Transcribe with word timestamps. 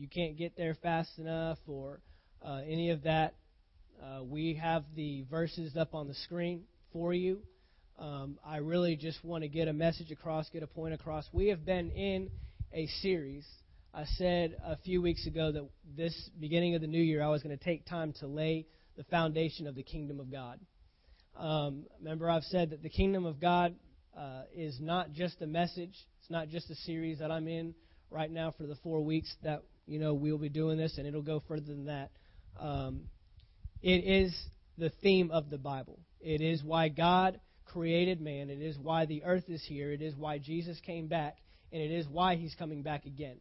you 0.00 0.08
can't 0.08 0.38
get 0.38 0.56
there 0.56 0.74
fast 0.82 1.18
enough 1.18 1.58
or 1.66 2.00
uh, 2.42 2.62
any 2.66 2.88
of 2.88 3.02
that, 3.02 3.34
uh, 4.02 4.24
we 4.24 4.54
have 4.54 4.82
the 4.96 5.26
verses 5.30 5.76
up 5.76 5.94
on 5.94 6.08
the 6.08 6.14
screen 6.14 6.62
for 6.90 7.12
you. 7.12 7.42
Um, 7.98 8.38
I 8.42 8.56
really 8.58 8.96
just 8.96 9.22
want 9.22 9.42
to 9.42 9.48
get 9.48 9.68
a 9.68 9.74
message 9.74 10.10
across, 10.10 10.48
get 10.48 10.62
a 10.62 10.66
point 10.66 10.94
across. 10.94 11.26
We 11.34 11.48
have 11.48 11.66
been 11.66 11.90
in 11.90 12.30
a 12.72 12.86
series. 13.02 13.46
I 13.92 14.06
said 14.16 14.56
a 14.64 14.78
few 14.78 15.02
weeks 15.02 15.26
ago 15.26 15.52
that 15.52 15.68
this 15.98 16.30
beginning 16.40 16.74
of 16.76 16.80
the 16.80 16.86
new 16.86 17.02
year, 17.02 17.22
I 17.22 17.28
was 17.28 17.42
going 17.42 17.56
to 17.56 17.62
take 17.62 17.84
time 17.84 18.14
to 18.20 18.26
lay 18.26 18.64
the 18.96 19.04
foundation 19.04 19.66
of 19.66 19.74
the 19.74 19.82
kingdom 19.82 20.18
of 20.18 20.32
God. 20.32 20.60
Um, 21.36 21.84
remember, 21.98 22.30
I've 22.30 22.44
said 22.44 22.70
that 22.70 22.82
the 22.82 22.88
kingdom 22.88 23.26
of 23.26 23.38
God 23.38 23.74
uh, 24.18 24.44
is 24.56 24.78
not 24.80 25.12
just 25.12 25.42
a 25.42 25.46
message. 25.46 25.92
It's 26.20 26.30
not 26.30 26.48
just 26.48 26.70
a 26.70 26.74
series 26.74 27.18
that 27.18 27.30
I'm 27.30 27.48
in 27.48 27.74
right 28.10 28.30
now 28.30 28.50
for 28.56 28.66
the 28.66 28.76
four 28.76 29.02
weeks 29.02 29.34
that 29.42 29.62
you 29.90 29.98
know 29.98 30.14
we'll 30.14 30.38
be 30.38 30.48
doing 30.48 30.78
this, 30.78 30.98
and 30.98 31.06
it'll 31.06 31.20
go 31.20 31.42
further 31.48 31.66
than 31.66 31.86
that. 31.86 32.10
Um, 32.58 33.02
it 33.82 34.04
is 34.04 34.32
the 34.78 34.90
theme 35.02 35.32
of 35.32 35.50
the 35.50 35.58
Bible. 35.58 35.98
It 36.20 36.40
is 36.40 36.62
why 36.62 36.88
God 36.88 37.40
created 37.64 38.20
man. 38.20 38.50
It 38.50 38.62
is 38.62 38.78
why 38.78 39.06
the 39.06 39.24
earth 39.24 39.48
is 39.48 39.64
here. 39.66 39.90
It 39.90 40.00
is 40.00 40.14
why 40.14 40.38
Jesus 40.38 40.78
came 40.86 41.08
back, 41.08 41.38
and 41.72 41.82
it 41.82 41.90
is 41.90 42.06
why 42.06 42.36
He's 42.36 42.54
coming 42.54 42.82
back 42.82 43.04
again. 43.04 43.38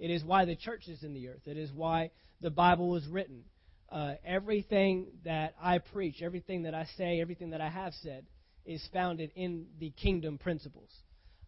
It 0.00 0.10
is 0.10 0.24
why 0.24 0.44
the 0.44 0.56
church 0.56 0.88
is 0.88 1.04
in 1.04 1.14
the 1.14 1.28
earth. 1.28 1.42
It 1.46 1.56
is 1.56 1.70
why 1.72 2.10
the 2.40 2.50
Bible 2.50 2.88
was 2.88 3.06
written. 3.06 3.44
Uh, 3.88 4.14
everything 4.24 5.06
that 5.24 5.54
I 5.62 5.78
preach, 5.78 6.22
everything 6.22 6.64
that 6.64 6.74
I 6.74 6.86
say, 6.96 7.20
everything 7.20 7.50
that 7.50 7.60
I 7.60 7.68
have 7.68 7.92
said 8.02 8.26
is 8.66 8.84
founded 8.92 9.30
in 9.36 9.66
the 9.78 9.90
kingdom 9.90 10.38
principles. 10.38 10.90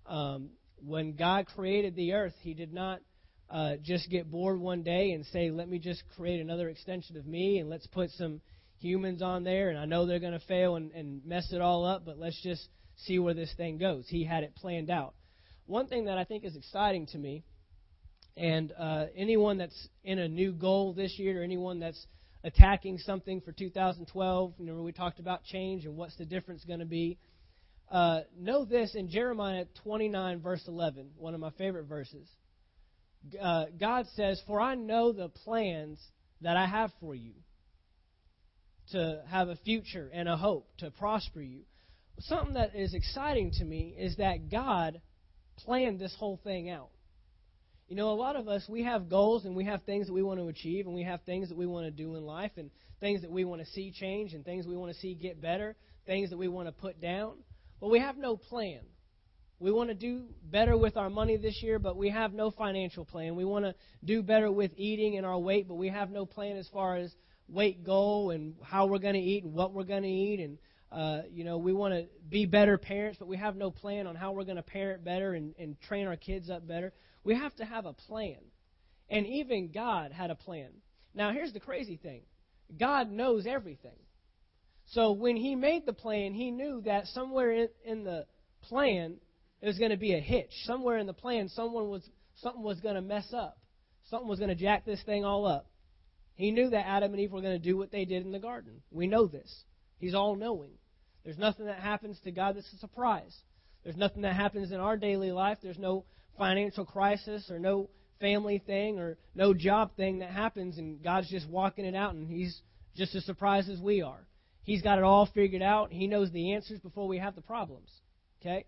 Um, 0.06 0.50
when 0.76 1.16
God 1.16 1.46
created 1.46 1.96
the 1.96 2.12
earth, 2.12 2.34
He 2.42 2.54
did 2.54 2.72
not 2.72 3.00
uh, 3.50 3.76
just 3.82 4.10
get 4.10 4.30
bored 4.30 4.58
one 4.58 4.82
day 4.82 5.12
and 5.12 5.24
say, 5.26 5.50
let 5.50 5.68
me 5.68 5.78
just 5.78 6.02
create 6.16 6.40
another 6.40 6.68
extension 6.68 7.16
of 7.16 7.26
me 7.26 7.58
and 7.58 7.70
let's 7.70 7.86
put 7.86 8.10
some 8.10 8.40
humans 8.78 9.22
on 9.22 9.44
there. 9.44 9.70
And 9.70 9.78
I 9.78 9.84
know 9.84 10.06
they're 10.06 10.18
going 10.18 10.38
to 10.38 10.46
fail 10.46 10.76
and, 10.76 10.90
and 10.92 11.24
mess 11.24 11.52
it 11.52 11.60
all 11.60 11.84
up, 11.84 12.04
but 12.04 12.18
let's 12.18 12.40
just 12.42 12.68
see 12.96 13.18
where 13.18 13.34
this 13.34 13.52
thing 13.56 13.78
goes. 13.78 14.06
He 14.08 14.24
had 14.24 14.42
it 14.42 14.54
planned 14.56 14.90
out. 14.90 15.14
One 15.66 15.86
thing 15.86 16.06
that 16.06 16.18
I 16.18 16.24
think 16.24 16.44
is 16.44 16.56
exciting 16.56 17.06
to 17.08 17.18
me, 17.18 17.44
and 18.36 18.72
uh, 18.78 19.06
anyone 19.16 19.58
that's 19.58 19.88
in 20.04 20.18
a 20.18 20.28
new 20.28 20.52
goal 20.52 20.92
this 20.92 21.18
year, 21.18 21.40
or 21.40 21.44
anyone 21.44 21.80
that's 21.80 22.06
attacking 22.44 22.98
something 22.98 23.40
for 23.40 23.52
2012, 23.52 24.54
remember 24.58 24.82
we 24.82 24.92
talked 24.92 25.18
about 25.18 25.44
change 25.44 25.84
and 25.84 25.96
what's 25.96 26.16
the 26.16 26.24
difference 26.24 26.64
going 26.64 26.80
to 26.80 26.86
be. 26.86 27.18
Uh, 27.90 28.20
know 28.38 28.64
this 28.64 28.94
in 28.94 29.08
Jeremiah 29.08 29.64
29, 29.82 30.40
verse 30.40 30.62
11, 30.66 31.10
one 31.16 31.34
of 31.34 31.40
my 31.40 31.50
favorite 31.50 31.84
verses. 31.84 32.28
Uh, 33.40 33.66
God 33.78 34.06
says, 34.14 34.40
For 34.46 34.60
I 34.60 34.74
know 34.74 35.12
the 35.12 35.28
plans 35.28 35.98
that 36.40 36.56
I 36.56 36.66
have 36.66 36.90
for 37.00 37.14
you 37.14 37.32
to 38.92 39.22
have 39.28 39.48
a 39.48 39.56
future 39.56 40.10
and 40.12 40.28
a 40.28 40.36
hope, 40.36 40.68
to 40.78 40.90
prosper 40.90 41.40
you. 41.40 41.60
Something 42.20 42.54
that 42.54 42.74
is 42.74 42.94
exciting 42.94 43.52
to 43.58 43.64
me 43.64 43.94
is 43.98 44.16
that 44.16 44.50
God 44.50 45.00
planned 45.58 45.98
this 45.98 46.14
whole 46.18 46.40
thing 46.44 46.70
out. 46.70 46.90
You 47.88 47.96
know, 47.96 48.10
a 48.10 48.14
lot 48.14 48.36
of 48.36 48.48
us, 48.48 48.64
we 48.68 48.82
have 48.82 49.08
goals 49.08 49.44
and 49.44 49.54
we 49.54 49.64
have 49.64 49.82
things 49.82 50.06
that 50.08 50.12
we 50.12 50.22
want 50.22 50.40
to 50.40 50.48
achieve 50.48 50.86
and 50.86 50.94
we 50.94 51.04
have 51.04 51.20
things 51.22 51.48
that 51.48 51.58
we 51.58 51.66
want 51.66 51.86
to 51.86 51.90
do 51.90 52.16
in 52.16 52.24
life 52.24 52.52
and 52.56 52.70
things 53.00 53.22
that 53.22 53.30
we 53.30 53.44
want 53.44 53.60
to 53.60 53.66
see 53.68 53.92
change 53.92 54.32
and 54.32 54.44
things 54.44 54.66
we 54.66 54.76
want 54.76 54.92
to 54.92 54.98
see 54.98 55.14
get 55.14 55.40
better, 55.40 55.76
things 56.04 56.30
that 56.30 56.36
we 56.36 56.48
want 56.48 56.66
to 56.66 56.72
put 56.72 57.00
down. 57.00 57.34
But 57.80 57.90
we 57.90 58.00
have 58.00 58.16
no 58.16 58.36
plan. 58.36 58.80
We 59.58 59.72
want 59.72 59.88
to 59.88 59.94
do 59.94 60.24
better 60.50 60.76
with 60.76 60.96
our 60.98 61.08
money 61.08 61.38
this 61.38 61.62
year, 61.62 61.78
but 61.78 61.96
we 61.96 62.10
have 62.10 62.34
no 62.34 62.50
financial 62.50 63.06
plan. 63.06 63.36
We 63.36 63.46
want 63.46 63.64
to 63.64 63.74
do 64.04 64.22
better 64.22 64.52
with 64.52 64.72
eating 64.76 65.16
and 65.16 65.24
our 65.24 65.38
weight, 65.38 65.66
but 65.66 65.76
we 65.76 65.88
have 65.88 66.10
no 66.10 66.26
plan 66.26 66.56
as 66.58 66.68
far 66.68 66.96
as 66.96 67.14
weight 67.48 67.82
goal 67.82 68.32
and 68.32 68.54
how 68.62 68.86
we're 68.86 68.98
going 68.98 69.14
to 69.14 69.20
eat 69.20 69.44
and 69.44 69.54
what 69.54 69.72
we're 69.72 69.84
going 69.84 70.02
to 70.02 70.08
eat. 70.08 70.40
And, 70.40 70.58
uh, 70.92 71.22
you 71.30 71.42
know, 71.44 71.56
we 71.56 71.72
want 71.72 71.94
to 71.94 72.06
be 72.28 72.44
better 72.44 72.76
parents, 72.76 73.18
but 73.18 73.28
we 73.28 73.38
have 73.38 73.56
no 73.56 73.70
plan 73.70 74.06
on 74.06 74.14
how 74.14 74.32
we're 74.32 74.44
going 74.44 74.56
to 74.56 74.62
parent 74.62 75.04
better 75.04 75.32
and, 75.32 75.54
and 75.58 75.80
train 75.80 76.06
our 76.06 76.16
kids 76.16 76.50
up 76.50 76.66
better. 76.68 76.92
We 77.24 77.34
have 77.34 77.54
to 77.56 77.64
have 77.64 77.86
a 77.86 77.94
plan. 77.94 78.36
And 79.08 79.26
even 79.26 79.70
God 79.72 80.12
had 80.12 80.30
a 80.30 80.34
plan. 80.34 80.68
Now, 81.14 81.32
here's 81.32 81.54
the 81.54 81.60
crazy 81.60 81.96
thing 81.96 82.22
God 82.78 83.10
knows 83.10 83.46
everything. 83.46 83.98
So 84.90 85.12
when 85.12 85.36
he 85.36 85.54
made 85.54 85.86
the 85.86 85.94
plan, 85.94 86.34
he 86.34 86.50
knew 86.50 86.82
that 86.84 87.06
somewhere 87.06 87.52
in, 87.52 87.68
in 87.84 88.04
the 88.04 88.26
plan 88.62 89.16
there 89.60 89.68
was 89.68 89.78
going 89.78 89.90
to 89.90 89.96
be 89.96 90.14
a 90.14 90.20
hitch. 90.20 90.50
Somewhere 90.64 90.98
in 90.98 91.06
the 91.06 91.12
plan, 91.12 91.48
someone 91.48 91.88
was 91.88 92.08
something 92.36 92.62
was 92.62 92.80
going 92.80 92.94
to 92.94 93.02
mess 93.02 93.32
up. 93.32 93.58
Something 94.10 94.28
was 94.28 94.38
going 94.38 94.50
to 94.50 94.54
jack 94.54 94.84
this 94.84 95.02
thing 95.02 95.24
all 95.24 95.46
up. 95.46 95.66
He 96.34 96.50
knew 96.50 96.70
that 96.70 96.86
Adam 96.86 97.12
and 97.12 97.20
Eve 97.20 97.32
were 97.32 97.40
going 97.40 97.60
to 97.60 97.64
do 97.64 97.76
what 97.76 97.90
they 97.90 98.04
did 98.04 98.24
in 98.24 98.32
the 98.32 98.38
garden. 98.38 98.82
We 98.90 99.06
know 99.06 99.26
this. 99.26 99.64
He's 99.98 100.14
all 100.14 100.36
knowing. 100.36 100.72
There's 101.24 101.38
nothing 101.38 101.66
that 101.66 101.80
happens 101.80 102.20
to 102.20 102.30
God 102.30 102.56
that's 102.56 102.72
a 102.72 102.78
surprise. 102.78 103.34
There's 103.82 103.96
nothing 103.96 104.22
that 104.22 104.34
happens 104.34 104.70
in 104.70 104.78
our 104.78 104.96
daily 104.96 105.32
life. 105.32 105.58
There's 105.62 105.78
no 105.78 106.04
financial 106.36 106.84
crisis 106.84 107.50
or 107.50 107.58
no 107.58 107.88
family 108.20 108.62
thing 108.64 108.98
or 108.98 109.16
no 109.34 109.54
job 109.54 109.96
thing 109.96 110.18
that 110.18 110.30
happens 110.30 110.78
and 110.78 111.02
God's 111.02 111.30
just 111.30 111.48
walking 111.48 111.84
it 111.84 111.94
out 111.94 112.14
and 112.14 112.28
He's 112.28 112.60
just 112.94 113.14
as 113.14 113.24
surprised 113.24 113.68
as 113.70 113.80
we 113.80 114.02
are. 114.02 114.26
He's 114.62 114.82
got 114.82 114.98
it 114.98 115.04
all 115.04 115.26
figured 115.26 115.62
out. 115.62 115.92
He 115.92 116.06
knows 116.06 116.30
the 116.32 116.52
answers 116.52 116.80
before 116.80 117.06
we 117.08 117.18
have 117.18 117.34
the 117.34 117.42
problems. 117.42 117.90
Okay? 118.40 118.64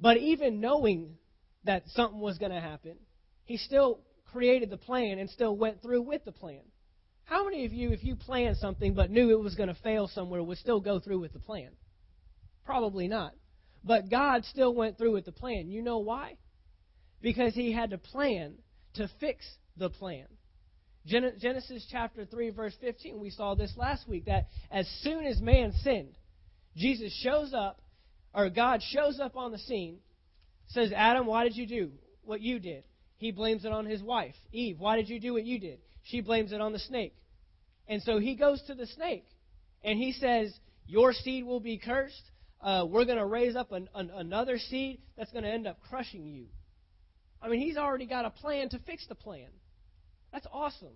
But 0.00 0.18
even 0.18 0.60
knowing 0.60 1.16
that 1.64 1.84
something 1.88 2.20
was 2.20 2.38
going 2.38 2.52
to 2.52 2.60
happen, 2.60 2.96
he 3.44 3.56
still 3.56 4.00
created 4.32 4.70
the 4.70 4.76
plan 4.76 5.18
and 5.18 5.28
still 5.30 5.56
went 5.56 5.82
through 5.82 6.02
with 6.02 6.24
the 6.24 6.32
plan. 6.32 6.60
How 7.24 7.44
many 7.44 7.64
of 7.66 7.72
you, 7.72 7.90
if 7.90 8.04
you 8.04 8.16
planned 8.16 8.56
something 8.56 8.94
but 8.94 9.10
knew 9.10 9.30
it 9.30 9.42
was 9.42 9.54
going 9.54 9.68
to 9.68 9.82
fail 9.82 10.08
somewhere, 10.08 10.42
would 10.42 10.58
still 10.58 10.80
go 10.80 10.98
through 10.98 11.18
with 11.18 11.32
the 11.32 11.38
plan? 11.38 11.70
Probably 12.64 13.08
not. 13.08 13.32
But 13.84 14.10
God 14.10 14.44
still 14.44 14.74
went 14.74 14.98
through 14.98 15.12
with 15.12 15.24
the 15.24 15.32
plan. 15.32 15.68
You 15.68 15.82
know 15.82 15.98
why? 15.98 16.36
Because 17.20 17.54
he 17.54 17.72
had 17.72 17.90
to 17.90 17.98
plan 17.98 18.54
to 18.94 19.08
fix 19.20 19.44
the 19.76 19.90
plan. 19.90 20.26
Genesis 21.06 21.86
chapter 21.90 22.24
3, 22.26 22.50
verse 22.50 22.74
15, 22.80 23.18
we 23.18 23.30
saw 23.30 23.54
this 23.54 23.72
last 23.76 24.06
week 24.08 24.26
that 24.26 24.48
as 24.70 24.86
soon 25.02 25.24
as 25.24 25.40
man 25.40 25.72
sinned, 25.82 26.14
Jesus 26.76 27.12
shows 27.22 27.54
up, 27.54 27.80
or 28.38 28.48
God 28.50 28.80
shows 28.92 29.18
up 29.18 29.36
on 29.36 29.50
the 29.50 29.58
scene, 29.58 29.98
says, 30.68 30.92
Adam, 30.94 31.26
why 31.26 31.42
did 31.42 31.56
you 31.56 31.66
do 31.66 31.90
what 32.22 32.40
you 32.40 32.60
did? 32.60 32.84
He 33.16 33.32
blames 33.32 33.64
it 33.64 33.72
on 33.72 33.84
his 33.84 34.00
wife. 34.00 34.36
Eve, 34.52 34.78
why 34.78 34.94
did 34.94 35.08
you 35.08 35.18
do 35.18 35.32
what 35.32 35.44
you 35.44 35.58
did? 35.58 35.80
She 36.04 36.20
blames 36.20 36.52
it 36.52 36.60
on 36.60 36.72
the 36.72 36.78
snake. 36.78 37.16
And 37.88 38.00
so 38.00 38.20
he 38.20 38.36
goes 38.36 38.62
to 38.68 38.76
the 38.76 38.86
snake 38.86 39.26
and 39.82 39.98
he 39.98 40.12
says, 40.12 40.56
Your 40.86 41.12
seed 41.12 41.46
will 41.46 41.58
be 41.58 41.78
cursed. 41.78 42.30
Uh, 42.60 42.86
we're 42.88 43.06
going 43.06 43.18
to 43.18 43.26
raise 43.26 43.56
up 43.56 43.72
an, 43.72 43.88
an, 43.92 44.12
another 44.14 44.58
seed 44.58 45.00
that's 45.16 45.32
going 45.32 45.42
to 45.42 45.50
end 45.50 45.66
up 45.66 45.80
crushing 45.88 46.24
you. 46.24 46.46
I 47.42 47.48
mean, 47.48 47.60
he's 47.60 47.76
already 47.76 48.06
got 48.06 48.24
a 48.24 48.30
plan 48.30 48.68
to 48.68 48.78
fix 48.86 49.04
the 49.08 49.16
plan. 49.16 49.48
That's 50.32 50.46
awesome. 50.52 50.94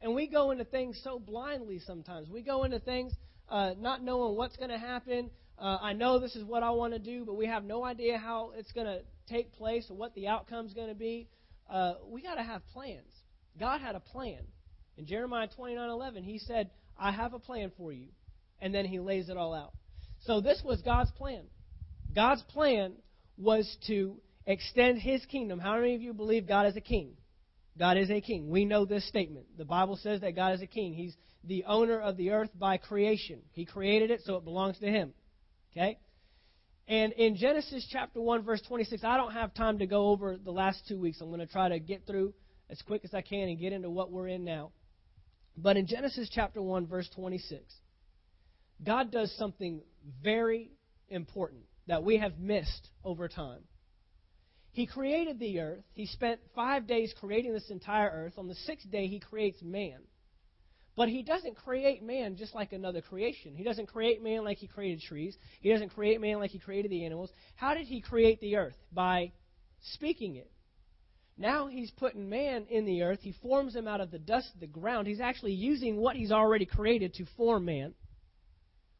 And 0.00 0.14
we 0.14 0.28
go 0.28 0.52
into 0.52 0.64
things 0.64 1.00
so 1.02 1.18
blindly 1.18 1.80
sometimes. 1.80 2.28
We 2.28 2.42
go 2.42 2.62
into 2.62 2.78
things 2.78 3.12
uh, 3.48 3.72
not 3.76 4.04
knowing 4.04 4.36
what's 4.36 4.56
going 4.56 4.70
to 4.70 4.78
happen. 4.78 5.30
Uh, 5.60 5.76
I 5.82 5.92
know 5.92 6.18
this 6.18 6.36
is 6.36 6.44
what 6.44 6.62
I 6.62 6.70
want 6.70 6.94
to 6.94 6.98
do, 6.98 7.24
but 7.26 7.36
we 7.36 7.46
have 7.46 7.64
no 7.64 7.84
idea 7.84 8.16
how 8.16 8.52
it's 8.56 8.72
going 8.72 8.86
to 8.86 9.00
take 9.28 9.52
place 9.52 9.86
or 9.90 9.96
what 9.96 10.14
the 10.14 10.26
outcome's 10.26 10.72
going 10.72 10.88
to 10.88 10.94
be. 10.94 11.28
Uh, 11.68 11.94
we 12.08 12.22
got 12.22 12.36
to 12.36 12.42
have 12.42 12.62
plans. 12.72 13.12
God 13.58 13.82
had 13.82 13.94
a 13.94 14.00
plan. 14.00 14.40
In 14.96 15.06
Jeremiah 15.06 15.48
29:11, 15.48 16.24
He 16.24 16.38
said, 16.38 16.70
"I 16.98 17.12
have 17.12 17.34
a 17.34 17.38
plan 17.38 17.72
for 17.76 17.92
you," 17.92 18.08
and 18.60 18.74
then 18.74 18.86
He 18.86 18.98
lays 18.98 19.28
it 19.28 19.36
all 19.36 19.52
out. 19.52 19.72
So 20.20 20.40
this 20.40 20.62
was 20.64 20.80
God's 20.80 21.10
plan. 21.12 21.44
God's 22.14 22.42
plan 22.44 22.94
was 23.36 23.76
to 23.86 24.16
extend 24.46 24.98
His 24.98 25.24
kingdom. 25.26 25.58
How 25.58 25.76
many 25.76 25.94
of 25.94 26.00
you 26.00 26.14
believe 26.14 26.48
God 26.48 26.66
is 26.66 26.76
a 26.76 26.80
king? 26.80 27.16
God 27.78 27.98
is 27.98 28.10
a 28.10 28.20
king. 28.20 28.48
We 28.48 28.64
know 28.64 28.86
this 28.86 29.06
statement. 29.06 29.46
The 29.58 29.64
Bible 29.64 29.96
says 29.96 30.22
that 30.22 30.34
God 30.34 30.54
is 30.54 30.62
a 30.62 30.66
king. 30.66 30.94
He's 30.94 31.16
the 31.44 31.64
owner 31.64 32.00
of 32.00 32.16
the 32.16 32.30
earth 32.30 32.50
by 32.58 32.78
creation. 32.78 33.40
He 33.52 33.64
created 33.64 34.10
it, 34.10 34.22
so 34.24 34.36
it 34.36 34.44
belongs 34.44 34.78
to 34.78 34.86
Him. 34.86 35.12
Okay? 35.72 35.98
And 36.88 37.12
in 37.12 37.36
Genesis 37.36 37.86
chapter 37.90 38.20
1, 38.20 38.42
verse 38.42 38.60
26, 38.66 39.04
I 39.04 39.16
don't 39.16 39.32
have 39.32 39.54
time 39.54 39.78
to 39.78 39.86
go 39.86 40.08
over 40.08 40.36
the 40.36 40.50
last 40.50 40.82
two 40.88 40.98
weeks. 40.98 41.20
I'm 41.20 41.28
going 41.28 41.40
to 41.40 41.46
try 41.46 41.68
to 41.68 41.78
get 41.78 42.06
through 42.06 42.34
as 42.68 42.82
quick 42.82 43.04
as 43.04 43.14
I 43.14 43.22
can 43.22 43.48
and 43.48 43.58
get 43.58 43.72
into 43.72 43.90
what 43.90 44.10
we're 44.10 44.28
in 44.28 44.44
now. 44.44 44.72
But 45.56 45.76
in 45.76 45.86
Genesis 45.86 46.28
chapter 46.32 46.60
1, 46.60 46.86
verse 46.86 47.08
26, 47.14 47.62
God 48.84 49.12
does 49.12 49.32
something 49.36 49.82
very 50.22 50.70
important 51.08 51.62
that 51.86 52.02
we 52.02 52.18
have 52.18 52.38
missed 52.38 52.88
over 53.04 53.28
time. 53.28 53.60
He 54.72 54.86
created 54.86 55.38
the 55.38 55.60
earth. 55.60 55.84
He 55.94 56.06
spent 56.06 56.40
five 56.54 56.86
days 56.86 57.12
creating 57.18 57.52
this 57.52 57.70
entire 57.70 58.08
earth. 58.08 58.34
On 58.38 58.48
the 58.48 58.54
sixth 58.54 58.90
day, 58.90 59.08
he 59.08 59.18
creates 59.18 59.60
man. 59.62 60.00
But 60.96 61.08
he 61.08 61.22
doesn't 61.22 61.56
create 61.56 62.02
man 62.02 62.36
just 62.36 62.54
like 62.54 62.72
another 62.72 63.00
creation. 63.00 63.54
He 63.54 63.64
doesn't 63.64 63.86
create 63.86 64.22
man 64.22 64.44
like 64.44 64.58
he 64.58 64.66
created 64.66 65.00
trees. 65.00 65.36
He 65.60 65.70
doesn't 65.70 65.90
create 65.90 66.20
man 66.20 66.38
like 66.38 66.50
he 66.50 66.58
created 66.58 66.90
the 66.90 67.04
animals. 67.04 67.30
How 67.54 67.74
did 67.74 67.86
he 67.86 68.00
create 68.00 68.40
the 68.40 68.56
earth? 68.56 68.76
By 68.92 69.32
speaking 69.94 70.36
it. 70.36 70.50
Now 71.38 71.68
he's 71.68 71.90
putting 71.92 72.28
man 72.28 72.66
in 72.68 72.84
the 72.84 73.02
earth. 73.02 73.20
He 73.22 73.34
forms 73.40 73.74
him 73.74 73.88
out 73.88 74.00
of 74.02 74.10
the 74.10 74.18
dust 74.18 74.52
of 74.52 74.60
the 74.60 74.66
ground. 74.66 75.06
He's 75.06 75.20
actually 75.20 75.52
using 75.52 75.96
what 75.96 76.16
he's 76.16 76.32
already 76.32 76.66
created 76.66 77.14
to 77.14 77.24
form 77.36 77.64
man. 77.64 77.94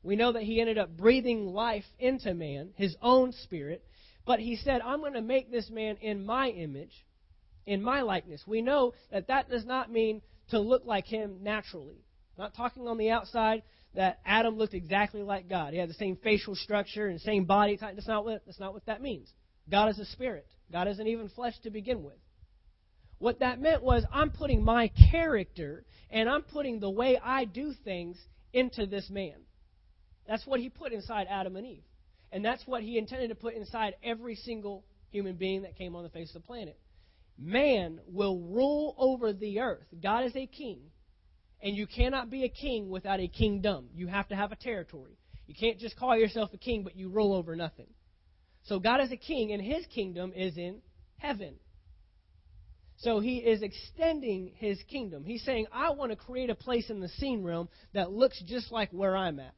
We 0.03 0.17
know 0.17 0.33
that 0.33 0.45
he 0.45 0.61
ended 0.61 0.79
up 0.79 0.97
breathing 0.97 1.49
life 1.49 1.85
into 1.99 2.33
man, 2.33 2.71
his 2.77 2.97
own 3.03 3.33
spirit. 3.33 3.85
But 4.25 4.41
he 4.41 4.57
said, 4.57 4.81
I'm 4.81 5.01
going 5.01 5.15
to 5.15 5.21
make 5.21 5.51
this 5.51 5.69
man 5.69 5.97
in 6.01 6.25
my 6.25 6.49
image, 6.49 6.93
in 7.67 7.83
my 7.83 8.01
likeness. 8.01 8.43
We 8.47 8.63
know 8.63 8.95
that 9.11 9.29
that 9.29 9.51
does 9.51 9.67
not 9.67 9.93
mean 9.93 10.23
to 10.51 10.59
look 10.59 10.85
like 10.85 11.07
him 11.07 11.39
naturally. 11.43 12.05
Not 12.39 12.55
talking 12.55 12.89
on 12.89 12.99
the 12.99 13.11
outside 13.11 13.63
that 13.95 14.21
Adam 14.25 14.57
looked 14.57 14.75
exactly 14.75 15.23
like 15.23 15.49
God. 15.49 15.73
He 15.73 15.79
had 15.79 15.91
the 15.91 15.95
same 15.95 16.17
facial 16.17 16.55
structure 16.55 17.09
and 17.09 17.21
same 17.21 17.45
body 17.45 17.77
type. 17.77 17.97
That's 17.97 18.09
not 18.09 18.25
what, 18.25 18.43
that's 18.47 18.61
not 18.61 18.73
what 18.73 18.87
that 18.87 19.03
means. 19.03 19.33
God 19.69 19.89
is 19.89 19.99
a 19.99 20.07
spirit. 20.07 20.47
God 20.73 20.89
isn't 20.89 21.07
even 21.07 21.29
flesh 21.29 21.55
to 21.65 21.71
begin 21.71 22.03
with. 22.03 22.19
What 23.19 23.41
that 23.41 23.61
meant 23.61 23.83
was 23.83 24.05
I'm 24.13 24.31
putting 24.31 24.65
my 24.65 24.91
character 25.11 25.85
and 26.09 26.29
I'm 26.29 26.43
putting 26.43 26.81
the 26.81 26.91
way 26.91 27.19
I 27.23 27.45
do 27.45 27.75
things 27.85 28.17
into 28.53 28.87
this 28.87 29.11
man. 29.11 29.37
That's 30.27 30.47
what 30.47 30.61
he 30.61 30.69
put 30.69 30.93
inside 30.93 31.27
Adam 31.29 31.57
and 31.57 31.67
Eve. 31.67 31.83
And 32.33 32.45
that's 32.45 32.67
what 32.67 32.83
he 32.83 32.97
intended 32.97 33.29
to 33.29 33.35
put 33.35 33.55
inside 33.55 33.95
every 34.03 34.37
single 34.37 34.85
human 35.11 35.35
being 35.35 35.63
that 35.63 35.77
came 35.77 35.97
on 35.97 36.05
the 36.05 36.09
face 36.09 36.29
of 36.35 36.43
the 36.43 36.47
planet. 36.47 36.79
Man 37.41 38.01
will 38.07 38.39
rule 38.39 38.95
over 38.99 39.33
the 39.33 39.61
earth. 39.61 39.87
God 40.03 40.25
is 40.25 40.37
a 40.37 40.47
king. 40.47 40.81
And 41.63 41.75
you 41.75 41.87
cannot 41.87 42.31
be 42.31 42.45
a 42.45 42.49
king 42.49 42.91
without 42.91 43.19
a 43.19 43.29
kingdom. 43.29 43.89
You 43.95 44.07
have 44.09 44.29
to 44.29 44.37
have 44.37 44.53
a 44.53 44.57
territory. 44.57 45.17
You 45.47 45.55
can't 45.59 45.79
just 45.79 45.97
call 45.97 46.17
yourself 46.17 46.51
a 46.53 46.59
king, 46.59 46.85
but 46.85 46.97
you 46.97 47.09
rule 47.09 47.35
over 47.35 47.57
nothing. 47.57 47.89
So 48.65 48.79
God 48.79 49.01
is 49.01 49.11
a 49.11 49.17
king, 49.17 49.53
and 49.53 49.63
his 49.63 49.87
kingdom 49.87 50.33
is 50.35 50.57
in 50.57 50.81
heaven. 51.17 51.55
So 52.99 53.21
he 53.21 53.39
is 53.39 53.63
extending 53.63 54.53
his 54.57 54.79
kingdom. 54.91 55.25
He's 55.25 55.43
saying, 55.43 55.67
I 55.73 55.91
want 55.91 56.13
to 56.13 56.17
create 56.17 56.51
a 56.51 56.55
place 56.55 56.91
in 56.91 57.01
the 57.01 57.09
seen 57.09 57.43
realm 57.43 57.69
that 57.95 58.13
looks 58.13 58.43
just 58.47 58.71
like 58.71 58.91
where 58.91 59.17
I'm 59.17 59.41
at. 59.41 59.55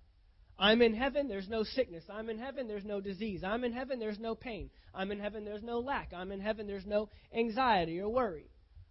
I'm 0.58 0.82
in 0.82 0.94
heaven, 0.94 1.28
there's 1.28 1.48
no 1.48 1.64
sickness. 1.64 2.04
I'm 2.10 2.28
in 2.28 2.38
heaven, 2.38 2.68
there's 2.68 2.84
no 2.84 3.00
disease. 3.00 3.42
I'm 3.44 3.64
in 3.64 3.72
heaven, 3.72 3.98
there's 3.98 4.18
no 4.18 4.34
pain. 4.34 4.70
I'm 4.94 5.10
in 5.10 5.18
heaven, 5.18 5.44
there's 5.44 5.62
no 5.62 5.80
lack. 5.80 6.12
I'm 6.14 6.30
in 6.30 6.40
heaven, 6.40 6.66
there's 6.66 6.86
no 6.86 7.08
anxiety 7.34 8.00
or 8.00 8.08
worry. 8.08 8.46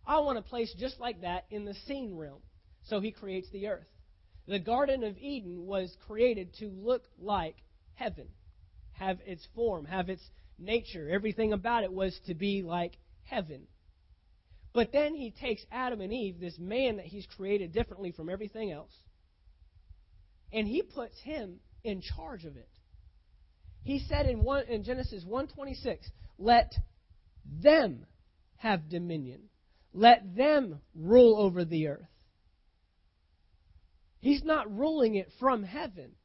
I 0.06 0.20
want 0.20 0.38
a 0.38 0.42
place 0.42 0.74
just 0.78 1.00
like 1.00 1.22
that 1.22 1.46
in 1.50 1.66
the 1.66 1.76
seen 1.88 2.16
realm. 2.18 2.42
So 2.86 3.00
he 3.00 3.12
creates 3.12 3.48
the 3.52 3.68
earth. 3.68 3.88
The 4.48 4.60
Garden 4.60 5.04
of 5.04 5.18
Eden 5.18 5.66
was 5.66 5.96
created 6.08 6.54
to 6.56 6.68
look 6.68 7.04
like 7.20 7.56
heaven, 7.94 8.28
have 8.94 9.20
its 9.26 9.48
form, 9.56 9.86
have 9.86 10.10
its 10.10 10.24
nature. 10.58 11.10
Everything 11.10 11.54
about 11.54 11.84
it 11.84 11.94
was 11.94 12.20
to 12.26 12.34
be 12.34 12.64
like 12.64 12.98
heaven. 13.24 13.68
But 14.74 14.92
then 14.92 15.16
he 15.16 15.32
takes 15.32 15.62
Adam 15.72 16.02
and 16.02 16.12
Eve, 16.12 16.40
this 16.40 16.58
man 16.58 16.98
that 16.98 17.06
he's 17.06 17.26
created 17.38 17.72
differently 17.74 18.12
from 18.12 18.30
everything 18.30 18.72
else, 18.72 18.92
and 20.52 20.68
he 20.68 20.82
puts 20.82 21.20
him 21.22 21.60
in 21.84 22.02
charge 22.02 22.46
of 22.46 22.58
it. 22.58 22.70
He 23.84 24.00
said 24.00 24.28
in, 24.28 24.44
one, 24.44 24.66
in 24.68 24.84
Genesis 24.84 25.24
1:26, 25.26 26.12
"Let 26.38 26.74
them 27.46 28.06
have 28.58 28.90
dominion. 28.90 29.50
Let 29.94 30.36
them 30.36 30.82
rule 30.94 31.38
over 31.38 31.66
the 31.66 31.88
earth." 31.88 32.08
He's 34.20 34.44
not 34.44 34.72
ruling 34.72 35.16
it 35.16 35.32
from 35.40 35.64
heaven. 35.64 36.16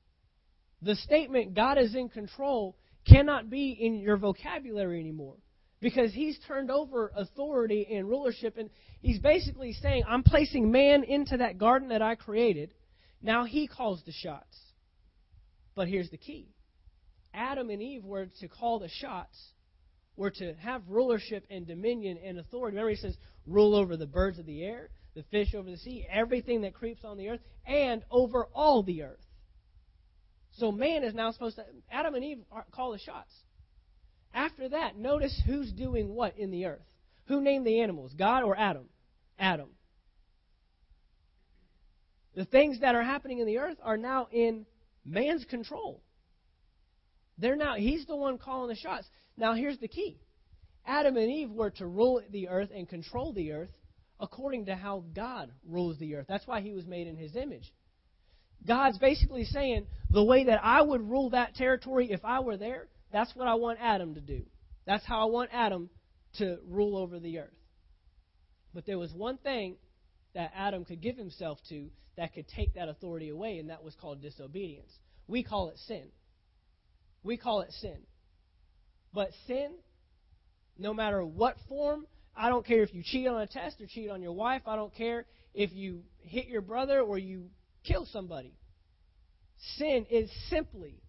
The 0.83 0.97
statement 0.97 1.55
God 1.55 1.79
is 1.79 1.95
in 1.95 2.11
control 2.11 2.77
cannot 3.07 3.49
be 3.49 3.71
in 3.71 4.01
your 4.01 4.19
vocabulary 4.19 5.01
anymore 5.01 5.37
because 5.81 6.13
he's 6.13 6.39
turned 6.41 6.71
over 6.71 7.11
authority 7.15 7.87
and 7.91 8.09
rulership 8.09 8.59
and 8.59 8.69
he's 9.01 9.19
basically 9.19 9.73
saying 9.73 10.05
I'm 10.07 10.23
placing 10.23 10.71
man 10.71 11.05
into 11.05 11.39
that 11.39 11.57
garden 11.57 11.89
that 11.89 12.03
I 12.03 12.17
created 12.17 12.75
now 13.23 13.45
he 13.45 13.67
calls 13.67 14.03
the 14.05 14.13
shots. 14.13 14.57
But 15.75 15.89
here's 15.89 16.11
the 16.11 16.17
key 16.17 16.49
Adam 17.35 17.71
and 17.71 17.83
Eve 17.83 18.05
were 18.05 18.27
to 18.41 18.49
call 18.49 18.79
the 18.79 18.89
shots, 18.89 19.37
were 20.17 20.31
to 20.31 20.55
have 20.55 20.83
rulership 20.89 21.45
and 21.51 21.67
dominion 21.67 22.19
and 22.25 22.39
authority. 22.39 22.77
Remember, 22.77 22.91
he 22.91 22.97
says, 22.97 23.17
rule 23.47 23.75
over 23.75 23.97
the 23.97 24.07
birds 24.07 24.39
of 24.39 24.47
the 24.47 24.63
air, 24.65 24.89
the 25.15 25.23
fish 25.31 25.55
over 25.55 25.71
the 25.71 25.77
sea, 25.77 26.07
everything 26.11 26.63
that 26.63 26.75
creeps 26.75 27.05
on 27.05 27.19
the 27.19 27.29
earth, 27.29 27.41
and 27.67 28.03
over 28.11 28.47
all 28.55 28.83
the 28.83 29.03
earth. 29.03 29.21
So 30.59 30.73
man 30.73 31.05
is 31.05 31.15
now 31.15 31.33
supposed 31.33 31.57
to, 31.57 31.65
Adam 31.91 32.15
and 32.15 32.25
Eve 32.25 32.39
are, 32.51 32.65
call 32.71 32.93
the 32.93 32.99
shots. 32.99 33.33
After 34.33 34.69
that, 34.71 34.97
notice 34.97 35.39
who's 35.47 35.71
doing 35.73 36.15
what 36.15 36.39
in 36.39 36.51
the 36.51 36.67
earth. 36.67 36.85
Who 37.27 37.41
named 37.43 37.67
the 37.67 37.81
animals, 37.81 38.15
God 38.17 38.43
or 38.43 38.57
Adam? 38.57 38.89
Adam. 39.39 39.69
The 42.37 42.45
things 42.45 42.81
that 42.81 42.95
are 42.95 43.03
happening 43.03 43.39
in 43.39 43.47
the 43.47 43.59
earth 43.59 43.79
are 43.83 43.97
now 43.97 44.29
in 44.31 44.67
man's 45.05 45.45
control. 45.47 46.03
They're 47.39 47.57
now 47.57 47.75
he's 47.77 48.07
the 48.07 48.15
one 48.15 48.39
calling 48.39 48.69
the 48.69 48.77
shots. 48.77 49.09
Now 49.37 49.55
here's 49.55 49.79
the 49.79 49.89
key. 49.89 50.21
Adam 50.87 51.17
and 51.17 51.31
Eve 51.31 51.51
were 51.51 51.71
to 51.71 51.87
rule 51.87 52.23
the 52.31 52.49
earth 52.49 52.71
and 52.75 52.89
control 52.89 53.33
the 53.33 53.53
earth 53.53 53.71
according 54.21 54.67
to 54.67 54.75
how 54.75 55.05
God 55.15 55.51
rules 55.67 55.99
the 55.99 56.15
earth. 56.15 56.27
That's 56.29 56.47
why 56.47 56.61
he 56.61 56.73
was 56.73 56.87
made 56.87 57.07
in 57.07 57.17
his 57.17 57.35
image. 57.37 57.73
God's 58.67 58.99
basically 58.99 59.45
saying 59.45 59.87
the 60.11 60.25
way 60.25 60.45
that 60.45 60.61
I 60.63 60.83
would 60.83 61.09
rule 61.09 61.31
that 61.31 61.55
territory 61.55 62.11
if 62.11 62.25
I 62.25 62.41
were 62.41 62.57
there, 62.57 62.89
that's 63.13 63.35
what 63.35 63.49
I 63.49 63.55
want 63.55 63.79
Adam 63.81 64.15
to 64.15 64.21
do. 64.21 64.43
That's 64.87 65.05
how 65.05 65.23
I 65.23 65.31
want 65.31 65.51
Adam 65.53 65.89
to 66.39 66.59
rule 66.69 66.97
over 66.97 67.19
the 67.19 67.39
earth. 67.39 67.55
But 68.75 68.85
there 68.85 68.99
was 68.99 69.13
one 69.13 69.39
thing 69.39 69.77
that 70.37 70.53
Adam 70.55 70.85
could 70.85 71.01
give 71.01 71.17
himself 71.17 71.59
to 71.71 71.89
that 72.19 72.35
could 72.35 72.47
take 72.49 72.75
that 72.75 72.91
authority 72.91 73.31
away, 73.31 73.59
and 73.59 73.71
that 73.71 73.83
was 73.83 73.95
called 73.99 74.21
disobedience. 74.21 74.93
We 75.27 75.43
call 75.43 75.71
it 75.71 75.79
sin. 75.89 76.05
We 77.23 77.39
call 77.39 77.63
it 77.63 77.73
sin. 77.81 77.97
But 79.15 79.31
sin, 79.47 79.71
no 80.79 80.93
matter 80.93 81.25
what 81.25 81.57
form, 81.71 82.07
I 82.37 82.51
don't 82.51 82.67
care 82.67 82.83
if 82.83 82.93
you 82.93 83.03
cheat 83.03 83.27
on 83.27 83.41
a 83.41 83.47
test 83.47 83.81
or 83.81 83.87
cheat 83.87 84.11
on 84.11 84.21
your 84.21 84.33
wife, 84.33 84.61
I 84.67 84.77
don't 84.77 84.95
care 84.95 85.25
if 85.55 85.73
you 85.73 86.03
hit 86.19 86.49
your 86.49 86.61
brother 86.61 87.01
or 87.01 87.17
you 87.17 87.47
kill 87.83 88.07
somebody. 88.13 88.53
Sin 89.79 90.05
is 90.11 90.31
simply 90.51 91.01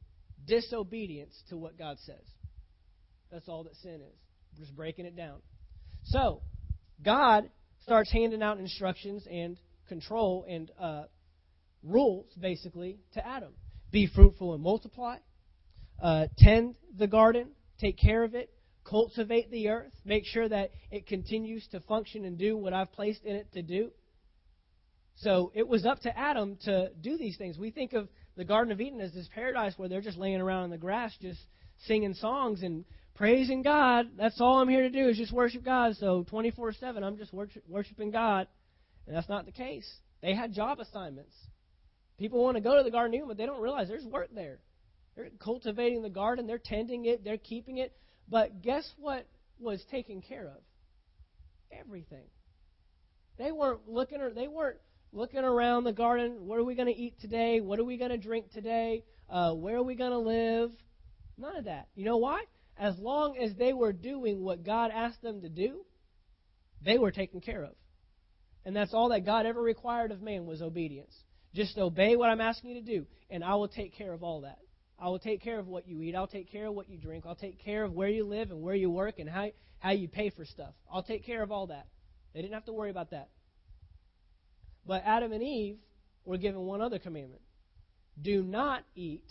disobedience 0.46 1.34
to 1.50 1.58
what 1.58 1.78
God 1.78 1.98
says. 2.06 2.24
That's 3.30 3.50
all 3.50 3.66
that 3.66 3.76
sin 3.84 3.96
is. 3.96 4.58
just 4.58 4.74
breaking 4.74 5.06
it 5.06 5.18
down. 5.18 5.40
So, 6.06 6.42
God 7.04 7.50
starts 7.88 8.12
handing 8.12 8.44
out 8.44 8.60
instructions 8.60 9.26
and 9.32 9.56
control 9.88 10.46
and 10.50 10.70
uh, 10.78 11.04
rules, 11.84 12.26
basically, 12.38 13.00
to 13.14 13.26
Adam. 13.26 13.54
Be 13.92 14.10
fruitful 14.14 14.54
and 14.54 14.62
multiply. 14.62 15.20
Uh, 16.04 16.26
tend 16.38 16.76
the 16.98 17.08
garden. 17.08 17.48
Take 17.80 17.98
care 17.98 18.26
of 18.26 18.36
it. 18.36 18.52
Cultivate 18.84 19.50
the 19.52 19.70
earth. 19.70 19.94
Make 20.04 20.26
sure 20.26 20.50
that 20.50 20.72
it 20.92 21.08
continues 21.08 21.66
to 21.72 21.80
function 21.80 22.26
and 22.26 22.38
do 22.38 22.58
what 22.58 22.74
I've 22.74 22.92
placed 22.92 23.24
in 23.24 23.38
it 23.38 23.54
to 23.54 23.62
do. 23.62 23.92
So 25.16 25.54
it 25.56 25.66
was 25.66 25.86
up 25.86 26.02
to 26.02 26.18
Adam 26.18 26.58
to 26.66 26.90
do 27.02 27.18
these 27.18 27.38
things. 27.38 27.58
We 27.58 27.72
think 27.72 27.94
of 27.94 28.10
the 28.36 28.44
Garden 28.44 28.74
of 28.74 28.82
Eden 28.82 29.00
as 29.00 29.14
this 29.14 29.30
paradise 29.34 29.76
where 29.78 29.88
they're 29.88 30.02
just 30.02 30.18
laying 30.18 30.42
around 30.42 30.66
in 30.66 30.72
the 30.72 30.78
grass, 30.78 31.16
just 31.22 31.40
singing 31.86 32.16
songs 32.16 32.64
and 32.64 32.84
praising 33.18 33.64
God. 33.64 34.08
That's 34.16 34.40
all 34.40 34.60
I'm 34.60 34.70
here 34.70 34.84
to 34.84 34.90
do 34.90 35.10
is 35.10 35.18
just 35.18 35.34
worship 35.34 35.66
God. 35.66 35.96
So 35.98 36.24
24 36.30 36.74
7, 36.74 37.04
I'm 37.04 37.18
just 37.18 37.34
worship, 37.34 37.64
worshiping 37.68 38.12
God. 38.12 38.48
And 39.06 39.16
that's 39.16 39.28
not 39.28 39.46
the 39.46 39.52
case. 39.52 39.90
They 40.22 40.34
had 40.34 40.54
job 40.54 40.80
assignments. 40.80 41.34
People 42.18 42.44
want 42.44 42.56
to 42.56 42.62
go 42.62 42.78
to 42.78 42.84
the 42.84 42.92
Garden 42.92 43.22
but 43.28 43.38
they 43.38 43.46
don't 43.46 43.62
realize 43.62 43.88
there's 43.88 44.06
work 44.06 44.30
there. 44.34 44.60
They're 45.16 45.30
cultivating 45.40 46.04
the 46.04 46.10
garden, 46.10 46.46
they're 46.46 46.62
tending 46.64 47.06
it, 47.06 47.24
they're 47.24 47.38
keeping 47.38 47.80
it. 47.80 47.92
But 48.30 48.62
guess 48.62 48.88
what 48.98 49.28
was 49.60 49.84
taken 49.90 50.22
care 50.22 50.46
of? 50.46 50.62
Everything. 51.72 52.26
They 53.40 53.52
weren't 53.52 53.88
looking 53.88 54.22
or 54.22 54.32
they 54.32 54.48
weren't 54.48 54.78
looking 55.12 55.40
around 55.40 55.86
the 55.86 55.94
garden. 55.94 56.46
What 56.46 56.60
are 56.60 56.64
we 56.64 56.76
going 56.76 56.88
to 56.88 57.00
eat 57.00 57.20
today? 57.20 57.62
What 57.62 57.80
are 57.80 57.84
we 57.84 57.98
going 57.98 58.12
to 58.12 58.18
drink 58.18 58.52
today? 58.52 59.04
Uh, 59.30 59.54
where 59.54 59.78
are 59.78 59.84
we 59.84 59.96
going 59.96 60.12
to 60.12 60.20
live? 60.20 60.72
None 61.38 61.56
of 61.56 61.66
that. 61.66 61.88
You 61.96 62.06
know 62.06 62.18
why? 62.18 62.44
As 62.80 62.98
long 63.00 63.38
as 63.38 63.56
they 63.56 63.74
were 63.74 63.94
doing 63.94 64.44
what 64.44 64.64
God 64.64 64.92
asked 64.94 65.22
them 65.22 65.42
to 65.42 65.50
do, 65.50 65.86
they 66.84 66.98
were 66.98 67.12
taken 67.12 67.42
care 67.42 67.64
of. 67.64 67.74
And 68.66 68.76
that's 68.76 68.94
all 68.94 69.10
that 69.10 69.26
God 69.26 69.46
ever 69.46 69.62
required 69.62 70.12
of 70.12 70.22
man 70.22 70.46
was 70.46 70.62
obedience. 70.62 71.16
Just 71.56 71.78
obey 71.78 72.16
what 72.16 72.30
I'm 72.30 72.42
asking 72.42 72.72
you 72.72 72.82
to 72.82 72.86
do, 72.86 73.06
and 73.30 73.44
I 73.44 73.56
will 73.56 73.68
take 73.68 73.96
care 73.96 74.14
of 74.14 74.24
all 74.24 74.42
that. 74.42 74.60
I 75.00 75.10
will 75.10 75.20
take 75.20 75.42
care 75.42 75.60
of 75.60 75.68
what 75.68 75.88
you 75.88 76.02
eat. 76.02 76.16
I'll 76.16 76.28
take 76.28 76.52
care 76.52 76.68
of 76.68 76.74
what 76.74 76.90
you 76.90 76.98
drink. 76.98 77.26
I'll 77.26 77.36
take 77.36 77.64
care 77.64 77.84
of 77.84 77.94
where 77.94 78.10
you 78.10 78.26
live 78.26 78.52
and 78.52 78.62
where 78.62 78.76
you 78.76 78.90
work 78.90 79.20
and 79.20 79.30
how, 79.30 79.50
how 79.80 79.92
you 79.92 80.08
pay 80.08 80.30
for 80.32 80.44
stuff. 80.46 80.74
I'll 80.92 81.04
take 81.04 81.26
care 81.26 81.44
of 81.44 81.52
all 81.52 81.68
that. 81.68 81.88
They 82.34 82.42
didn't 82.42 82.56
have 82.56 82.66
to 82.66 82.74
worry 82.74 82.90
about 82.90 83.12
that. 83.12 83.30
But 84.86 85.04
Adam 85.06 85.32
and 85.32 85.44
Eve 85.44 85.78
were 86.26 86.38
given 86.38 86.62
one 86.62 86.82
other 86.82 87.00
commandment 87.00 87.42
do 88.22 88.42
not 88.42 88.84
eat 88.96 89.26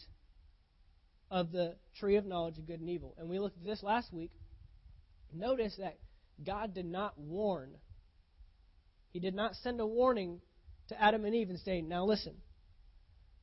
of 1.31 1.53
the 1.53 1.77
tree 1.99 2.17
of 2.17 2.27
knowledge 2.27 2.59
of 2.59 2.67
good 2.67 2.81
and 2.81 2.89
evil. 2.89 3.15
And 3.19 3.29
we 3.29 3.39
looked 3.39 3.59
at 3.59 3.65
this 3.65 3.83
last 3.83 4.13
week. 4.13 4.31
Notice 5.33 5.77
that 5.79 5.99
God 6.45 6.75
did 6.75 6.87
not 6.87 7.19
warn. 7.19 7.71
He 9.13 9.21
did 9.21 9.35
not 9.35 9.55
send 9.57 9.81
a 9.81 9.87
warning 9.87 10.41
to 10.89 11.03
Adam 11.03 11.25
and 11.25 11.35
Eve 11.35 11.51
and 11.51 11.59
say, 11.59 11.81
Now 11.83 12.05
listen, 12.05 12.35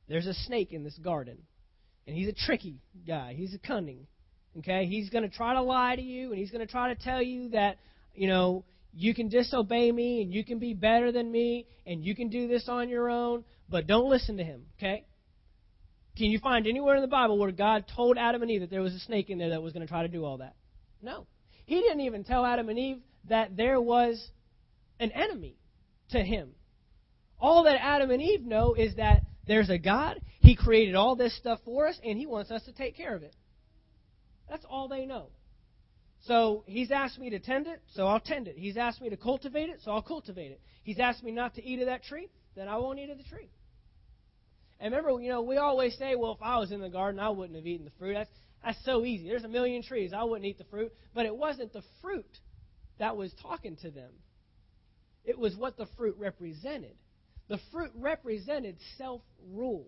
there's 0.08 0.26
a 0.26 0.34
snake 0.34 0.72
in 0.72 0.84
this 0.84 0.98
garden. 0.98 1.38
And 2.06 2.16
he's 2.16 2.28
a 2.28 2.32
tricky 2.32 2.80
guy. 3.06 3.34
He's 3.36 3.54
a 3.54 3.58
cunning. 3.58 4.06
Okay? 4.58 4.86
He's 4.86 5.10
going 5.10 5.28
to 5.28 5.34
try 5.34 5.54
to 5.54 5.62
lie 5.62 5.96
to 5.96 6.02
you, 6.02 6.30
and 6.30 6.38
he's 6.38 6.50
going 6.50 6.64
to 6.64 6.70
try 6.70 6.92
to 6.92 7.02
tell 7.02 7.22
you 7.22 7.50
that, 7.50 7.78
you 8.14 8.28
know, 8.28 8.64
you 8.92 9.14
can 9.14 9.28
disobey 9.28 9.90
me, 9.90 10.22
and 10.22 10.32
you 10.32 10.44
can 10.44 10.58
be 10.58 10.74
better 10.74 11.10
than 11.10 11.30
me, 11.30 11.66
and 11.86 12.04
you 12.04 12.14
can 12.14 12.28
do 12.28 12.46
this 12.46 12.68
on 12.68 12.88
your 12.88 13.08
own, 13.10 13.44
but 13.68 13.86
don't 13.86 14.08
listen 14.08 14.36
to 14.36 14.44
him. 14.44 14.66
Okay? 14.78 15.06
Can 16.16 16.26
you 16.26 16.38
find 16.38 16.66
anywhere 16.66 16.94
in 16.94 17.02
the 17.02 17.08
Bible 17.08 17.38
where 17.38 17.50
God 17.50 17.86
told 17.94 18.18
Adam 18.18 18.42
and 18.42 18.50
Eve 18.50 18.60
that 18.60 18.70
there 18.70 18.82
was 18.82 18.94
a 18.94 19.00
snake 19.00 19.30
in 19.30 19.38
there 19.38 19.50
that 19.50 19.62
was 19.62 19.72
going 19.72 19.84
to 19.84 19.90
try 19.90 20.02
to 20.02 20.08
do 20.08 20.24
all 20.24 20.38
that? 20.38 20.54
No. 21.02 21.26
He 21.66 21.80
didn't 21.80 22.00
even 22.00 22.24
tell 22.24 22.44
Adam 22.44 22.68
and 22.68 22.78
Eve 22.78 22.98
that 23.28 23.56
there 23.56 23.80
was 23.80 24.30
an 25.00 25.10
enemy 25.10 25.56
to 26.10 26.18
him. 26.18 26.50
All 27.40 27.64
that 27.64 27.76
Adam 27.80 28.10
and 28.10 28.22
Eve 28.22 28.42
know 28.42 28.74
is 28.74 28.94
that 28.96 29.24
there's 29.46 29.70
a 29.70 29.78
God, 29.78 30.20
He 30.40 30.56
created 30.56 30.94
all 30.94 31.16
this 31.16 31.36
stuff 31.36 31.58
for 31.64 31.88
us, 31.88 31.98
and 32.04 32.18
He 32.18 32.26
wants 32.26 32.50
us 32.50 32.62
to 32.64 32.72
take 32.72 32.96
care 32.96 33.14
of 33.14 33.22
it. 33.22 33.34
That's 34.48 34.64
all 34.68 34.88
they 34.88 35.04
know. 35.04 35.26
So 36.26 36.64
He's 36.66 36.90
asked 36.90 37.18
me 37.18 37.30
to 37.30 37.38
tend 37.38 37.66
it, 37.66 37.82
so 37.94 38.06
I'll 38.06 38.20
tend 38.20 38.48
it. 38.48 38.56
He's 38.56 38.76
asked 38.76 39.02
me 39.02 39.10
to 39.10 39.16
cultivate 39.16 39.68
it, 39.68 39.80
so 39.84 39.90
I'll 39.90 40.02
cultivate 40.02 40.52
it. 40.52 40.60
He's 40.82 40.98
asked 40.98 41.22
me 41.22 41.32
not 41.32 41.54
to 41.56 41.64
eat 41.64 41.80
of 41.80 41.86
that 41.86 42.04
tree, 42.04 42.30
then 42.56 42.68
I 42.68 42.76
won't 42.76 42.98
eat 42.98 43.10
of 43.10 43.18
the 43.18 43.24
tree. 43.24 43.50
And 44.80 44.92
remember, 44.92 45.20
you 45.22 45.30
know, 45.30 45.42
we 45.42 45.56
always 45.56 45.96
say, 45.96 46.14
well, 46.16 46.32
if 46.32 46.42
I 46.42 46.58
was 46.58 46.72
in 46.72 46.80
the 46.80 46.88
garden, 46.88 47.20
I 47.20 47.30
wouldn't 47.30 47.56
have 47.56 47.66
eaten 47.66 47.84
the 47.84 47.92
fruit. 47.98 48.14
That's, 48.14 48.30
that's 48.64 48.84
so 48.84 49.04
easy. 49.04 49.28
There's 49.28 49.44
a 49.44 49.48
million 49.48 49.82
trees. 49.82 50.12
I 50.12 50.24
wouldn't 50.24 50.46
eat 50.46 50.58
the 50.58 50.64
fruit. 50.64 50.92
But 51.14 51.26
it 51.26 51.36
wasn't 51.36 51.72
the 51.72 51.82
fruit 52.02 52.26
that 52.98 53.16
was 53.16 53.32
talking 53.42 53.76
to 53.82 53.90
them, 53.90 54.10
it 55.24 55.38
was 55.38 55.56
what 55.56 55.76
the 55.76 55.86
fruit 55.96 56.16
represented. 56.18 56.94
The 57.48 57.58
fruit 57.72 57.90
represented 57.94 58.76
self 58.96 59.20
rule. 59.52 59.86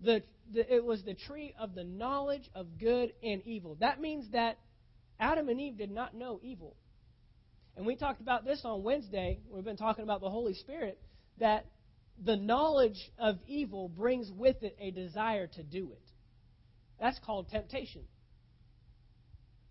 The, 0.00 0.22
the, 0.52 0.74
it 0.74 0.84
was 0.84 1.04
the 1.04 1.14
tree 1.14 1.54
of 1.58 1.74
the 1.74 1.84
knowledge 1.84 2.48
of 2.54 2.78
good 2.78 3.12
and 3.22 3.42
evil. 3.44 3.76
That 3.80 4.00
means 4.00 4.30
that 4.32 4.58
Adam 5.20 5.48
and 5.48 5.60
Eve 5.60 5.76
did 5.76 5.90
not 5.90 6.14
know 6.14 6.40
evil. 6.42 6.74
And 7.76 7.86
we 7.86 7.96
talked 7.96 8.20
about 8.20 8.44
this 8.44 8.62
on 8.64 8.82
Wednesday. 8.82 9.40
We've 9.50 9.64
been 9.64 9.76
talking 9.76 10.02
about 10.02 10.20
the 10.20 10.30
Holy 10.30 10.54
Spirit, 10.54 10.98
that 11.38 11.66
the 12.24 12.36
knowledge 12.36 13.10
of 13.18 13.38
evil 13.46 13.88
brings 13.88 14.30
with 14.30 14.62
it 14.62 14.76
a 14.80 14.90
desire 14.90 15.46
to 15.46 15.62
do 15.62 15.90
it. 15.92 16.02
That's 17.00 17.18
called 17.24 17.48
temptation. 17.50 18.02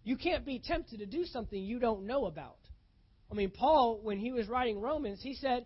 You 0.04 0.18
can't 0.18 0.46
be 0.46 0.60
tempted 0.60 1.00
to 1.00 1.06
do 1.06 1.26
something 1.26 1.62
you 1.62 1.80
don't 1.80 2.08
know 2.08 2.26
about. 2.26 2.58
I 3.32 3.36
mean, 3.36 3.52
Paul, 3.52 4.00
when 4.02 4.18
he 4.18 4.32
was 4.32 4.48
writing 4.48 4.82
Romans, 4.82 5.20
he 5.22 5.36
said, 5.36 5.66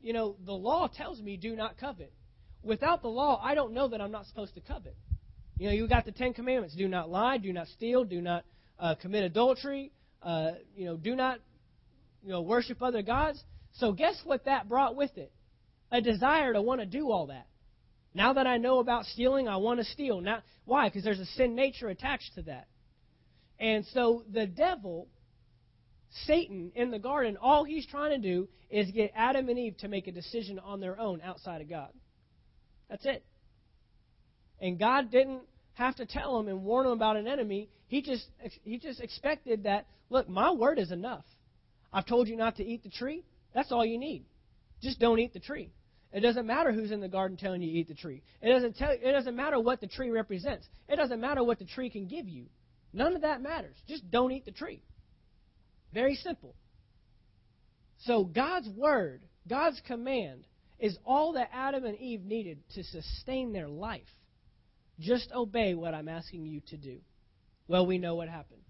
you 0.00 0.12
know, 0.12 0.36
the 0.44 0.52
law 0.52 0.86
tells 0.86 1.20
me 1.20 1.36
do 1.36 1.56
not 1.56 1.78
covet. 1.78 2.12
Without 2.62 3.02
the 3.02 3.08
law, 3.08 3.40
I 3.42 3.54
don't 3.54 3.72
know 3.72 3.88
that 3.88 4.00
I'm 4.00 4.12
not 4.12 4.26
supposed 4.26 4.54
to 4.54 4.60
covet. 4.60 4.96
You 5.58 5.68
know, 5.68 5.74
you 5.74 5.88
got 5.88 6.04
the 6.04 6.12
Ten 6.12 6.34
Commandments: 6.34 6.74
do 6.76 6.88
not 6.88 7.10
lie, 7.10 7.38
do 7.38 7.52
not 7.52 7.68
steal, 7.68 8.04
do 8.04 8.20
not 8.20 8.44
uh, 8.78 8.94
commit 8.96 9.24
adultery, 9.24 9.92
uh, 10.22 10.52
you 10.76 10.86
know, 10.86 10.96
do 10.96 11.14
not, 11.14 11.40
you 12.22 12.30
know, 12.30 12.42
worship 12.42 12.82
other 12.82 13.02
gods. 13.02 13.42
So 13.72 13.92
guess 13.92 14.16
what 14.24 14.44
that 14.44 14.68
brought 14.68 14.94
with 14.96 15.16
it? 15.16 15.32
A 15.90 16.00
desire 16.00 16.52
to 16.52 16.62
want 16.62 16.80
to 16.80 16.86
do 16.86 17.10
all 17.10 17.26
that. 17.26 17.46
Now 18.14 18.32
that 18.34 18.46
I 18.46 18.58
know 18.58 18.78
about 18.78 19.06
stealing, 19.06 19.48
I 19.48 19.56
want 19.56 19.80
to 19.80 19.84
steal. 19.84 20.20
Now, 20.20 20.42
why? 20.64 20.88
Because 20.88 21.04
there's 21.04 21.20
a 21.20 21.26
sin 21.26 21.54
nature 21.54 21.88
attached 21.88 22.34
to 22.36 22.42
that. 22.42 22.66
And 23.58 23.84
so 23.86 24.24
the 24.32 24.46
devil 24.46 25.08
Satan 26.26 26.70
in 26.74 26.90
the 26.90 26.98
garden, 26.98 27.36
all 27.40 27.64
he's 27.64 27.86
trying 27.86 28.10
to 28.10 28.18
do 28.18 28.48
is 28.70 28.90
get 28.92 29.12
Adam 29.14 29.48
and 29.48 29.58
Eve 29.58 29.76
to 29.78 29.88
make 29.88 30.06
a 30.06 30.12
decision 30.12 30.58
on 30.58 30.80
their 30.80 30.98
own 30.98 31.20
outside 31.22 31.60
of 31.60 31.68
God. 31.68 31.90
That's 32.88 33.04
it. 33.04 33.24
And 34.60 34.78
God 34.78 35.10
didn't 35.10 35.42
have 35.74 35.96
to 35.96 36.06
tell 36.06 36.36
them 36.36 36.48
and 36.48 36.62
warn 36.62 36.84
them 36.84 36.92
about 36.92 37.16
an 37.16 37.26
enemy. 37.26 37.68
He 37.88 38.00
just 38.00 38.26
he 38.62 38.78
just 38.78 39.00
expected 39.00 39.64
that, 39.64 39.86
look, 40.08 40.28
my 40.28 40.52
word 40.52 40.78
is 40.78 40.92
enough. 40.92 41.24
I've 41.92 42.06
told 42.06 42.28
you 42.28 42.36
not 42.36 42.56
to 42.56 42.64
eat 42.64 42.84
the 42.84 42.90
tree. 42.90 43.24
That's 43.52 43.72
all 43.72 43.84
you 43.84 43.98
need. 43.98 44.24
Just 44.84 45.00
don't 45.00 45.18
eat 45.18 45.32
the 45.32 45.40
tree. 45.40 45.72
It 46.12 46.20
doesn't 46.20 46.46
matter 46.46 46.70
who's 46.70 46.92
in 46.92 47.00
the 47.00 47.08
garden 47.08 47.38
telling 47.38 47.62
you 47.62 47.72
to 47.72 47.78
eat 47.78 47.88
the 47.88 47.94
tree. 47.94 48.22
It 48.42 48.50
doesn't 48.50 48.76
tell 48.76 48.90
it 48.90 49.12
doesn't 49.12 49.34
matter 49.34 49.58
what 49.58 49.80
the 49.80 49.86
tree 49.86 50.10
represents. 50.10 50.68
It 50.90 50.96
doesn't 50.96 51.20
matter 51.20 51.42
what 51.42 51.58
the 51.58 51.64
tree 51.64 51.88
can 51.88 52.06
give 52.06 52.28
you. 52.28 52.44
None 52.92 53.16
of 53.16 53.22
that 53.22 53.40
matters. 53.40 53.76
Just 53.88 54.08
don't 54.10 54.30
eat 54.30 54.44
the 54.44 54.52
tree. 54.52 54.82
Very 55.94 56.16
simple. 56.16 56.54
So 58.00 58.24
God's 58.24 58.68
word, 58.68 59.22
God's 59.48 59.80
command, 59.86 60.44
is 60.78 60.98
all 61.06 61.32
that 61.32 61.48
Adam 61.52 61.86
and 61.86 61.98
Eve 61.98 62.22
needed 62.22 62.58
to 62.74 62.84
sustain 62.84 63.54
their 63.54 63.68
life. 63.68 64.02
Just 65.00 65.32
obey 65.34 65.74
what 65.74 65.94
I'm 65.94 66.10
asking 66.10 66.44
you 66.44 66.60
to 66.68 66.76
do. 66.76 66.98
Well, 67.68 67.86
we 67.86 67.96
know 67.96 68.16
what 68.16 68.28
happened. 68.28 68.60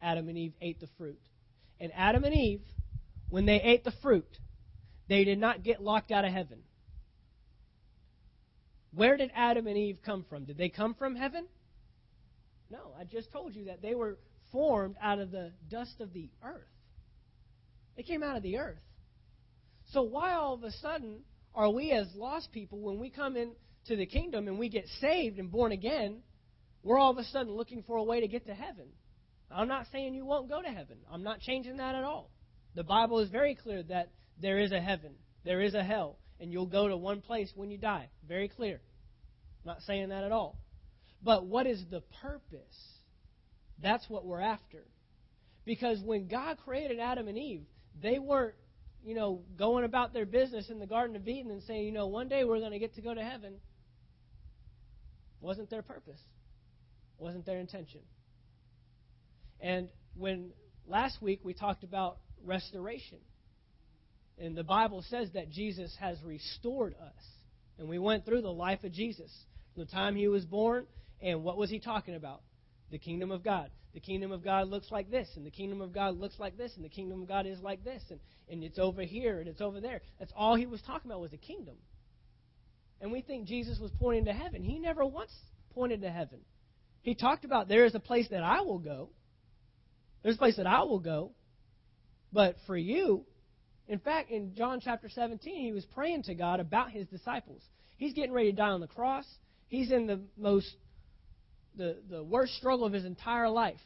Adam 0.00 0.26
and 0.30 0.38
Eve 0.38 0.54
ate 0.62 0.80
the 0.80 0.88
fruit. 0.96 1.20
And 1.78 1.92
Adam 1.94 2.24
and 2.24 2.34
Eve, 2.34 2.62
when 3.28 3.44
they 3.44 3.60
ate 3.60 3.84
the 3.84 3.92
fruit, 4.02 4.38
they 5.10 5.24
did 5.24 5.40
not 5.40 5.64
get 5.64 5.82
locked 5.82 6.12
out 6.12 6.24
of 6.24 6.32
heaven. 6.32 6.60
Where 8.94 9.16
did 9.16 9.32
Adam 9.34 9.66
and 9.66 9.76
Eve 9.76 9.98
come 10.06 10.24
from? 10.30 10.44
Did 10.44 10.56
they 10.56 10.68
come 10.68 10.94
from 10.94 11.16
heaven? 11.16 11.46
No, 12.70 12.94
I 12.98 13.02
just 13.02 13.32
told 13.32 13.56
you 13.56 13.64
that 13.64 13.82
they 13.82 13.96
were 13.96 14.18
formed 14.52 14.94
out 15.02 15.18
of 15.18 15.32
the 15.32 15.50
dust 15.68 16.00
of 16.00 16.12
the 16.12 16.30
earth. 16.44 16.62
They 17.96 18.04
came 18.04 18.22
out 18.22 18.36
of 18.36 18.44
the 18.44 18.58
earth. 18.58 18.78
So 19.92 20.02
why 20.02 20.34
all 20.34 20.54
of 20.54 20.62
a 20.62 20.70
sudden 20.70 21.22
are 21.56 21.70
we 21.70 21.90
as 21.90 22.06
lost 22.14 22.52
people 22.52 22.78
when 22.78 23.00
we 23.00 23.10
come 23.10 23.36
into 23.36 23.96
the 23.96 24.06
kingdom 24.06 24.46
and 24.46 24.60
we 24.60 24.68
get 24.68 24.84
saved 25.00 25.40
and 25.40 25.50
born 25.50 25.72
again, 25.72 26.22
we're 26.84 27.00
all 27.00 27.10
of 27.10 27.18
a 27.18 27.24
sudden 27.24 27.52
looking 27.52 27.82
for 27.82 27.96
a 27.96 28.04
way 28.04 28.20
to 28.20 28.28
get 28.28 28.46
to 28.46 28.54
heaven? 28.54 28.86
I'm 29.50 29.66
not 29.66 29.86
saying 29.90 30.14
you 30.14 30.24
won't 30.24 30.48
go 30.48 30.62
to 30.62 30.68
heaven. 30.68 30.98
I'm 31.12 31.24
not 31.24 31.40
changing 31.40 31.78
that 31.78 31.96
at 31.96 32.04
all. 32.04 32.30
The 32.76 32.84
Bible 32.84 33.18
is 33.18 33.28
very 33.30 33.56
clear 33.56 33.82
that 33.84 34.10
there 34.40 34.58
is 34.58 34.72
a 34.72 34.80
heaven, 34.80 35.12
there 35.44 35.60
is 35.60 35.74
a 35.74 35.82
hell, 35.82 36.18
and 36.38 36.52
you'll 36.52 36.66
go 36.66 36.88
to 36.88 36.96
one 36.96 37.20
place 37.20 37.52
when 37.54 37.70
you 37.70 37.78
die. 37.78 38.08
Very 38.26 38.48
clear. 38.48 38.80
I'm 39.64 39.68
not 39.68 39.82
saying 39.82 40.08
that 40.08 40.24
at 40.24 40.32
all. 40.32 40.58
But 41.22 41.46
what 41.46 41.66
is 41.66 41.84
the 41.90 42.02
purpose? 42.22 42.94
That's 43.82 44.08
what 44.08 44.24
we're 44.24 44.40
after. 44.40 44.84
Because 45.64 46.00
when 46.02 46.28
God 46.28 46.58
created 46.64 46.98
Adam 46.98 47.28
and 47.28 47.36
Eve, 47.36 47.64
they 48.00 48.18
weren't, 48.18 48.54
you 49.04 49.14
know, 49.14 49.42
going 49.58 49.84
about 49.84 50.12
their 50.12 50.26
business 50.26 50.70
in 50.70 50.78
the 50.78 50.86
Garden 50.86 51.16
of 51.16 51.28
Eden 51.28 51.50
and 51.50 51.62
saying, 51.62 51.84
you 51.84 51.92
know, 51.92 52.06
one 52.06 52.28
day 52.28 52.44
we're 52.44 52.58
going 52.58 52.72
to 52.72 52.78
get 52.78 52.94
to 52.94 53.02
go 53.02 53.14
to 53.14 53.22
heaven. 53.22 53.54
Wasn't 55.40 55.70
their 55.70 55.82
purpose. 55.82 56.20
Wasn't 57.18 57.44
their 57.44 57.58
intention. 57.58 58.00
And 59.60 59.90
when 60.16 60.50
last 60.86 61.20
week 61.20 61.40
we 61.42 61.52
talked 61.52 61.84
about 61.84 62.18
restoration. 62.44 63.18
And 64.40 64.56
the 64.56 64.64
Bible 64.64 65.04
says 65.08 65.28
that 65.34 65.50
Jesus 65.50 65.94
has 66.00 66.16
restored 66.24 66.94
us. 66.94 67.24
And 67.78 67.88
we 67.88 67.98
went 67.98 68.24
through 68.24 68.42
the 68.42 68.52
life 68.52 68.84
of 68.84 68.92
Jesus. 68.92 69.30
From 69.74 69.84
the 69.84 69.90
time 69.90 70.16
he 70.16 70.28
was 70.28 70.44
born, 70.44 70.86
and 71.20 71.44
what 71.44 71.56
was 71.56 71.70
he 71.70 71.78
talking 71.78 72.14
about? 72.14 72.42
The 72.90 72.98
kingdom 72.98 73.30
of 73.30 73.44
God 73.44 73.70
the 73.92 74.00
kingdom 74.00 74.30
of 74.30 74.44
God 74.44 74.68
looks 74.68 74.90
like 74.90 75.10
this, 75.10 75.28
and 75.36 75.44
the 75.44 75.50
kingdom 75.50 75.80
of 75.80 75.92
God 75.92 76.16
looks 76.16 76.38
like 76.38 76.56
this, 76.56 76.72
and 76.76 76.84
the 76.84 76.88
kingdom 76.88 77.22
of 77.22 77.28
God 77.28 77.46
is 77.46 77.60
like 77.60 77.82
this, 77.82 78.02
and, 78.10 78.20
and 78.48 78.62
it's 78.62 78.78
over 78.78 79.02
here, 79.02 79.40
and 79.40 79.48
it's 79.48 79.60
over 79.60 79.80
there. 79.80 80.00
That's 80.18 80.32
all 80.36 80.54
he 80.54 80.66
was 80.66 80.80
talking 80.82 81.10
about 81.10 81.20
was 81.20 81.32
the 81.32 81.38
kingdom. 81.38 81.74
And 83.00 83.10
we 83.10 83.22
think 83.22 83.48
Jesus 83.48 83.78
was 83.80 83.90
pointing 83.98 84.26
to 84.26 84.32
heaven. 84.32 84.62
He 84.62 84.78
never 84.78 85.04
once 85.04 85.32
pointed 85.74 86.02
to 86.02 86.10
heaven. 86.10 86.40
He 87.02 87.14
talked 87.14 87.44
about 87.44 87.66
there 87.66 87.84
is 87.84 87.94
a 87.94 88.00
place 88.00 88.28
that 88.30 88.42
I 88.42 88.60
will 88.60 88.78
go. 88.78 89.10
There's 90.22 90.36
a 90.36 90.38
place 90.38 90.56
that 90.56 90.66
I 90.66 90.82
will 90.82 90.98
go. 90.98 91.32
But 92.32 92.56
for 92.66 92.76
you, 92.76 93.24
in 93.90 93.98
fact, 93.98 94.30
in 94.30 94.54
John 94.54 94.80
chapter 94.80 95.08
17, 95.08 95.64
he 95.64 95.72
was 95.72 95.84
praying 95.84 96.22
to 96.22 96.34
God 96.34 96.60
about 96.60 96.92
his 96.92 97.08
disciples. 97.08 97.60
He's 97.96 98.14
getting 98.14 98.32
ready 98.32 98.52
to 98.52 98.56
die 98.56 98.68
on 98.68 98.80
the 98.80 98.86
cross. 98.86 99.24
He's 99.66 99.90
in 99.90 100.06
the 100.06 100.20
most 100.38 100.68
the, 101.76 101.96
the 102.08 102.22
worst 102.22 102.54
struggle 102.54 102.86
of 102.86 102.92
his 102.92 103.04
entire 103.04 103.48
life. 103.48 103.80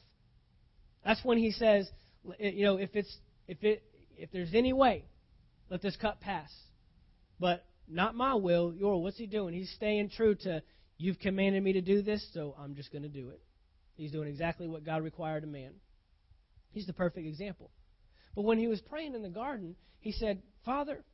That's 1.06 1.24
when 1.24 1.38
he 1.38 1.52
says, 1.52 1.88
you 2.38 2.66
know, 2.66 2.76
if 2.76 2.90
it's 2.94 3.16
if 3.48 3.64
it 3.64 3.82
if 4.18 4.30
there's 4.30 4.52
any 4.52 4.74
way, 4.74 5.06
let 5.70 5.80
this 5.80 5.96
cup 5.96 6.20
pass. 6.20 6.52
But 7.40 7.64
not 7.88 8.14
my 8.14 8.34
will, 8.34 8.74
your 8.74 9.02
what's 9.02 9.16
he 9.16 9.26
doing? 9.26 9.54
He's 9.54 9.70
staying 9.70 10.10
true 10.10 10.34
to 10.34 10.62
you've 10.98 11.18
commanded 11.18 11.62
me 11.62 11.72
to 11.72 11.80
do 11.80 12.02
this, 12.02 12.26
so 12.34 12.54
I'm 12.58 12.74
just 12.74 12.92
going 12.92 13.04
to 13.04 13.08
do 13.08 13.30
it. 13.30 13.40
He's 13.96 14.12
doing 14.12 14.28
exactly 14.28 14.68
what 14.68 14.84
God 14.84 15.02
required 15.02 15.44
of 15.44 15.48
man. 15.48 15.72
He's 16.72 16.86
the 16.86 16.92
perfect 16.92 17.26
example. 17.26 17.70
But 18.34 18.42
when 18.42 18.58
he 18.58 18.66
was 18.66 18.80
praying 18.80 19.14
in 19.14 19.22
the 19.22 19.28
garden, 19.28 19.76
he 20.00 20.12
said, 20.12 20.42
Father, 20.64 21.04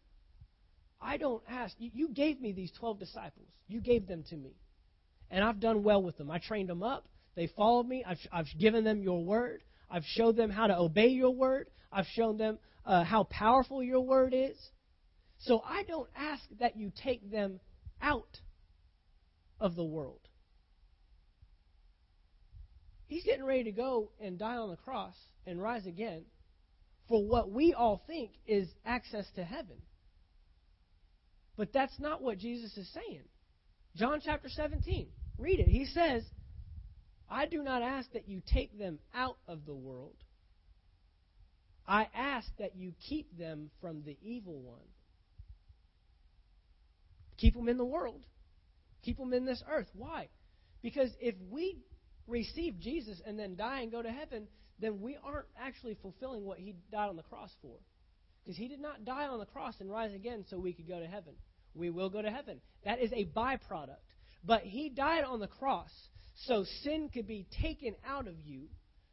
I 1.00 1.16
don't 1.16 1.42
ask. 1.48 1.74
You 1.78 2.08
gave 2.08 2.40
me 2.40 2.52
these 2.52 2.72
12 2.78 2.98
disciples. 2.98 3.48
You 3.68 3.80
gave 3.80 4.06
them 4.06 4.24
to 4.30 4.36
me 4.36 4.54
and 5.30 5.44
I've 5.44 5.60
done 5.60 5.82
well 5.82 6.02
with 6.02 6.18
them. 6.18 6.30
I 6.30 6.38
trained 6.38 6.68
them 6.68 6.82
up. 6.82 7.06
They 7.36 7.46
followed 7.56 7.86
me. 7.86 8.04
I've, 8.06 8.18
I've 8.32 8.48
given 8.58 8.84
them 8.84 9.02
your 9.02 9.24
word. 9.24 9.62
I've 9.90 10.04
showed 10.04 10.36
them 10.36 10.50
how 10.50 10.66
to 10.66 10.76
obey 10.76 11.08
your 11.08 11.30
word. 11.30 11.68
I've 11.92 12.06
shown 12.14 12.36
them 12.36 12.58
uh, 12.84 13.04
how 13.04 13.24
powerful 13.24 13.82
your 13.82 14.00
word 14.00 14.34
is. 14.34 14.56
So 15.38 15.62
I 15.64 15.84
don't 15.84 16.08
ask 16.16 16.42
that 16.58 16.76
you 16.76 16.92
take 17.02 17.30
them 17.30 17.60
out 18.02 18.40
of 19.60 19.76
the 19.76 19.84
world. 19.84 20.20
He's 23.06 23.24
getting 23.24 23.44
ready 23.44 23.64
to 23.64 23.72
go 23.72 24.10
and 24.20 24.38
die 24.38 24.56
on 24.56 24.70
the 24.70 24.76
cross 24.76 25.14
and 25.46 25.60
rise 25.60 25.86
again 25.86 26.22
for 27.10 27.26
what 27.26 27.50
we 27.50 27.74
all 27.74 28.00
think 28.06 28.30
is 28.46 28.68
access 28.86 29.26
to 29.34 29.42
heaven. 29.42 29.76
But 31.56 31.72
that's 31.74 31.98
not 31.98 32.22
what 32.22 32.38
Jesus 32.38 32.74
is 32.76 32.88
saying. 32.94 33.24
John 33.96 34.20
chapter 34.24 34.48
17, 34.48 35.08
read 35.36 35.58
it. 35.58 35.66
He 35.66 35.86
says, 35.86 36.22
I 37.28 37.46
do 37.46 37.64
not 37.64 37.82
ask 37.82 38.10
that 38.12 38.28
you 38.28 38.40
take 38.54 38.78
them 38.78 39.00
out 39.12 39.38
of 39.48 39.66
the 39.66 39.74
world. 39.74 40.14
I 41.86 42.06
ask 42.14 42.46
that 42.60 42.76
you 42.76 42.92
keep 43.08 43.36
them 43.36 43.70
from 43.80 44.04
the 44.06 44.16
evil 44.22 44.60
one. 44.60 44.78
Keep 47.38 47.56
them 47.56 47.68
in 47.68 47.76
the 47.76 47.84
world. 47.84 48.24
Keep 49.02 49.18
them 49.18 49.32
in 49.32 49.44
this 49.44 49.64
earth. 49.68 49.88
Why? 49.94 50.28
Because 50.80 51.10
if 51.20 51.34
we 51.50 51.78
receive 52.28 52.78
Jesus 52.78 53.20
and 53.26 53.36
then 53.36 53.56
die 53.56 53.80
and 53.80 53.90
go 53.90 54.00
to 54.00 54.12
heaven, 54.12 54.46
then 54.80 55.00
we 55.00 55.16
aren't 55.22 55.46
actually 55.60 55.96
fulfilling 56.00 56.44
what 56.44 56.58
he 56.58 56.74
died 56.90 57.08
on 57.08 57.16
the 57.16 57.22
cross 57.22 57.50
for. 57.62 57.76
Because 58.42 58.56
he 58.56 58.68
did 58.68 58.80
not 58.80 59.04
die 59.04 59.26
on 59.26 59.38
the 59.38 59.46
cross 59.46 59.74
and 59.80 59.90
rise 59.90 60.14
again 60.14 60.44
so 60.48 60.58
we 60.58 60.72
could 60.72 60.88
go 60.88 60.98
to 60.98 61.06
heaven. 61.06 61.34
We 61.74 61.90
will 61.90 62.10
go 62.10 62.22
to 62.22 62.30
heaven. 62.30 62.60
That 62.84 63.00
is 63.00 63.12
a 63.12 63.26
byproduct. 63.26 63.96
But 64.44 64.62
he 64.62 64.88
died 64.88 65.24
on 65.24 65.40
the 65.40 65.46
cross 65.46 65.90
so 66.46 66.64
sin 66.82 67.10
could 67.12 67.26
be 67.26 67.46
taken 67.60 67.94
out 68.06 68.26
of 68.26 68.40
you 68.40 68.68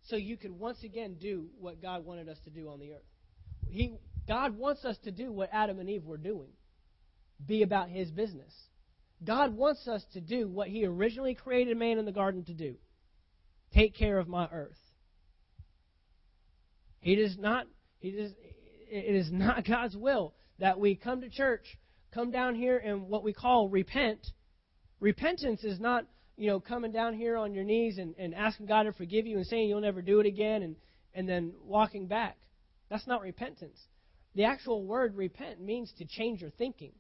so 0.06 0.16
you 0.16 0.38
could 0.38 0.52
once 0.52 0.84
again 0.84 1.18
do 1.20 1.48
what 1.60 1.82
God 1.82 2.06
wanted 2.06 2.30
us 2.30 2.38
to 2.46 2.50
do 2.50 2.70
on 2.70 2.80
the 2.80 2.94
earth. 2.94 3.04
He, 3.68 3.98
God 4.28 4.58
wants 4.58 4.86
us 4.86 4.98
to 5.04 5.12
do 5.12 5.32
what 5.32 5.50
Adam 5.52 5.80
and 5.80 5.90
Eve 5.90 6.06
were 6.06 6.18
doing 6.18 6.48
be 7.46 7.62
about 7.62 7.90
his 7.90 8.10
business. 8.10 8.54
God 9.24 9.56
wants 9.56 9.88
us 9.88 10.04
to 10.14 10.22
do 10.22 10.48
what 10.48 10.70
he 10.70 10.86
originally 10.86 11.36
created 11.36 11.78
man 11.78 11.98
in 11.98 12.06
the 12.06 12.12
garden 12.12 12.44
to 12.46 12.54
do 12.54 12.76
take 13.74 13.94
care 13.96 14.18
of 14.18 14.28
my 14.30 14.48
earth. 14.52 14.78
He 17.08 17.16
does 17.16 17.38
not, 17.38 17.68
he 18.00 18.12
does, 18.12 18.34
it 18.92 19.16
is 19.16 19.32
not 19.32 19.66
God's 19.66 19.96
will 19.96 20.34
that 20.60 20.78
we 20.78 20.94
come 20.94 21.22
to 21.22 21.30
church, 21.30 21.64
come 22.14 22.32
down 22.32 22.54
here 22.54 22.78
and 22.78 23.04
what 23.04 23.24
we 23.24 23.32
call 23.32 23.70
repent. 23.70 24.20
Repentance 25.00 25.64
is 25.64 25.80
not, 25.80 26.04
you 26.36 26.48
know, 26.48 26.60
coming 26.60 26.92
down 26.92 27.14
here 27.14 27.38
on 27.38 27.54
your 27.54 27.64
knees 27.64 27.98
and, 27.98 28.14
and 28.18 28.36
asking 28.36 28.66
God 28.66 28.84
to 28.84 28.92
forgive 28.92 29.26
you 29.26 29.38
and 29.38 29.48
saying 29.48 29.70
you'll 29.70 29.80
never 29.80 30.02
do 30.02 30.20
it 30.20 30.26
again 30.26 30.64
and, 30.64 30.76
and 31.14 31.30
then 31.30 31.54
walking 31.64 32.08
back. 32.08 32.36
That's 32.90 33.08
not 33.08 33.22
repentance. 33.22 33.80
The 34.36 34.44
actual 34.44 34.84
word 34.84 35.16
repent 35.16 35.62
means 35.62 35.94
to 36.00 36.06
change 36.06 36.42
your 36.42 36.52
thinking. 36.52 36.92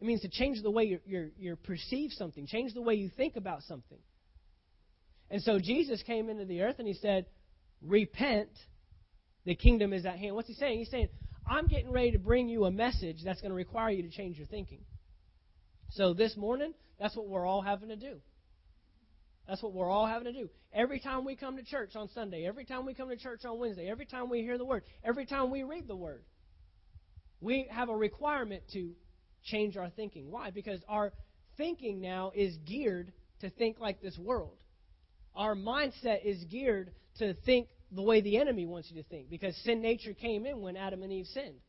It 0.00 0.06
means 0.06 0.22
to 0.22 0.30
change 0.30 0.62
the 0.62 0.70
way 0.70 0.84
you 0.84 1.00
you 1.04 1.30
you 1.38 1.56
perceive 1.56 2.12
something, 2.12 2.46
change 2.46 2.72
the 2.72 2.80
way 2.80 2.94
you 2.94 3.10
think 3.14 3.36
about 3.36 3.64
something. 3.64 3.98
And 5.30 5.42
so 5.42 5.58
Jesus 5.58 6.02
came 6.04 6.30
into 6.30 6.46
the 6.46 6.62
earth 6.62 6.76
and 6.78 6.88
he 6.88 6.94
said, 6.94 7.26
Repent, 7.82 8.48
the 9.44 9.54
kingdom 9.54 9.92
is 9.92 10.04
at 10.06 10.16
hand. 10.16 10.34
What's 10.34 10.48
he 10.48 10.54
saying? 10.54 10.78
He's 10.78 10.90
saying, 10.90 11.08
I'm 11.46 11.66
getting 11.66 11.90
ready 11.90 12.12
to 12.12 12.18
bring 12.18 12.48
you 12.48 12.64
a 12.64 12.70
message 12.70 13.18
that's 13.24 13.40
going 13.40 13.50
to 13.50 13.56
require 13.56 13.90
you 13.90 14.02
to 14.02 14.10
change 14.10 14.36
your 14.36 14.46
thinking. 14.46 14.80
So 15.90 16.14
this 16.14 16.36
morning, 16.36 16.74
that's 16.98 17.16
what 17.16 17.28
we're 17.28 17.46
all 17.46 17.62
having 17.62 17.88
to 17.88 17.96
do. 17.96 18.20
That's 19.48 19.62
what 19.62 19.72
we're 19.72 19.90
all 19.90 20.06
having 20.06 20.32
to 20.32 20.38
do. 20.38 20.48
Every 20.72 21.00
time 21.00 21.24
we 21.24 21.34
come 21.34 21.56
to 21.56 21.64
church 21.64 21.96
on 21.96 22.08
Sunday, 22.14 22.46
every 22.46 22.64
time 22.64 22.86
we 22.86 22.94
come 22.94 23.08
to 23.08 23.16
church 23.16 23.44
on 23.44 23.58
Wednesday, 23.58 23.90
every 23.90 24.06
time 24.06 24.30
we 24.30 24.42
hear 24.42 24.58
the 24.58 24.64
word, 24.64 24.84
every 25.02 25.26
time 25.26 25.50
we 25.50 25.64
read 25.64 25.88
the 25.88 25.96
word, 25.96 26.22
we 27.40 27.66
have 27.70 27.88
a 27.88 27.96
requirement 27.96 28.62
to 28.74 28.92
change 29.42 29.76
our 29.76 29.90
thinking. 29.90 30.30
Why? 30.30 30.50
Because 30.50 30.80
our 30.88 31.12
thinking 31.56 32.00
now 32.00 32.30
is 32.34 32.56
geared 32.58 33.12
to 33.40 33.50
think 33.50 33.80
like 33.80 34.00
this 34.00 34.16
world. 34.18 34.56
Our 35.34 35.56
mindset 35.56 36.24
is 36.24 36.44
geared 36.44 36.92
to 37.18 37.34
think 37.34 37.68
the 37.92 38.02
way 38.02 38.20
the 38.20 38.38
enemy 38.38 38.66
wants 38.66 38.90
you 38.90 39.02
to 39.02 39.08
think 39.08 39.30
because 39.30 39.56
sin 39.64 39.82
nature 39.82 40.14
came 40.14 40.46
in 40.46 40.60
when 40.60 40.76
Adam 40.76 41.02
and 41.02 41.12
Eve 41.12 41.26
sinned. 41.26 41.60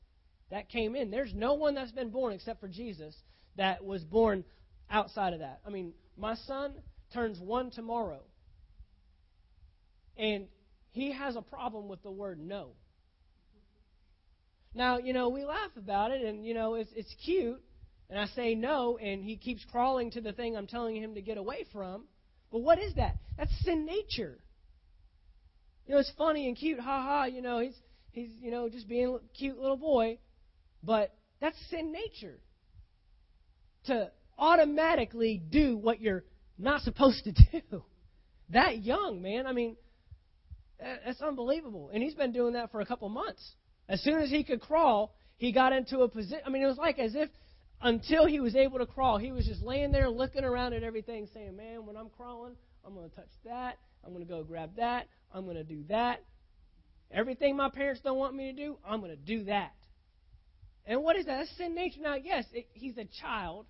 That 0.51 0.69
came 0.69 0.95
in. 0.95 1.11
There's 1.11 1.33
no 1.33 1.53
one 1.53 1.75
that's 1.75 1.91
been 1.91 2.09
born 2.09 2.33
except 2.33 2.59
for 2.59 2.67
Jesus 2.67 3.15
that 3.55 3.83
was 3.83 4.03
born 4.03 4.43
outside 4.89 5.33
of 5.33 5.39
that. 5.39 5.61
I 5.65 5.69
mean, 5.69 5.93
my 6.17 6.35
son 6.35 6.73
turns 7.13 7.39
one 7.39 7.71
tomorrow. 7.71 8.21
And 10.17 10.47
he 10.91 11.13
has 11.13 11.35
a 11.35 11.41
problem 11.41 11.87
with 11.87 12.03
the 12.03 12.11
word 12.11 12.39
no. 12.39 12.71
Now, 14.73 14.99
you 14.99 15.13
know, 15.13 15.29
we 15.29 15.43
laugh 15.43 15.71
about 15.77 16.11
it, 16.11 16.21
and, 16.21 16.45
you 16.45 16.53
know, 16.53 16.75
it's, 16.75 16.91
it's 16.95 17.13
cute. 17.25 17.61
And 18.09 18.19
I 18.19 18.25
say 18.27 18.55
no, 18.55 18.97
and 18.97 19.23
he 19.23 19.37
keeps 19.37 19.65
crawling 19.71 20.11
to 20.11 20.21
the 20.21 20.33
thing 20.33 20.55
I'm 20.55 20.67
telling 20.67 20.97
him 20.97 21.15
to 21.15 21.21
get 21.21 21.37
away 21.37 21.65
from. 21.71 22.05
But 22.51 22.59
what 22.59 22.77
is 22.77 22.93
that? 22.95 23.17
That's 23.37 23.51
sin 23.63 23.85
nature. 23.85 24.37
You 25.85 25.95
know, 25.95 25.99
it's 25.99 26.11
funny 26.17 26.47
and 26.47 26.57
cute, 26.57 26.79
ha 26.79 27.01
ha. 27.01 27.25
You 27.25 27.41
know, 27.41 27.59
he's 27.59 27.75
he's 28.11 28.29
you 28.39 28.51
know 28.51 28.69
just 28.69 28.87
being 28.87 29.07
a 29.07 29.37
cute 29.37 29.57
little 29.57 29.77
boy, 29.77 30.19
but 30.83 31.13
that's 31.39 31.57
sin 31.69 31.91
nature. 31.91 32.39
To 33.85 34.11
automatically 34.37 35.41
do 35.49 35.75
what 35.77 35.99
you're 35.99 36.23
not 36.57 36.81
supposed 36.81 37.23
to 37.25 37.31
do. 37.31 37.83
That 38.53 38.83
young, 38.83 39.21
man. 39.21 39.47
I 39.47 39.53
mean, 39.53 39.77
that's 41.05 41.21
unbelievable. 41.21 41.89
And 41.93 42.03
he's 42.03 42.15
been 42.15 42.33
doing 42.33 42.53
that 42.53 42.69
for 42.69 42.81
a 42.81 42.85
couple 42.85 43.07
months. 43.07 43.41
As 43.87 44.03
soon 44.03 44.21
as 44.21 44.29
he 44.29 44.43
could 44.43 44.59
crawl, 44.59 45.15
he 45.37 45.53
got 45.53 45.73
into 45.73 45.99
a 45.99 46.09
position. 46.09 46.41
I 46.45 46.49
mean, 46.49 46.61
it 46.61 46.67
was 46.67 46.77
like 46.77 46.99
as 46.99 47.15
if 47.15 47.29
until 47.81 48.25
he 48.25 48.39
was 48.39 48.55
able 48.55 48.79
to 48.79 48.85
crawl, 48.85 49.17
he 49.17 49.31
was 49.31 49.45
just 49.45 49.61
laying 49.61 49.91
there 49.91 50.09
looking 50.09 50.43
around 50.43 50.73
at 50.73 50.83
everything, 50.83 51.27
saying, 51.33 51.55
Man, 51.55 51.85
when 51.85 51.95
I'm 51.95 52.09
crawling, 52.09 52.55
I'm 52.85 52.93
going 52.93 53.09
to 53.09 53.15
touch 53.15 53.29
that. 53.45 53.77
I'm 54.03 54.13
going 54.13 54.25
to 54.25 54.29
go 54.29 54.43
grab 54.43 54.71
that. 54.77 55.07
I'm 55.33 55.45
going 55.45 55.57
to 55.57 55.63
do 55.63 55.83
that. 55.89 56.23
Everything 57.11 57.55
my 57.55 57.69
parents 57.69 58.01
don't 58.03 58.17
want 58.17 58.35
me 58.35 58.51
to 58.51 58.53
do, 58.53 58.77
I'm 58.85 58.99
going 58.99 59.11
to 59.11 59.17
do 59.17 59.45
that. 59.45 59.73
And 60.85 61.03
what 61.03 61.15
is 61.15 61.25
that? 61.25 61.39
That's 61.39 61.57
sin 61.57 61.75
nature. 61.75 62.01
Now, 62.01 62.15
yes, 62.15 62.45
it, 62.53 62.67
he's 62.73 62.97
a 62.97 63.05
child, 63.21 63.65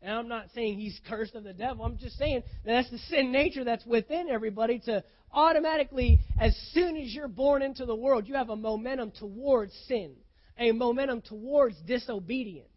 and 0.00 0.12
I'm 0.12 0.28
not 0.28 0.46
saying 0.54 0.78
he's 0.78 0.98
cursed 1.08 1.34
of 1.34 1.44
the 1.44 1.52
devil. 1.52 1.84
I'm 1.84 1.98
just 1.98 2.16
saying 2.18 2.42
that 2.64 2.72
that's 2.72 2.90
the 2.90 2.98
sin 2.98 3.32
nature 3.32 3.64
that's 3.64 3.84
within 3.84 4.28
everybody 4.30 4.78
to 4.86 5.04
automatically, 5.32 6.20
as 6.40 6.56
soon 6.72 6.96
as 6.96 7.12
you're 7.12 7.28
born 7.28 7.62
into 7.62 7.84
the 7.84 7.94
world, 7.94 8.28
you 8.28 8.34
have 8.34 8.50
a 8.50 8.56
momentum 8.56 9.12
towards 9.18 9.72
sin, 9.88 10.12
a 10.58 10.72
momentum 10.72 11.20
towards 11.20 11.76
disobedience. 11.80 12.68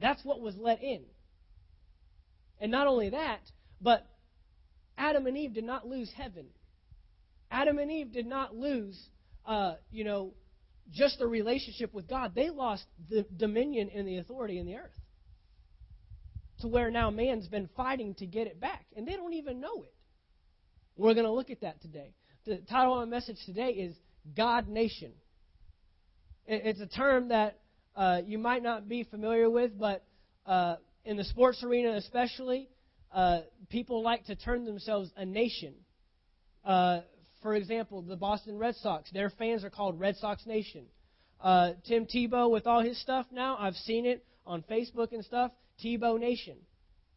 That's 0.00 0.22
what 0.24 0.40
was 0.40 0.54
let 0.56 0.82
in. 0.82 1.02
And 2.60 2.70
not 2.70 2.86
only 2.86 3.10
that, 3.10 3.40
but 3.80 4.06
Adam 5.00 5.26
and 5.26 5.36
Eve 5.36 5.54
did 5.54 5.64
not 5.64 5.88
lose 5.88 6.12
heaven. 6.14 6.44
Adam 7.50 7.78
and 7.78 7.90
Eve 7.90 8.12
did 8.12 8.26
not 8.26 8.54
lose, 8.54 9.08
uh, 9.46 9.74
you 9.90 10.04
know, 10.04 10.34
just 10.92 11.22
a 11.22 11.26
relationship 11.26 11.94
with 11.94 12.06
God. 12.06 12.32
They 12.34 12.50
lost 12.50 12.84
the 13.08 13.24
dominion 13.36 13.90
and 13.94 14.06
the 14.06 14.18
authority 14.18 14.58
in 14.58 14.66
the 14.66 14.76
earth. 14.76 14.90
To 16.60 16.68
where 16.68 16.90
now 16.90 17.10
man's 17.10 17.48
been 17.48 17.70
fighting 17.74 18.14
to 18.16 18.26
get 18.26 18.46
it 18.46 18.60
back. 18.60 18.84
And 18.94 19.08
they 19.08 19.16
don't 19.16 19.32
even 19.32 19.58
know 19.58 19.82
it. 19.84 19.94
We're 20.96 21.14
going 21.14 21.24
to 21.24 21.32
look 21.32 21.48
at 21.48 21.62
that 21.62 21.80
today. 21.80 22.12
The 22.44 22.58
title 22.68 23.00
of 23.00 23.08
my 23.08 23.16
message 23.16 23.38
today 23.46 23.70
is 23.70 23.96
God 24.36 24.68
Nation. 24.68 25.12
It's 26.46 26.80
a 26.80 26.86
term 26.86 27.28
that 27.28 27.58
uh, 27.96 28.20
you 28.26 28.38
might 28.38 28.62
not 28.62 28.86
be 28.86 29.04
familiar 29.04 29.48
with, 29.48 29.78
but 29.78 30.04
uh, 30.44 30.76
in 31.06 31.16
the 31.16 31.24
sports 31.24 31.62
arena 31.64 31.94
especially, 31.94 32.68
uh, 33.12 33.40
people 33.68 34.02
like 34.02 34.24
to 34.26 34.36
term 34.36 34.64
themselves 34.64 35.10
a 35.16 35.24
nation. 35.24 35.74
Uh, 36.64 37.00
for 37.42 37.54
example, 37.54 38.02
the 38.02 38.16
Boston 38.16 38.58
Red 38.58 38.76
Sox, 38.76 39.10
their 39.12 39.30
fans 39.30 39.64
are 39.64 39.70
called 39.70 39.98
Red 39.98 40.16
Sox 40.16 40.44
Nation. 40.46 40.84
Uh, 41.40 41.72
Tim 41.86 42.06
Tebow, 42.06 42.50
with 42.50 42.66
all 42.66 42.82
his 42.82 43.00
stuff 43.00 43.26
now, 43.32 43.56
I've 43.58 43.74
seen 43.74 44.04
it 44.04 44.24
on 44.46 44.62
Facebook 44.70 45.12
and 45.12 45.24
stuff. 45.24 45.52
Tebow 45.82 46.20
Nation. 46.20 46.56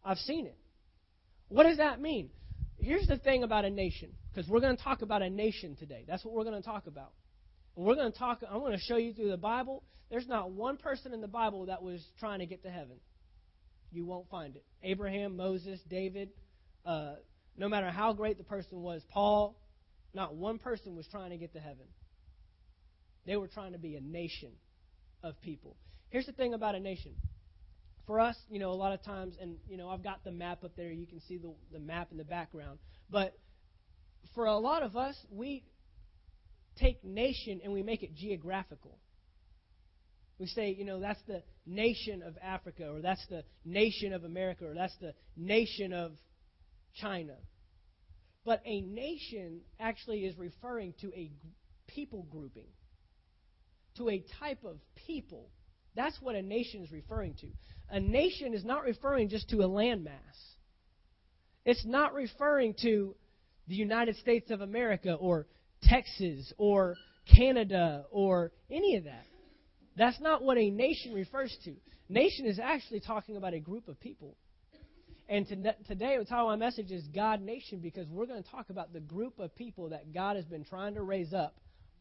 I've 0.03 0.17
seen 0.19 0.45
it. 0.45 0.57
What 1.49 1.63
does 1.63 1.77
that 1.77 1.99
mean? 1.99 2.29
Here's 2.79 3.07
the 3.07 3.17
thing 3.17 3.43
about 3.43 3.65
a 3.65 3.69
nation, 3.69 4.11
because 4.33 4.49
we're 4.49 4.59
going 4.59 4.75
to 4.75 4.83
talk 4.83 5.01
about 5.01 5.21
a 5.21 5.29
nation 5.29 5.75
today. 5.75 6.05
That's 6.07 6.23
what 6.25 6.33
we're 6.33 6.43
going 6.45 6.61
to 6.61 6.65
talk 6.65 6.87
about. 6.87 7.11
And 7.75 7.85
we're 7.85 7.95
going 7.95 8.11
to 8.11 8.17
talk, 8.17 8.41
I'm 8.49 8.59
going 8.59 8.73
to 8.73 8.83
show 8.83 8.97
you 8.97 9.13
through 9.13 9.29
the 9.29 9.37
Bible. 9.37 9.83
There's 10.09 10.27
not 10.27 10.51
one 10.51 10.77
person 10.77 11.13
in 11.13 11.21
the 11.21 11.27
Bible 11.27 11.65
that 11.67 11.81
was 11.81 12.01
trying 12.19 12.39
to 12.39 12.45
get 12.45 12.63
to 12.63 12.69
heaven. 12.69 12.97
You 13.93 14.05
won't 14.05 14.29
find 14.29 14.55
it. 14.55 14.65
Abraham, 14.81 15.37
Moses, 15.37 15.79
David, 15.87 16.29
uh, 16.85 17.13
no 17.55 17.69
matter 17.69 17.91
how 17.91 18.13
great 18.13 18.37
the 18.37 18.43
person 18.43 18.81
was, 18.81 19.03
Paul, 19.09 19.55
not 20.13 20.35
one 20.35 20.57
person 20.57 20.95
was 20.95 21.07
trying 21.07 21.29
to 21.29 21.37
get 21.37 21.53
to 21.53 21.59
heaven. 21.59 21.85
They 23.25 23.37
were 23.37 23.47
trying 23.47 23.73
to 23.73 23.77
be 23.77 23.95
a 23.95 24.01
nation 24.01 24.51
of 25.23 25.39
people. 25.41 25.77
Here's 26.09 26.25
the 26.25 26.31
thing 26.33 26.53
about 26.53 26.75
a 26.75 26.79
nation. 26.79 27.13
For 28.05 28.19
us, 28.19 28.35
you 28.49 28.59
know, 28.59 28.71
a 28.71 28.73
lot 28.73 28.93
of 28.93 29.03
times, 29.03 29.35
and, 29.39 29.55
you 29.69 29.77
know, 29.77 29.89
I've 29.89 30.03
got 30.03 30.23
the 30.23 30.31
map 30.31 30.63
up 30.63 30.75
there. 30.75 30.91
You 30.91 31.07
can 31.07 31.21
see 31.21 31.37
the, 31.37 31.53
the 31.71 31.79
map 31.79 32.09
in 32.11 32.17
the 32.17 32.25
background. 32.25 32.79
But 33.09 33.37
for 34.35 34.45
a 34.45 34.57
lot 34.57 34.83
of 34.83 34.97
us, 34.97 35.15
we 35.31 35.63
take 36.77 37.03
nation 37.03 37.61
and 37.63 37.71
we 37.71 37.83
make 37.83 38.03
it 38.03 38.15
geographical. 38.15 38.97
We 40.43 40.47
say, 40.47 40.75
you 40.77 40.83
know, 40.83 40.99
that's 40.99 41.21
the 41.25 41.41
nation 41.65 42.21
of 42.21 42.37
Africa, 42.43 42.91
or 42.93 42.99
that's 42.99 43.25
the 43.29 43.45
nation 43.63 44.11
of 44.11 44.25
America, 44.25 44.65
or 44.65 44.73
that's 44.73 44.95
the 44.99 45.13
nation 45.37 45.93
of 45.93 46.11
China. 46.99 47.35
But 48.43 48.61
a 48.65 48.81
nation 48.81 49.61
actually 49.79 50.25
is 50.25 50.37
referring 50.37 50.95
to 50.99 51.13
a 51.15 51.31
people 51.87 52.27
grouping, 52.29 52.67
to 53.95 54.09
a 54.09 54.21
type 54.37 54.65
of 54.65 54.79
people. 55.07 55.47
That's 55.95 56.17
what 56.19 56.35
a 56.35 56.41
nation 56.41 56.83
is 56.83 56.91
referring 56.91 57.35
to. 57.35 57.47
A 57.89 58.01
nation 58.01 58.53
is 58.53 58.65
not 58.65 58.83
referring 58.83 59.29
just 59.29 59.47
to 59.51 59.61
a 59.61 59.69
landmass. 59.69 60.09
It's 61.63 61.85
not 61.85 62.13
referring 62.13 62.75
to 62.81 63.15
the 63.69 63.75
United 63.75 64.17
States 64.17 64.51
of 64.51 64.59
America 64.59 65.13
or 65.13 65.47
Texas 65.83 66.51
or 66.57 66.97
Canada 67.33 68.03
or 68.11 68.51
any 68.69 68.97
of 68.97 69.05
that. 69.05 69.23
That's 69.97 70.19
not 70.19 70.43
what 70.43 70.57
a 70.57 70.69
nation 70.69 71.13
refers 71.13 71.55
to. 71.65 71.75
Nation 72.09 72.45
is 72.45 72.59
actually 72.59 72.99
talking 72.99 73.37
about 73.37 73.53
a 73.53 73.59
group 73.59 73.87
of 73.87 73.99
people. 73.99 74.35
And 75.29 75.47
today, 75.47 76.17
the 76.17 76.25
title 76.25 76.49
of 76.49 76.59
my 76.59 76.65
message 76.65 76.91
is 76.91 77.03
God 77.07 77.41
Nation 77.41 77.79
because 77.79 78.07
we're 78.09 78.25
going 78.25 78.43
to 78.43 78.49
talk 78.49 78.69
about 78.69 78.91
the 78.91 78.99
group 78.99 79.39
of 79.39 79.55
people 79.55 79.89
that 79.89 80.13
God 80.13 80.35
has 80.35 80.45
been 80.45 80.65
trying 80.65 80.95
to 80.95 81.01
raise 81.01 81.33
up 81.33 81.55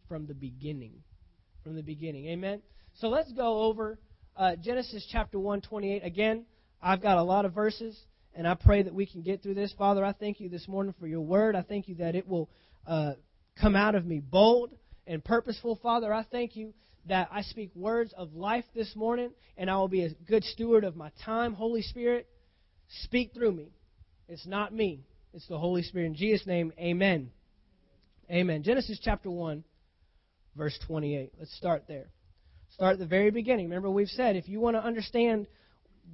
from 0.08 0.26
the 0.26 0.34
beginning. 0.34 0.94
From 1.62 1.76
the 1.76 1.82
beginning. 1.82 2.26
Amen? 2.26 2.62
So 2.94 3.08
let's 3.08 3.32
go 3.32 3.62
over 3.62 3.98
uh, 4.36 4.56
Genesis 4.56 5.06
chapter 5.10 5.38
1, 5.38 5.60
28. 5.60 6.04
Again, 6.04 6.46
I've 6.82 7.00
got 7.00 7.18
a 7.18 7.22
lot 7.22 7.44
of 7.44 7.54
verses, 7.54 7.98
and 8.34 8.46
I 8.46 8.54
pray 8.54 8.82
that 8.82 8.92
we 8.92 9.06
can 9.06 9.22
get 9.22 9.42
through 9.42 9.54
this. 9.54 9.72
Father, 9.78 10.04
I 10.04 10.12
thank 10.12 10.40
you 10.40 10.48
this 10.48 10.66
morning 10.66 10.94
for 10.98 11.06
your 11.06 11.20
word. 11.20 11.54
I 11.54 11.62
thank 11.62 11.86
you 11.86 11.94
that 11.96 12.16
it 12.16 12.26
will 12.26 12.50
uh, 12.86 13.12
come 13.60 13.76
out 13.76 13.94
of 13.94 14.04
me 14.04 14.18
bold 14.18 14.72
and 15.06 15.24
purposeful. 15.24 15.78
Father, 15.80 16.12
I 16.12 16.24
thank 16.24 16.56
you 16.56 16.74
that 17.06 17.28
I 17.32 17.42
speak 17.42 17.70
words 17.74 18.12
of 18.16 18.34
life 18.34 18.64
this 18.74 18.94
morning, 18.94 19.30
and 19.56 19.70
I 19.70 19.76
will 19.76 19.88
be 19.88 20.04
a 20.04 20.10
good 20.28 20.44
steward 20.44 20.84
of 20.84 20.96
my 20.96 21.10
time. 21.24 21.54
Holy 21.54 21.82
Spirit, 21.82 22.28
speak 23.02 23.32
through 23.34 23.52
me. 23.52 23.72
It's 24.28 24.46
not 24.46 24.72
me, 24.72 25.04
it's 25.34 25.46
the 25.48 25.58
Holy 25.58 25.82
Spirit. 25.82 26.06
In 26.06 26.14
Jesus' 26.14 26.46
name, 26.46 26.72
amen. 26.78 27.30
Amen. 28.30 28.62
Genesis 28.62 28.98
chapter 29.02 29.30
1, 29.30 29.64
verse 30.56 30.78
28. 30.86 31.32
Let's 31.38 31.54
start 31.56 31.84
there. 31.88 32.06
Start 32.70 32.94
at 32.94 32.98
the 32.98 33.06
very 33.06 33.30
beginning. 33.30 33.66
Remember, 33.66 33.90
we've 33.90 34.08
said 34.08 34.36
if 34.36 34.48
you 34.48 34.60
want 34.60 34.76
to 34.76 34.82
understand 34.82 35.46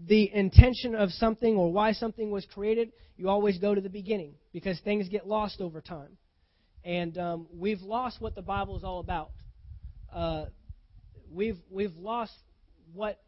the 0.06 0.32
intention 0.34 0.94
of 0.94 1.10
something 1.10 1.56
or 1.56 1.72
why 1.72 1.92
something 1.92 2.30
was 2.30 2.44
created, 2.52 2.92
you 3.16 3.28
always 3.28 3.58
go 3.58 3.74
to 3.74 3.80
the 3.80 3.88
beginning 3.88 4.34
because 4.52 4.78
things 4.80 5.08
get 5.08 5.26
lost 5.26 5.60
over 5.60 5.80
time. 5.80 6.16
And 6.84 7.16
um, 7.18 7.46
we've 7.52 7.82
lost 7.82 8.20
what 8.20 8.34
the 8.34 8.42
Bible 8.42 8.76
is 8.76 8.84
all 8.84 9.00
about. 9.00 9.30
Uh, 10.12 10.46
we've 11.32 11.58
we've 11.70 11.96
lost 11.96 12.32
what 12.94 13.20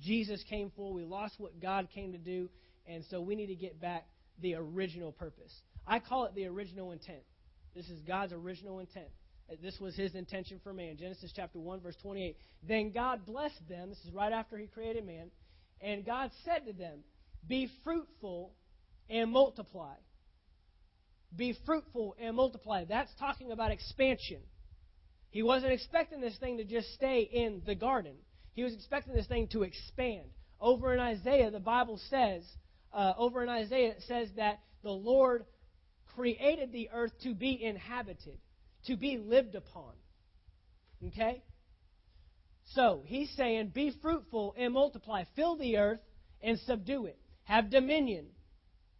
Jesus 0.00 0.42
came 0.48 0.72
for. 0.74 0.92
We 0.92 1.04
lost 1.04 1.34
what 1.38 1.60
God 1.60 1.88
came 1.94 2.12
to 2.12 2.18
do, 2.18 2.48
and 2.86 3.04
so 3.10 3.20
we 3.20 3.34
need 3.34 3.46
to 3.46 3.54
get 3.54 3.80
back 3.80 4.06
the 4.40 4.54
original 4.54 5.12
purpose. 5.12 5.52
I 5.86 5.98
call 5.98 6.24
it 6.24 6.34
the 6.34 6.46
original 6.46 6.92
intent. 6.92 7.22
This 7.74 7.88
is 7.88 8.00
God's 8.02 8.32
original 8.32 8.80
intent. 8.80 9.08
Uh, 9.50 9.56
this 9.62 9.78
was 9.80 9.94
his 9.96 10.14
intention 10.14 10.60
for 10.62 10.72
man. 10.72 10.96
Genesis 10.96 11.32
chapter 11.34 11.58
1 11.58 11.80
verse 11.80 11.96
28. 12.02 12.36
Then 12.66 12.92
God 12.92 13.26
blessed 13.26 13.68
them. 13.68 13.90
This 13.90 13.98
is 14.04 14.12
right 14.12 14.32
after 14.32 14.56
he 14.56 14.66
created 14.66 15.06
man. 15.06 15.30
And 15.80 16.04
God 16.04 16.30
said 16.44 16.66
to 16.66 16.72
them, 16.72 17.00
"Be 17.46 17.68
fruitful 17.84 18.52
and 19.08 19.30
multiply." 19.30 19.94
Be 21.34 21.54
fruitful 21.64 22.14
and 22.20 22.36
multiply. 22.36 22.84
That's 22.84 23.12
talking 23.18 23.52
about 23.52 23.70
expansion. 23.70 24.42
He 25.32 25.42
wasn't 25.42 25.72
expecting 25.72 26.20
this 26.20 26.36
thing 26.36 26.58
to 26.58 26.64
just 26.64 26.92
stay 26.92 27.22
in 27.22 27.62
the 27.64 27.74
garden. 27.74 28.12
He 28.52 28.62
was 28.62 28.74
expecting 28.74 29.14
this 29.14 29.26
thing 29.26 29.48
to 29.48 29.62
expand. 29.62 30.26
Over 30.60 30.92
in 30.92 31.00
Isaiah, 31.00 31.50
the 31.50 31.58
Bible 31.58 31.98
says, 32.10 32.44
uh, 32.92 33.14
over 33.16 33.42
in 33.42 33.48
Isaiah, 33.48 33.92
it 33.92 34.02
says 34.06 34.28
that 34.36 34.60
the 34.82 34.90
Lord 34.90 35.46
created 36.14 36.70
the 36.70 36.90
earth 36.92 37.12
to 37.22 37.34
be 37.34 37.64
inhabited, 37.64 38.38
to 38.86 38.96
be 38.96 39.16
lived 39.16 39.54
upon. 39.54 39.94
Okay? 41.08 41.42
So, 42.74 43.02
he's 43.06 43.30
saying, 43.34 43.68
be 43.68 43.90
fruitful 44.02 44.54
and 44.58 44.74
multiply. 44.74 45.24
Fill 45.34 45.56
the 45.56 45.78
earth 45.78 46.00
and 46.42 46.58
subdue 46.60 47.06
it. 47.06 47.18
Have 47.44 47.70
dominion. 47.70 48.26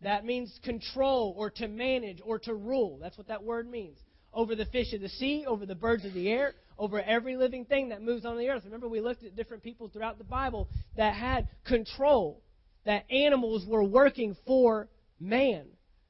That 0.01 0.25
means 0.25 0.59
control 0.65 1.35
or 1.37 1.51
to 1.51 1.69
manage 1.69 2.21
or 2.25 2.39
to 2.41 2.55
rule. 2.55 2.99
That's 3.03 3.19
what 3.19 3.29
that 3.29 3.45
word 3.45 3.71
means 3.71 3.99
over 4.33 4.55
the 4.55 4.67
fish 4.67 4.93
of 4.93 5.01
the 5.01 5.09
sea, 5.09 5.45
over 5.47 5.67
the 5.67 5.75
birds 5.75 6.05
of 6.05 6.15
the 6.15 6.29
air, 6.29 6.55
over 6.79 7.01
every 7.01 7.37
living 7.37 7.65
thing 7.65 7.91
that 7.91 8.03
moves 8.03 8.25
on 8.25 8.39
the 8.39 8.49
earth. 8.49 8.65
Remember, 8.65 8.89
we 8.89 9.01
looked 9.01 9.25
at 9.25 9.37
different 9.37 9.63
people 9.63 9.89
throughout 9.89 10.19
the 10.19 10.25
Bible 10.25 10.69
that 10.97 11.15
had 11.15 11.49
control, 11.65 12.43
that 12.85 13.05
animals 13.11 13.67
were 13.67 13.85
working 13.85 14.37
for 14.47 14.89
man. 15.21 15.67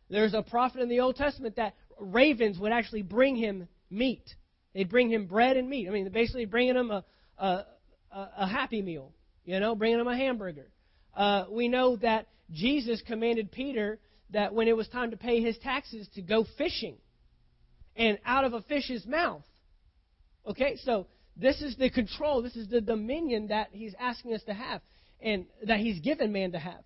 There's 0.08 0.34
a 0.34 0.42
prophet 0.42 0.80
in 0.80 0.88
the 0.88 1.00
Old 1.00 1.16
Testament 1.16 1.56
that 1.56 1.74
ravens 1.98 2.58
would 2.58 2.72
actually 2.72 3.02
bring 3.02 3.36
him 3.36 3.68
meat. 3.90 4.24
They'd 4.74 4.88
bring 4.88 5.10
him 5.10 5.26
bread 5.26 5.56
and 5.56 5.68
meat. 5.68 5.88
I 5.88 5.90
mean, 5.90 6.08
basically 6.10 6.46
bringing 6.46 6.76
him 6.76 6.90
a, 6.90 7.04
a, 7.38 7.64
a 8.12 8.46
happy 8.46 8.82
meal, 8.82 9.12
you 9.44 9.58
know, 9.58 9.74
bringing 9.74 10.00
him 10.00 10.08
a 10.08 10.16
hamburger. 10.16 10.68
Uh, 11.14 11.44
we 11.50 11.68
know 11.68 11.96
that 11.96 12.28
Jesus 12.50 13.02
commanded 13.06 13.50
Peter 13.50 13.98
that 14.30 14.54
when 14.54 14.68
it 14.68 14.76
was 14.76 14.88
time 14.88 15.10
to 15.10 15.16
pay 15.16 15.42
his 15.42 15.58
taxes 15.58 16.08
to 16.14 16.22
go 16.22 16.46
fishing 16.56 16.96
and 17.96 18.18
out 18.24 18.44
of 18.44 18.52
a 18.52 18.62
fish's 18.62 19.06
mouth. 19.06 19.42
Okay, 20.46 20.76
so 20.84 21.06
this 21.36 21.60
is 21.62 21.76
the 21.76 21.90
control, 21.90 22.42
this 22.42 22.56
is 22.56 22.68
the 22.68 22.80
dominion 22.80 23.48
that 23.48 23.68
he's 23.72 23.94
asking 23.98 24.34
us 24.34 24.42
to 24.44 24.54
have, 24.54 24.80
and 25.20 25.46
that 25.66 25.80
he's 25.80 26.00
given 26.00 26.32
man 26.32 26.52
to 26.52 26.58
have 26.58 26.82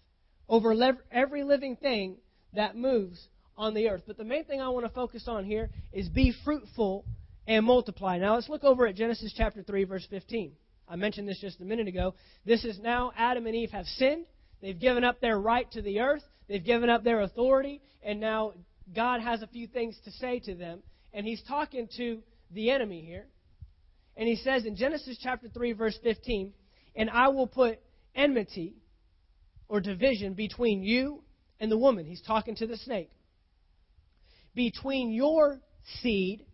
over 0.49 0.75
every 1.11 1.43
living 1.43 1.77
thing 1.77 2.17
that 2.55 2.77
moves 2.77 3.21
on 3.57 3.75
the 3.75 3.89
earth. 3.89 4.03
But 4.07 4.17
the 4.17 4.25
main 4.25 4.45
thing 4.45 4.61
I 4.61 4.69
want 4.69 4.87
to 4.87 4.93
focus 4.93 5.25
on 5.27 5.45
here 5.45 5.71
is 5.93 6.09
be 6.09 6.33
fruitful 6.45 7.05
and 7.47 7.65
multiply. 7.65 8.19
Now 8.19 8.35
let's 8.35 8.49
look 8.49 8.65
over 8.65 8.87
at 8.87 8.95
Genesis 8.95 9.33
chapter 9.37 9.63
3, 9.63 9.85
verse 9.85 10.07
15. 10.11 10.53
I 10.89 10.97
mentioned 10.97 11.29
this 11.29 11.41
just 11.41 11.61
a 11.61 11.65
minute 11.65 11.89
ago. 11.89 12.15
This 12.45 12.65
is 12.65 12.79
now 12.79 13.13
Adam 13.17 13.47
and 13.47 13.57
Eve 13.57 13.71
have 13.71 13.87
sinned. 13.87 14.27
They've 14.63 14.79
given 14.79 15.05
up 15.05 15.21
their 15.21 15.39
right 15.39 15.71
to 15.73 15.83
the 15.83 16.01
earth. 16.01 16.23
They've 16.49 16.65
given 16.65 16.89
up 16.89 17.03
their 17.03 17.23
authority. 17.23 17.81
And 18.03 18.21
now 18.21 18.53
God 18.95 19.21
has 19.21 19.43
a 19.43 19.49
few 19.49 19.67
things 19.67 19.97
to 20.05 20.13
say 20.13 20.39
to 20.41 20.55
them 20.55 20.83
and 21.17 21.27
he's 21.27 21.43
talking 21.49 21.89
to 21.97 22.23
the 22.51 22.71
enemy 22.71 23.01
here. 23.01 23.27
And 24.19 24.29
he 24.29 24.37
says 24.37 24.67
in 24.67 24.77
Genesis 24.77 25.19
chapter 25.21 25.49
3, 25.49 25.73
verse 25.73 25.99
15, 26.03 26.53
And 26.95 27.09
I 27.09 27.29
will 27.29 27.47
put 27.47 27.81
enmity 28.15 28.75
or 29.67 29.81
division 29.81 30.35
between 30.35 30.83
you 30.83 31.23
and 31.59 31.73
the 31.73 31.79
woman. 31.79 32.05
He's 32.05 32.21
talking 32.21 32.55
to 32.57 32.67
the 32.67 32.77
snake. 32.77 33.11
Between 34.55 35.11
your 35.11 35.61
seed 36.03 36.45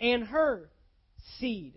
and 0.00 0.24
her 0.24 0.68
seed. 1.38 1.74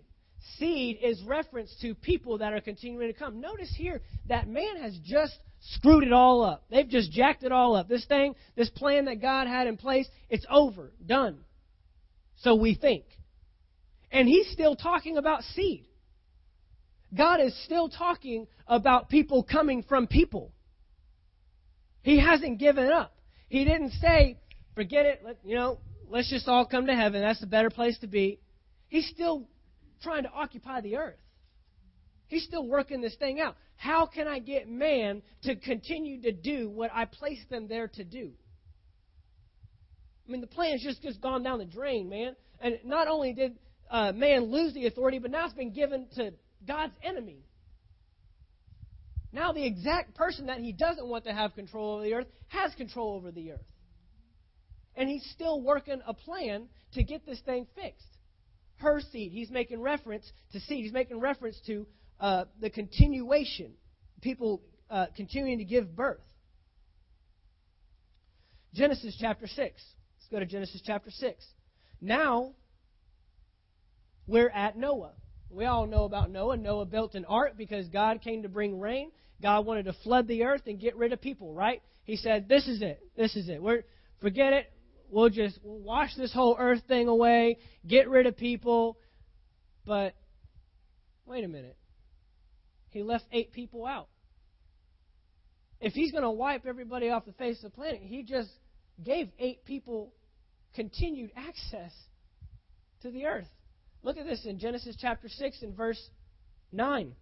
Seed 0.58 0.98
is 1.00 1.22
reference 1.22 1.72
to 1.80 1.94
people 1.94 2.38
that 2.38 2.52
are 2.52 2.60
continuing 2.60 3.12
to 3.12 3.18
come. 3.18 3.40
Notice 3.40 3.72
here 3.76 4.02
that 4.28 4.48
man 4.48 4.78
has 4.80 4.98
just 5.04 5.36
screwed 5.60 6.02
it 6.02 6.12
all 6.12 6.42
up. 6.42 6.64
They've 6.70 6.88
just 6.88 7.12
jacked 7.12 7.44
it 7.44 7.52
all 7.52 7.76
up. 7.76 7.88
This 7.88 8.04
thing, 8.06 8.34
this 8.56 8.70
plan 8.70 9.04
that 9.04 9.22
God 9.22 9.46
had 9.46 9.68
in 9.68 9.76
place, 9.76 10.08
it's 10.28 10.46
over, 10.50 10.90
done. 11.06 11.38
So 12.40 12.54
we 12.54 12.74
think. 12.74 13.04
And 14.10 14.28
he's 14.28 14.50
still 14.50 14.76
talking 14.76 15.16
about 15.16 15.42
seed. 15.42 15.86
God 17.16 17.40
is 17.40 17.56
still 17.64 17.88
talking 17.88 18.46
about 18.66 19.08
people 19.08 19.42
coming 19.42 19.82
from 19.82 20.06
people. 20.06 20.52
He 22.02 22.18
hasn't 22.18 22.58
given 22.58 22.90
up. 22.90 23.14
He 23.48 23.64
didn't 23.64 23.92
say, 24.00 24.38
forget 24.74 25.06
it, 25.06 25.22
let, 25.24 25.38
you 25.44 25.56
know, 25.56 25.78
let's 26.08 26.30
just 26.30 26.48
all 26.48 26.64
come 26.64 26.86
to 26.86 26.94
heaven. 26.94 27.20
That's 27.20 27.40
the 27.40 27.46
better 27.46 27.70
place 27.70 27.98
to 27.98 28.06
be. 28.06 28.40
He's 28.88 29.08
still 29.08 29.48
trying 30.02 30.22
to 30.22 30.30
occupy 30.30 30.80
the 30.80 30.96
earth. 30.96 31.18
He's 32.28 32.44
still 32.44 32.66
working 32.66 33.00
this 33.00 33.16
thing 33.16 33.40
out. 33.40 33.56
How 33.76 34.06
can 34.06 34.28
I 34.28 34.38
get 34.38 34.68
man 34.68 35.22
to 35.42 35.56
continue 35.56 36.22
to 36.22 36.32
do 36.32 36.70
what 36.70 36.90
I 36.94 37.04
placed 37.04 37.50
them 37.50 37.66
there 37.66 37.88
to 37.88 38.04
do? 38.04 38.30
I 40.30 40.32
mean, 40.32 40.42
the 40.42 40.46
plan's 40.46 40.80
just, 40.80 41.02
just 41.02 41.20
gone 41.20 41.42
down 41.42 41.58
the 41.58 41.64
drain, 41.64 42.08
man. 42.08 42.36
And 42.60 42.78
not 42.84 43.08
only 43.08 43.32
did 43.32 43.58
uh, 43.90 44.12
man 44.12 44.44
lose 44.44 44.72
the 44.74 44.86
authority, 44.86 45.18
but 45.18 45.32
now 45.32 45.46
it's 45.46 45.54
been 45.54 45.72
given 45.72 46.06
to 46.14 46.32
God's 46.68 46.92
enemy. 47.02 47.42
Now, 49.32 49.50
the 49.50 49.66
exact 49.66 50.14
person 50.14 50.46
that 50.46 50.58
he 50.58 50.70
doesn't 50.70 51.04
want 51.04 51.24
to 51.24 51.32
have 51.32 51.56
control 51.56 51.94
over 51.94 52.04
the 52.04 52.14
earth 52.14 52.28
has 52.46 52.72
control 52.76 53.16
over 53.16 53.32
the 53.32 53.52
earth. 53.52 53.66
And 54.94 55.08
he's 55.08 55.28
still 55.34 55.60
working 55.60 56.00
a 56.06 56.14
plan 56.14 56.68
to 56.92 57.02
get 57.02 57.26
this 57.26 57.40
thing 57.40 57.66
fixed. 57.74 58.06
Her 58.76 59.00
seed. 59.10 59.32
He's 59.32 59.50
making 59.50 59.80
reference 59.80 60.30
to 60.52 60.60
seed. 60.60 60.84
He's 60.84 60.92
making 60.92 61.18
reference 61.18 61.60
to 61.66 61.88
uh, 62.20 62.44
the 62.60 62.70
continuation. 62.70 63.72
People 64.20 64.62
uh, 64.90 65.06
continuing 65.16 65.58
to 65.58 65.64
give 65.64 65.96
birth. 65.96 66.20
Genesis 68.74 69.16
chapter 69.20 69.48
6 69.48 69.82
go 70.30 70.38
to 70.38 70.46
Genesis 70.46 70.80
chapter 70.84 71.10
6. 71.10 71.44
Now, 72.00 72.52
we're 74.26 74.50
at 74.50 74.76
Noah. 74.76 75.12
We 75.50 75.64
all 75.64 75.86
know 75.86 76.04
about 76.04 76.30
Noah. 76.30 76.56
Noah 76.56 76.86
built 76.86 77.14
an 77.14 77.24
ark 77.24 77.54
because 77.56 77.88
God 77.88 78.22
came 78.22 78.42
to 78.42 78.48
bring 78.48 78.78
rain. 78.78 79.10
God 79.42 79.66
wanted 79.66 79.86
to 79.86 79.92
flood 80.04 80.28
the 80.28 80.44
earth 80.44 80.62
and 80.66 80.78
get 80.78 80.96
rid 80.96 81.12
of 81.12 81.20
people, 81.20 81.52
right? 81.52 81.82
He 82.04 82.16
said, 82.16 82.48
"This 82.48 82.68
is 82.68 82.80
it. 82.80 83.00
This 83.16 83.34
is 83.34 83.48
it. 83.48 83.60
We're 83.60 83.82
forget 84.20 84.52
it. 84.52 84.72
We'll 85.10 85.30
just 85.30 85.58
we'll 85.64 85.80
wash 85.80 86.14
this 86.14 86.32
whole 86.32 86.56
earth 86.58 86.82
thing 86.86 87.08
away, 87.08 87.58
get 87.84 88.08
rid 88.08 88.26
of 88.26 88.36
people." 88.36 88.98
But 89.84 90.14
wait 91.26 91.42
a 91.42 91.48
minute. 91.48 91.76
He 92.90 93.02
left 93.02 93.24
eight 93.32 93.52
people 93.52 93.86
out. 93.86 94.08
If 95.80 95.94
he's 95.94 96.12
going 96.12 96.22
to 96.22 96.30
wipe 96.30 96.66
everybody 96.66 97.08
off 97.08 97.24
the 97.24 97.32
face 97.32 97.56
of 97.64 97.72
the 97.72 97.76
planet, 97.76 98.00
he 98.02 98.22
just 98.22 98.50
gave 99.02 99.30
eight 99.38 99.64
people 99.64 100.12
continued 100.74 101.30
access 101.36 101.92
to 103.02 103.10
the 103.10 103.26
earth. 103.26 103.48
Look 104.02 104.16
at 104.16 104.26
this 104.26 104.44
in 104.46 104.58
Genesis 104.58 104.96
chapter 104.98 105.28
6 105.28 105.62
and 105.62 105.76
verse 105.76 106.00
9. 106.72 107.14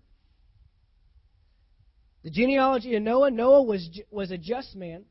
The 2.25 2.31
genealogy 2.31 2.95
of 2.95 3.03
Noah 3.03 3.31
Noah 3.31 3.63
was, 3.63 3.89
was 4.11 4.31
a 4.31 4.39
just 4.39 4.77
man, 4.77 5.05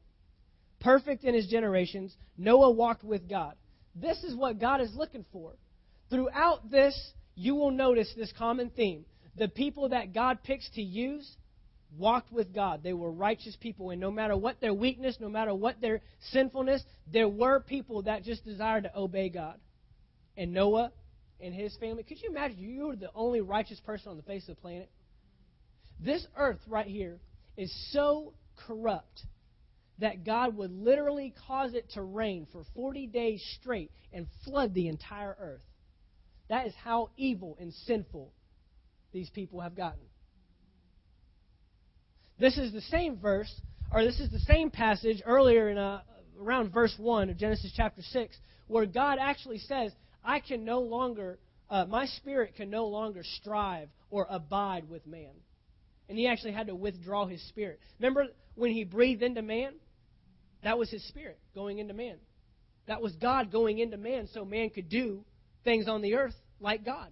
perfect 0.80 1.24
in 1.24 1.34
his 1.34 1.48
generations. 1.48 2.16
Noah 2.38 2.72
walked 2.72 3.04
with 3.04 3.30
God. 3.30 3.56
This 3.96 4.24
is 4.24 4.36
what 4.36 4.60
God 4.60 4.82
is 4.82 4.94
looking 4.96 5.26
for. 5.32 5.54
Throughout 6.10 6.70
this, 6.70 7.14
you 7.36 7.56
will 7.56 7.72
notice 7.72 8.12
this 8.16 8.32
common 8.38 8.70
theme. 8.70 9.06
The 9.36 9.48
people 9.48 9.90
that 9.90 10.14
God 10.14 10.40
picks 10.44 10.70
to 10.72 10.82
use 10.82 11.36
walked 11.96 12.32
with 12.32 12.54
God. 12.54 12.82
They 12.84 12.94
were 12.94 13.12
righteous 13.12 13.56
people, 13.60 13.92
and 13.92 14.02
no 14.02 14.12
matter 14.12 14.36
what 14.36 14.60
their 14.60 14.74
weakness, 14.74 15.18
no 15.20 15.30
matter 15.30 15.54
what 15.54 15.80
their 15.82 16.02
sinfulness, 16.32 16.84
there 17.12 17.30
were 17.30 17.60
people 17.60 18.04
that 18.04 18.24
just 18.24 18.44
desired 18.44 18.84
to 18.84 18.98
obey 18.98 19.30
God. 19.30 19.60
And 20.36 20.54
Noah 20.54 20.92
and 21.40 21.54
his 21.54 21.76
family, 21.78 22.04
could 22.04 22.22
you 22.22 22.30
imagine 22.30 22.58
you 22.60 22.88
were 22.88 22.96
the 22.96 23.12
only 23.16 23.42
righteous 23.42 23.80
person 23.80 24.10
on 24.10 24.18
the 24.18 24.24
face 24.24 24.44
of 24.50 24.56
the 24.56 24.62
planet? 24.62 24.90
This 26.00 26.26
earth 26.36 26.60
right 26.68 26.86
here 26.86 27.20
is 27.56 27.74
so 27.92 28.34
corrupt 28.68 29.22
that 30.00 30.24
God 30.24 30.56
would 30.58 30.72
literally 30.72 31.34
cause 31.48 31.74
it 31.74 31.90
to 31.92 32.04
rain 32.04 32.48
for 32.52 32.64
40 32.76 33.08
days 33.08 33.44
straight 33.60 33.92
and 34.14 34.28
flood 34.46 34.74
the 34.74 34.88
entire 34.88 35.36
earth. 35.40 35.62
That 36.50 36.68
is 36.68 36.74
how 36.84 37.10
evil 37.18 37.58
and 37.60 37.74
sinful 37.74 38.32
these 39.12 39.30
people 39.32 39.62
have 39.62 39.76
gotten. 39.76 40.04
This 42.40 42.58
is 42.58 42.72
the 42.72 42.82
same 42.82 43.18
verse, 43.18 43.52
or 43.92 44.04
this 44.04 44.20
is 44.20 44.30
the 44.30 44.40
same 44.40 44.70
passage 44.70 45.22
earlier 45.26 45.70
in 45.70 45.78
uh, 45.78 46.02
around 46.40 46.72
verse 46.72 46.94
1 46.98 47.30
of 47.30 47.38
Genesis 47.38 47.72
chapter 47.76 48.02
6, 48.02 48.38
where 48.68 48.86
God 48.86 49.18
actually 49.20 49.60
says, 49.60 49.92
I 50.24 50.40
can 50.40 50.64
no 50.64 50.82
longer, 50.82 51.40
uh, 51.70 51.86
my 51.86 52.06
spirit 52.06 52.56
can 52.56 52.70
no 52.70 52.86
longer 52.88 53.24
strive 53.24 53.90
or 54.10 54.28
abide 54.30 54.90
with 54.90 55.06
man. 55.08 55.34
And 56.10 56.18
he 56.18 56.28
actually 56.28 56.54
had 56.54 56.68
to 56.68 56.76
withdraw 56.76 57.26
his 57.26 57.42
spirit. 57.50 57.80
Remember 58.00 58.28
when 58.56 58.72
he 58.72 58.84
breathed 58.84 59.24
into 59.24 59.42
man? 59.42 59.74
That 60.64 60.78
was 60.78 60.90
his 60.90 61.06
spirit 61.08 61.40
going 61.56 61.80
into 61.80 61.94
man. 61.94 62.18
That 62.88 63.02
was 63.02 63.14
God 63.16 63.52
going 63.52 63.80
into 63.80 63.98
man 63.98 64.28
so 64.34 64.46
man 64.46 64.70
could 64.70 64.90
do 64.90 65.26
things 65.64 65.88
on 65.88 66.02
the 66.02 66.16
earth 66.16 66.36
like 66.60 66.86
God. 66.86 67.12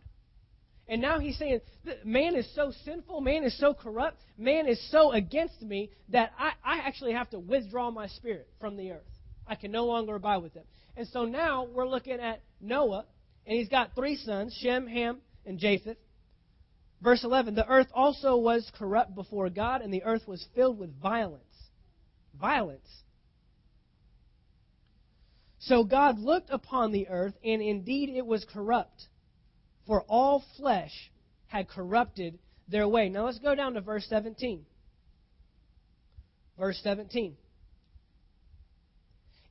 And 0.87 1.01
now 1.01 1.19
he's 1.19 1.37
saying, 1.37 1.61
man 2.03 2.35
is 2.35 2.47
so 2.53 2.71
sinful, 2.83 3.21
man 3.21 3.43
is 3.43 3.57
so 3.57 3.73
corrupt, 3.73 4.21
man 4.37 4.67
is 4.67 4.79
so 4.91 5.11
against 5.13 5.61
me 5.61 5.89
that 6.09 6.31
I, 6.37 6.51
I 6.63 6.77
actually 6.79 7.13
have 7.13 7.29
to 7.31 7.39
withdraw 7.39 7.89
my 7.89 8.07
spirit 8.07 8.47
from 8.59 8.77
the 8.77 8.91
earth. 8.91 9.01
I 9.47 9.55
can 9.55 9.71
no 9.71 9.85
longer 9.85 10.15
abide 10.15 10.37
with 10.37 10.53
him. 10.53 10.63
And 10.95 11.07
so 11.07 11.25
now 11.25 11.65
we're 11.65 11.87
looking 11.87 12.19
at 12.19 12.41
Noah, 12.61 13.05
and 13.47 13.57
he's 13.57 13.69
got 13.69 13.95
three 13.95 14.15
sons 14.15 14.57
Shem, 14.61 14.87
Ham, 14.87 15.21
and 15.45 15.57
Japheth. 15.57 15.97
Verse 17.01 17.23
11 17.23 17.55
The 17.55 17.67
earth 17.67 17.87
also 17.93 18.37
was 18.37 18.71
corrupt 18.77 19.15
before 19.15 19.49
God, 19.49 19.81
and 19.81 19.91
the 19.93 20.03
earth 20.03 20.27
was 20.27 20.45
filled 20.55 20.77
with 20.77 20.99
violence. 21.01 21.41
Violence. 22.39 22.87
So 25.59 25.83
God 25.83 26.19
looked 26.19 26.51
upon 26.51 26.91
the 26.91 27.07
earth, 27.07 27.33
and 27.43 27.61
indeed 27.61 28.09
it 28.09 28.25
was 28.25 28.45
corrupt 28.45 29.07
for 29.87 30.03
all 30.07 30.43
flesh 30.57 31.11
had 31.47 31.67
corrupted 31.67 32.39
their 32.67 32.87
way. 32.87 33.09
Now 33.09 33.25
let's 33.25 33.39
go 33.39 33.55
down 33.55 33.73
to 33.73 33.81
verse 33.81 34.05
17. 34.09 34.65
Verse 36.57 36.79
17. 36.83 37.35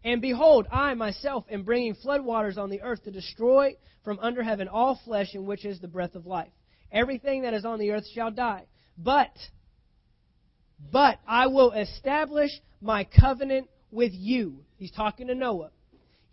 And 0.05 0.20
behold, 0.20 0.66
I 0.70 0.94
myself 0.94 1.44
am 1.51 1.62
bringing 1.62 1.94
floodwaters 1.94 2.59
on 2.59 2.68
the 2.68 2.83
earth 2.83 3.05
to 3.05 3.11
destroy 3.11 3.77
from 4.05 4.18
under 4.20 4.42
heaven 4.42 4.68
all 4.68 5.01
flesh 5.05 5.35
in 5.35 5.47
which 5.47 5.64
is 5.64 5.81
the 5.81 5.88
breath 5.88 6.14
of 6.14 6.27
life. 6.27 6.53
Everything 6.92 7.42
that 7.42 7.55
is 7.55 7.64
on 7.64 7.79
the 7.79 7.90
earth 7.90 8.07
shall 8.14 8.31
die. 8.31 8.66
But, 8.99 9.33
but 10.92 11.18
I 11.27 11.47
will 11.47 11.73
establish 11.73 12.51
my 12.83 13.05
covenant 13.05 13.68
with 13.90 14.12
you. 14.12 14.59
He's 14.77 14.90
talking 14.90 15.29
to 15.29 15.35
Noah. 15.35 15.70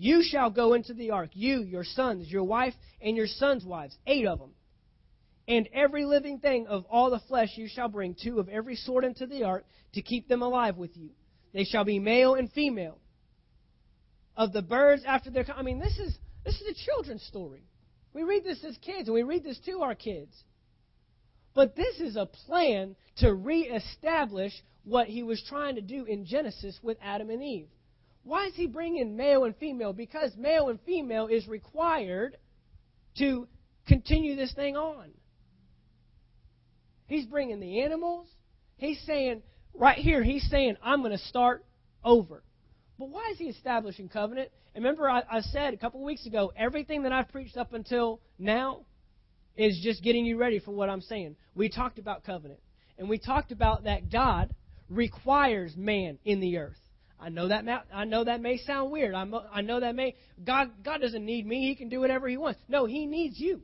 You 0.02 0.24
shall 0.24 0.50
go 0.50 0.74
into 0.74 0.96
the 0.96 1.12
ark, 1.12 1.30
you, 1.34 1.62
your 1.62 1.84
sons, 1.84 2.28
your 2.28 2.44
wife, 2.44 2.74
and 3.04 3.16
your 3.16 3.28
sons' 3.28 3.64
wives, 3.64 3.96
eight 4.08 4.26
of 4.26 4.40
them. 4.40 4.50
And 5.48 5.70
every 5.72 6.06
living 6.06 6.40
thing 6.40 6.66
of 6.66 6.88
all 6.90 7.12
the 7.12 7.20
flesh 7.20 7.50
you 7.56 7.68
shall 7.68 7.88
bring 7.88 8.16
two 8.16 8.40
of 8.40 8.50
every 8.50 8.76
sort 8.76 9.04
into 9.04 9.28
the 9.28 9.44
ark 9.44 9.64
to 9.94 10.02
keep 10.02 10.28
them 10.28 10.42
alive 10.42 10.76
with 10.76 10.98
you. 10.98 11.12
They 11.54 11.66
shall 11.66 11.84
be 11.84 12.00
male 12.00 12.34
and 12.34 12.52
female. 12.52 12.98
Of 14.36 14.54
the 14.54 14.64
birds 14.64 15.04
after 15.06 15.30
their 15.30 15.46
I 15.56 15.62
mean, 15.62 15.78
this 15.78 16.00
is 16.00 16.18
this 16.44 16.60
is 16.60 16.68
a 16.68 16.84
children's 16.84 17.22
story. 17.22 17.62
We 18.12 18.24
read 18.24 18.44
this 18.44 18.64
as 18.64 18.76
kids, 18.78 19.08
and 19.08 19.14
we 19.14 19.22
read 19.22 19.44
this 19.44 19.60
to 19.68 19.84
our 19.84 19.94
kids. 19.94 20.36
But 21.54 21.76
this 21.76 22.00
is 22.00 22.16
a 22.16 22.26
plan 22.26 22.96
to 23.18 23.32
reestablish 23.36 24.54
what 24.84 25.06
he 25.06 25.22
was 25.22 25.44
trying 25.48 25.76
to 25.76 25.82
do 25.82 26.06
in 26.06 26.26
Genesis 26.26 26.80
with 26.82 26.98
Adam 27.04 27.30
and 27.30 27.44
Eve. 27.44 27.70
Why 28.24 28.48
is 28.48 28.56
he 28.56 28.68
bringing 28.68 29.18
male 29.18 29.46
and 29.46 29.56
female? 29.56 29.94
Because 29.94 30.36
male 30.38 30.70
and 30.70 30.80
female 30.82 31.28
is 31.28 31.48
required 31.48 32.38
to 33.18 33.48
continue 33.88 34.36
this 34.36 34.54
thing 34.54 34.78
on. 34.78 35.10
He's 37.08 37.26
bringing 37.26 37.60
the 37.60 37.82
animals. 37.82 38.28
He's 38.78 39.02
saying, 39.06 39.42
right 39.74 39.98
here, 39.98 40.24
he's 40.24 40.48
saying, 40.50 40.78
I'm 40.84 41.02
going 41.02 41.12
to 41.12 41.24
start 41.26 41.66
over. 42.04 42.44
But 42.98 43.10
why 43.10 43.30
is 43.32 43.38
he 43.38 43.46
establishing 43.46 44.08
covenant? 44.08 44.50
And 44.76 44.84
remember, 44.84 45.10
I, 45.10 45.24
I 45.30 45.42
said 45.42 45.74
a 45.74 45.78
couple 45.78 46.04
weeks 46.04 46.26
ago, 46.26 46.54
everything 46.56 47.04
that 47.04 47.12
I've 47.12 47.30
preached 47.30 47.58
up 47.58 47.74
until 47.74 48.22
now 48.40 48.86
is 49.58 49.80
just 49.84 50.04
getting 50.04 50.26
you 50.26 50.38
ready 50.38 50.60
for 50.60 50.72
what 50.72 50.90
I'm 50.90 51.02
saying. 51.02 51.36
We 51.56 51.70
talked 51.70 52.00
about 52.00 52.24
covenant. 52.24 52.62
And 52.98 53.10
we 53.10 53.18
talked 53.18 53.52
about 53.52 53.86
that 53.86 54.12
God 54.12 54.54
requires 54.90 55.76
man 55.76 56.20
in 56.24 56.40
the 56.40 56.58
earth. 56.58 56.78
I 57.22 57.30
know 57.30 57.50
that 57.50 57.64
may, 57.64 57.78
I 57.94 58.06
know 58.06 58.24
that 58.24 58.42
may 58.42 58.58
sound 58.58 58.92
weird. 58.92 59.14
I'm, 59.14 59.34
I 59.54 59.62
know 59.62 59.80
that 59.80 59.94
may 59.94 60.16
God 60.44 60.72
God 60.84 61.02
doesn't 61.02 61.24
need 61.24 61.46
me. 61.46 61.68
He 61.68 61.76
can 61.76 61.88
do 61.88 62.00
whatever 62.00 62.28
he 62.28 62.36
wants. 62.36 62.60
No, 62.68 62.86
he 62.86 63.06
needs 63.06 63.40
you. 63.40 63.62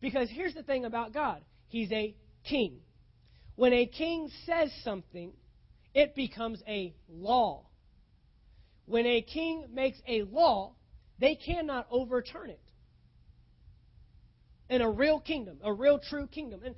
Because 0.00 0.28
here's 0.28 0.54
the 0.54 0.64
thing 0.64 0.84
about 0.84 1.14
God. 1.14 1.42
He's 1.68 1.92
a 1.92 2.14
king. 2.42 2.80
When 3.54 3.72
a 3.72 3.86
king 3.86 4.30
says 4.46 4.72
something, 4.82 5.32
it 5.94 6.16
becomes 6.16 6.60
a 6.66 6.92
law. 7.08 7.66
When 8.86 9.06
a 9.06 9.22
king 9.22 9.66
makes 9.72 9.98
a 10.08 10.22
law, 10.22 10.74
they 11.20 11.36
cannot 11.36 11.86
overturn 11.90 12.50
it. 12.50 12.60
In 14.68 14.82
a 14.82 14.90
real 14.90 15.20
kingdom, 15.20 15.58
a 15.62 15.72
real 15.72 16.00
true 16.00 16.26
kingdom. 16.26 16.62
And 16.64 16.74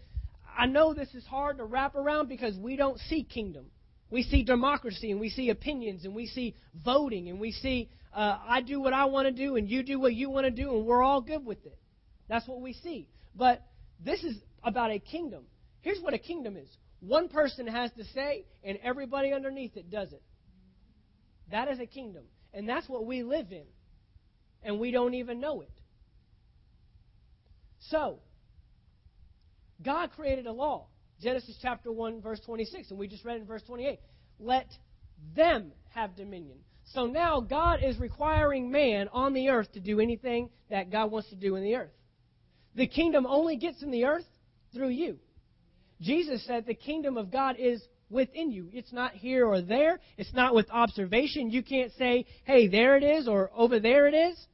I 0.58 0.66
know 0.66 0.92
this 0.92 1.14
is 1.14 1.24
hard 1.24 1.58
to 1.58 1.64
wrap 1.64 1.94
around 1.94 2.28
because 2.28 2.56
we 2.58 2.76
don't 2.76 2.98
see 2.98 3.24
kingdom. 3.24 3.66
We 4.12 4.24
see 4.24 4.42
democracy 4.42 5.10
and 5.10 5.18
we 5.18 5.30
see 5.30 5.48
opinions 5.48 6.04
and 6.04 6.14
we 6.14 6.26
see 6.26 6.54
voting 6.84 7.30
and 7.30 7.40
we 7.40 7.50
see 7.50 7.88
uh, 8.12 8.36
I 8.46 8.60
do 8.60 8.78
what 8.78 8.92
I 8.92 9.06
want 9.06 9.26
to 9.26 9.32
do 9.32 9.56
and 9.56 9.66
you 9.66 9.82
do 9.82 9.98
what 9.98 10.12
you 10.12 10.28
want 10.28 10.44
to 10.44 10.50
do 10.50 10.76
and 10.76 10.84
we're 10.84 11.02
all 11.02 11.22
good 11.22 11.46
with 11.46 11.64
it. 11.64 11.78
That's 12.28 12.46
what 12.46 12.60
we 12.60 12.74
see. 12.74 13.08
But 13.34 13.62
this 14.04 14.22
is 14.22 14.36
about 14.62 14.90
a 14.90 14.98
kingdom. 14.98 15.44
Here's 15.80 15.98
what 15.98 16.12
a 16.12 16.18
kingdom 16.18 16.58
is 16.58 16.68
one 17.00 17.30
person 17.30 17.66
has 17.66 17.90
to 17.96 18.04
say 18.04 18.44
and 18.62 18.78
everybody 18.82 19.32
underneath 19.32 19.78
it 19.78 19.90
does 19.90 20.12
it. 20.12 20.22
That 21.50 21.68
is 21.68 21.80
a 21.80 21.86
kingdom. 21.86 22.24
And 22.52 22.68
that's 22.68 22.86
what 22.90 23.06
we 23.06 23.22
live 23.22 23.50
in. 23.50 23.64
And 24.62 24.78
we 24.78 24.90
don't 24.90 25.14
even 25.14 25.40
know 25.40 25.62
it. 25.62 25.72
So, 27.88 28.18
God 29.82 30.10
created 30.12 30.46
a 30.46 30.52
law. 30.52 30.88
Genesis 31.22 31.56
chapter 31.62 31.92
1, 31.92 32.20
verse 32.20 32.40
26, 32.40 32.90
and 32.90 32.98
we 32.98 33.06
just 33.06 33.24
read 33.24 33.36
in 33.38 33.46
verse 33.46 33.62
28. 33.62 34.00
Let 34.40 34.66
them 35.36 35.72
have 35.90 36.16
dominion. 36.16 36.58
So 36.92 37.06
now 37.06 37.40
God 37.40 37.80
is 37.82 37.98
requiring 37.98 38.70
man 38.70 39.08
on 39.12 39.32
the 39.32 39.48
earth 39.50 39.72
to 39.72 39.80
do 39.80 40.00
anything 40.00 40.50
that 40.68 40.90
God 40.90 41.10
wants 41.10 41.30
to 41.30 41.36
do 41.36 41.54
in 41.54 41.62
the 41.62 41.76
earth. 41.76 41.92
The 42.74 42.88
kingdom 42.88 43.26
only 43.26 43.56
gets 43.56 43.82
in 43.82 43.90
the 43.90 44.04
earth 44.04 44.24
through 44.74 44.88
you. 44.88 45.18
Jesus 46.00 46.44
said 46.44 46.66
the 46.66 46.74
kingdom 46.74 47.16
of 47.16 47.30
God 47.30 47.56
is 47.58 47.80
within 48.10 48.50
you. 48.50 48.68
It's 48.72 48.92
not 48.92 49.12
here 49.12 49.46
or 49.46 49.62
there. 49.62 50.00
It's 50.18 50.34
not 50.34 50.54
with 50.54 50.68
observation. 50.70 51.50
You 51.50 51.62
can't 51.62 51.92
say, 51.98 52.26
hey, 52.44 52.66
there 52.66 52.96
it 52.96 53.04
is 53.04 53.28
or 53.28 53.50
over 53.54 53.78
there 53.78 54.08
it 54.08 54.14
is. 54.14 54.46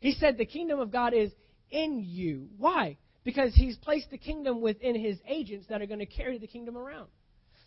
He 0.00 0.12
said 0.12 0.36
the 0.36 0.46
kingdom 0.46 0.80
of 0.80 0.90
God 0.90 1.14
is 1.14 1.30
in 1.70 2.02
you. 2.04 2.48
Why? 2.58 2.98
Because 3.24 3.54
he's 3.54 3.76
placed 3.76 4.10
the 4.10 4.18
kingdom 4.18 4.60
within 4.60 4.94
his 4.94 5.18
agents 5.26 5.66
that 5.68 5.80
are 5.80 5.86
going 5.86 6.00
to 6.00 6.06
carry 6.06 6.38
the 6.38 6.46
kingdom 6.46 6.76
around. 6.76 7.08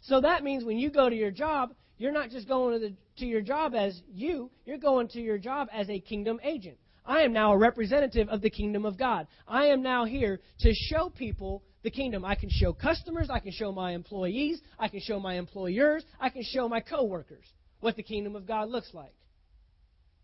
So 0.01 0.21
that 0.21 0.43
means 0.43 0.63
when 0.63 0.77
you 0.77 0.91
go 0.91 1.09
to 1.09 1.15
your 1.15 1.31
job, 1.31 1.73
you're 1.97 2.11
not 2.11 2.29
just 2.29 2.47
going 2.47 2.79
to, 2.79 2.87
the, 2.87 2.93
to 3.17 3.25
your 3.25 3.41
job 3.41 3.73
as 3.73 3.99
you, 4.13 4.51
you're 4.65 4.77
going 4.77 5.07
to 5.09 5.19
your 5.19 5.37
job 5.37 5.67
as 5.73 5.89
a 5.89 5.99
kingdom 5.99 6.39
agent. 6.43 6.77
I 7.05 7.21
am 7.21 7.33
now 7.33 7.53
a 7.53 7.57
representative 7.57 8.27
of 8.29 8.41
the 8.41 8.49
kingdom 8.49 8.85
of 8.85 8.97
God. 8.97 9.27
I 9.47 9.67
am 9.67 9.81
now 9.81 10.05
here 10.05 10.39
to 10.59 10.73
show 10.73 11.09
people 11.09 11.63
the 11.83 11.89
kingdom. 11.89 12.25
I 12.25 12.35
can 12.35 12.49
show 12.51 12.73
customers, 12.73 13.29
I 13.31 13.39
can 13.39 13.51
show 13.51 13.71
my 13.71 13.93
employees, 13.93 14.61
I 14.77 14.89
can 14.89 14.99
show 14.99 15.19
my 15.19 15.35
employers, 15.35 16.03
I 16.19 16.29
can 16.29 16.43
show 16.43 16.67
my 16.67 16.81
coworkers 16.81 17.45
what 17.79 17.95
the 17.95 18.03
kingdom 18.03 18.35
of 18.35 18.45
God 18.45 18.69
looks 18.69 18.93
like. 18.93 19.13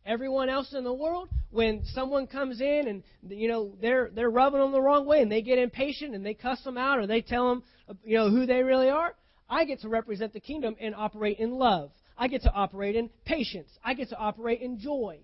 Everyone 0.06 0.50
else 0.50 0.74
in 0.74 0.84
the 0.84 0.94
world, 0.94 1.30
when 1.50 1.86
someone 1.86 2.28
comes 2.28 2.60
in 2.60 2.88
and 2.88 3.04
you 3.32 3.48
know 3.48 3.76
they're 3.82 4.10
they're 4.14 4.30
rubbing 4.30 4.60
them 4.60 4.72
the 4.72 4.82
wrong 4.82 5.06
way 5.06 5.22
and 5.22 5.32
they 5.32 5.42
get 5.42 5.60
impatient 5.60 6.14
and 6.14 6.26
they 6.26 6.34
cuss 6.34 6.62
them 6.64 6.78
out 6.78 7.00
or 7.00 7.08
they 7.08 7.22
tell 7.22 7.50
them 7.50 7.64
you 8.04 8.18
know 8.18 8.30
who 8.30 8.46
they 8.46 8.64
really 8.64 8.90
are, 8.90 9.16
I 9.50 9.66
get 9.66 9.82
to 9.82 9.90
represent 9.90 10.34
the 10.34 10.40
kingdom 10.40 10.76
and 10.80 10.94
operate 10.96 11.40
in 11.40 11.52
love. 11.52 11.92
I 12.18 12.28
get 12.28 12.44
to 12.44 12.52
operate 12.52 12.96
in 12.96 13.10
patience. 13.26 13.70
I 13.84 13.94
get 13.94 14.10
to 14.10 14.18
operate 14.18 14.62
in 14.62 14.80
joy. 14.80 15.20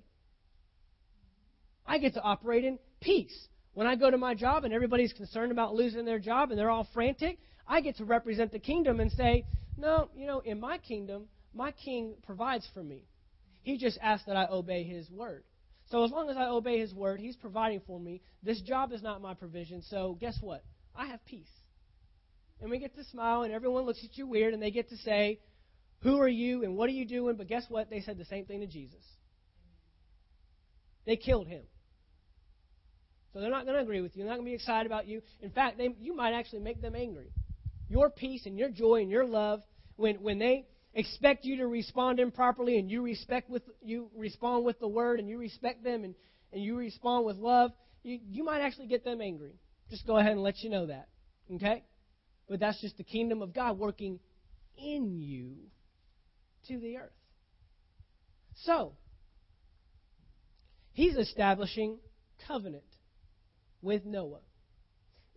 I 1.85 1.97
get 1.97 2.13
to 2.13 2.21
operate 2.21 2.63
in 2.63 2.79
peace. 3.01 3.47
When 3.73 3.87
I 3.87 3.95
go 3.95 4.09
to 4.09 4.17
my 4.17 4.35
job 4.35 4.63
and 4.63 4.73
everybody's 4.73 5.13
concerned 5.13 5.51
about 5.51 5.75
losing 5.75 6.05
their 6.05 6.19
job 6.19 6.51
and 6.51 6.59
they're 6.59 6.69
all 6.69 6.87
frantic, 6.93 7.39
I 7.67 7.81
get 7.81 7.97
to 7.97 8.05
represent 8.05 8.51
the 8.51 8.59
kingdom 8.59 8.99
and 8.99 9.11
say, 9.11 9.45
no, 9.77 10.09
you 10.15 10.27
know, 10.27 10.39
in 10.39 10.59
my 10.59 10.77
kingdom, 10.77 11.25
my 11.53 11.71
king 11.71 12.15
provides 12.23 12.67
for 12.73 12.83
me. 12.83 13.05
He 13.69 13.77
just 13.77 13.99
asks 14.01 14.25
that 14.25 14.35
I 14.35 14.47
obey 14.47 14.83
his 14.83 15.11
word. 15.11 15.43
So 15.91 16.03
as 16.03 16.09
long 16.09 16.27
as 16.27 16.37
I 16.37 16.45
obey 16.45 16.79
his 16.79 16.91
word, 16.91 17.19
he's 17.19 17.35
providing 17.35 17.81
for 17.85 17.99
me. 17.99 18.19
This 18.41 18.59
job 18.61 18.91
is 18.91 19.03
not 19.03 19.21
my 19.21 19.35
provision, 19.35 19.83
so 19.83 20.17
guess 20.19 20.35
what? 20.41 20.63
I 20.95 21.05
have 21.05 21.23
peace. 21.23 21.51
And 22.59 22.71
we 22.71 22.79
get 22.79 22.95
to 22.95 23.03
smile, 23.03 23.43
and 23.43 23.53
everyone 23.53 23.83
looks 23.83 24.03
at 24.03 24.17
you 24.17 24.25
weird, 24.25 24.55
and 24.55 24.63
they 24.63 24.71
get 24.71 24.89
to 24.89 24.97
say, 24.97 25.39
Who 25.99 26.19
are 26.19 26.27
you, 26.27 26.63
and 26.63 26.77
what 26.77 26.89
are 26.89 26.93
you 26.93 27.05
doing? 27.05 27.35
But 27.35 27.47
guess 27.47 27.63
what? 27.69 27.91
They 27.91 28.01
said 28.01 28.17
the 28.17 28.25
same 28.25 28.45
thing 28.45 28.61
to 28.61 28.65
Jesus. 28.65 29.03
They 31.05 31.15
killed 31.15 31.45
him. 31.45 31.61
So 33.33 33.39
they're 33.39 33.51
not 33.51 33.65
going 33.65 33.77
to 33.77 33.83
agree 33.83 34.01
with 34.01 34.17
you. 34.17 34.23
They're 34.23 34.31
not 34.31 34.37
going 34.37 34.47
to 34.47 34.51
be 34.51 34.55
excited 34.55 34.87
about 34.87 35.05
you. 35.05 35.21
In 35.41 35.51
fact, 35.51 35.77
they, 35.77 35.89
you 36.01 36.15
might 36.15 36.33
actually 36.33 36.61
make 36.61 36.81
them 36.81 36.95
angry. 36.95 37.29
Your 37.87 38.09
peace 38.09 38.47
and 38.47 38.57
your 38.57 38.69
joy 38.69 39.01
and 39.01 39.11
your 39.11 39.27
love, 39.27 39.61
when, 39.95 40.15
when 40.23 40.39
they 40.39 40.65
expect 40.99 41.45
you 41.45 41.57
to 41.57 41.67
respond 41.67 42.19
improperly 42.19 42.77
and 42.77 42.89
you 42.89 43.01
respect 43.01 43.49
with 43.49 43.63
you 43.81 44.09
respond 44.15 44.65
with 44.65 44.79
the 44.79 44.87
word 44.87 45.19
and 45.19 45.29
you 45.29 45.37
respect 45.37 45.83
them 45.83 46.03
and, 46.03 46.15
and 46.53 46.63
you 46.63 46.77
respond 46.77 47.25
with 47.25 47.37
love, 47.37 47.71
you, 48.03 48.19
you 48.29 48.43
might 48.43 48.61
actually 48.61 48.87
get 48.87 49.03
them 49.03 49.21
angry. 49.21 49.55
Just 49.89 50.05
go 50.05 50.17
ahead 50.17 50.31
and 50.31 50.43
let 50.43 50.59
you 50.59 50.69
know 50.69 50.87
that. 50.87 51.07
Okay? 51.55 51.83
But 52.47 52.59
that's 52.59 52.79
just 52.81 52.97
the 52.97 53.03
kingdom 53.03 53.41
of 53.41 53.53
God 53.53 53.77
working 53.77 54.19
in 54.77 55.19
you 55.19 55.55
to 56.67 56.79
the 56.79 56.97
earth. 56.97 57.11
So, 58.63 58.93
he's 60.93 61.15
establishing 61.15 61.97
covenant 62.47 62.83
with 63.81 64.05
Noah. 64.05 64.41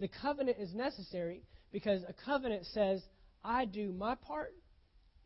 The 0.00 0.08
covenant 0.08 0.56
is 0.58 0.74
necessary 0.74 1.42
because 1.72 2.02
a 2.08 2.14
covenant 2.24 2.66
says, 2.72 3.02
I 3.44 3.64
do 3.64 3.92
my 3.92 4.14
part 4.14 4.52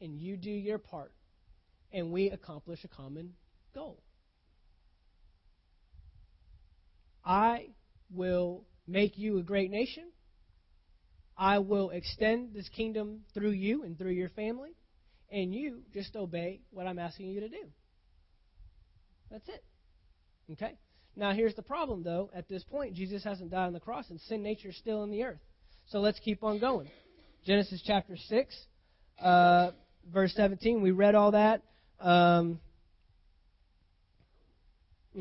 and 0.01 0.19
you 0.19 0.37
do 0.37 0.51
your 0.51 0.79
part, 0.79 1.13
and 1.93 2.11
we 2.11 2.31
accomplish 2.31 2.85
a 2.85 2.89
common 2.89 3.35
goal. 3.75 4.03
I 7.25 7.69
will 8.11 8.65
make 8.87 9.19
you 9.19 9.39
a 9.39 9.43
great 9.43 9.71
nation. 9.71 10.05
I 11.37 11.59
will 11.59 11.91
extend 11.91 12.55
this 12.55 12.69
kingdom 12.69 13.21
through 13.35 13.51
you 13.51 13.83
and 13.83 13.99
through 13.99 14.13
your 14.13 14.31
family, 14.31 14.71
and 15.31 15.55
you 15.55 15.81
just 15.93 16.17
obey 16.17 16.61
what 16.71 16.87
I'm 16.87 16.99
asking 16.99 17.29
you 17.29 17.41
to 17.41 17.49
do. 17.49 17.65
That's 19.31 19.49
it. 19.49 19.65
Okay? 20.53 20.79
Now, 21.17 21.33
here's 21.33 21.55
the 21.55 21.63
problem, 21.63 22.03
though. 22.03 22.31
At 22.35 22.49
this 22.49 22.63
point, 22.63 22.95
Jesus 22.95 23.25
hasn't 23.25 23.51
died 23.51 23.67
on 23.67 23.73
the 23.73 23.81
cross, 23.81 24.09
and 24.11 24.21
sin 24.21 24.43
nature 24.43 24.69
is 24.69 24.77
still 24.77 25.03
in 25.03 25.11
the 25.11 25.25
earth. 25.25 25.41
So 25.89 25.99
let's 25.99 26.19
keep 26.21 26.45
on 26.45 26.59
going. 26.59 26.89
Genesis 27.45 27.83
chapter 27.87 28.17
6, 28.17 28.57
uh, 29.23 29.71
verse 30.12 30.33
17. 30.35 30.81
We 30.83 30.90
read 30.90 31.14
all 31.14 31.33
that. 31.33 31.62
Um, 32.01 32.61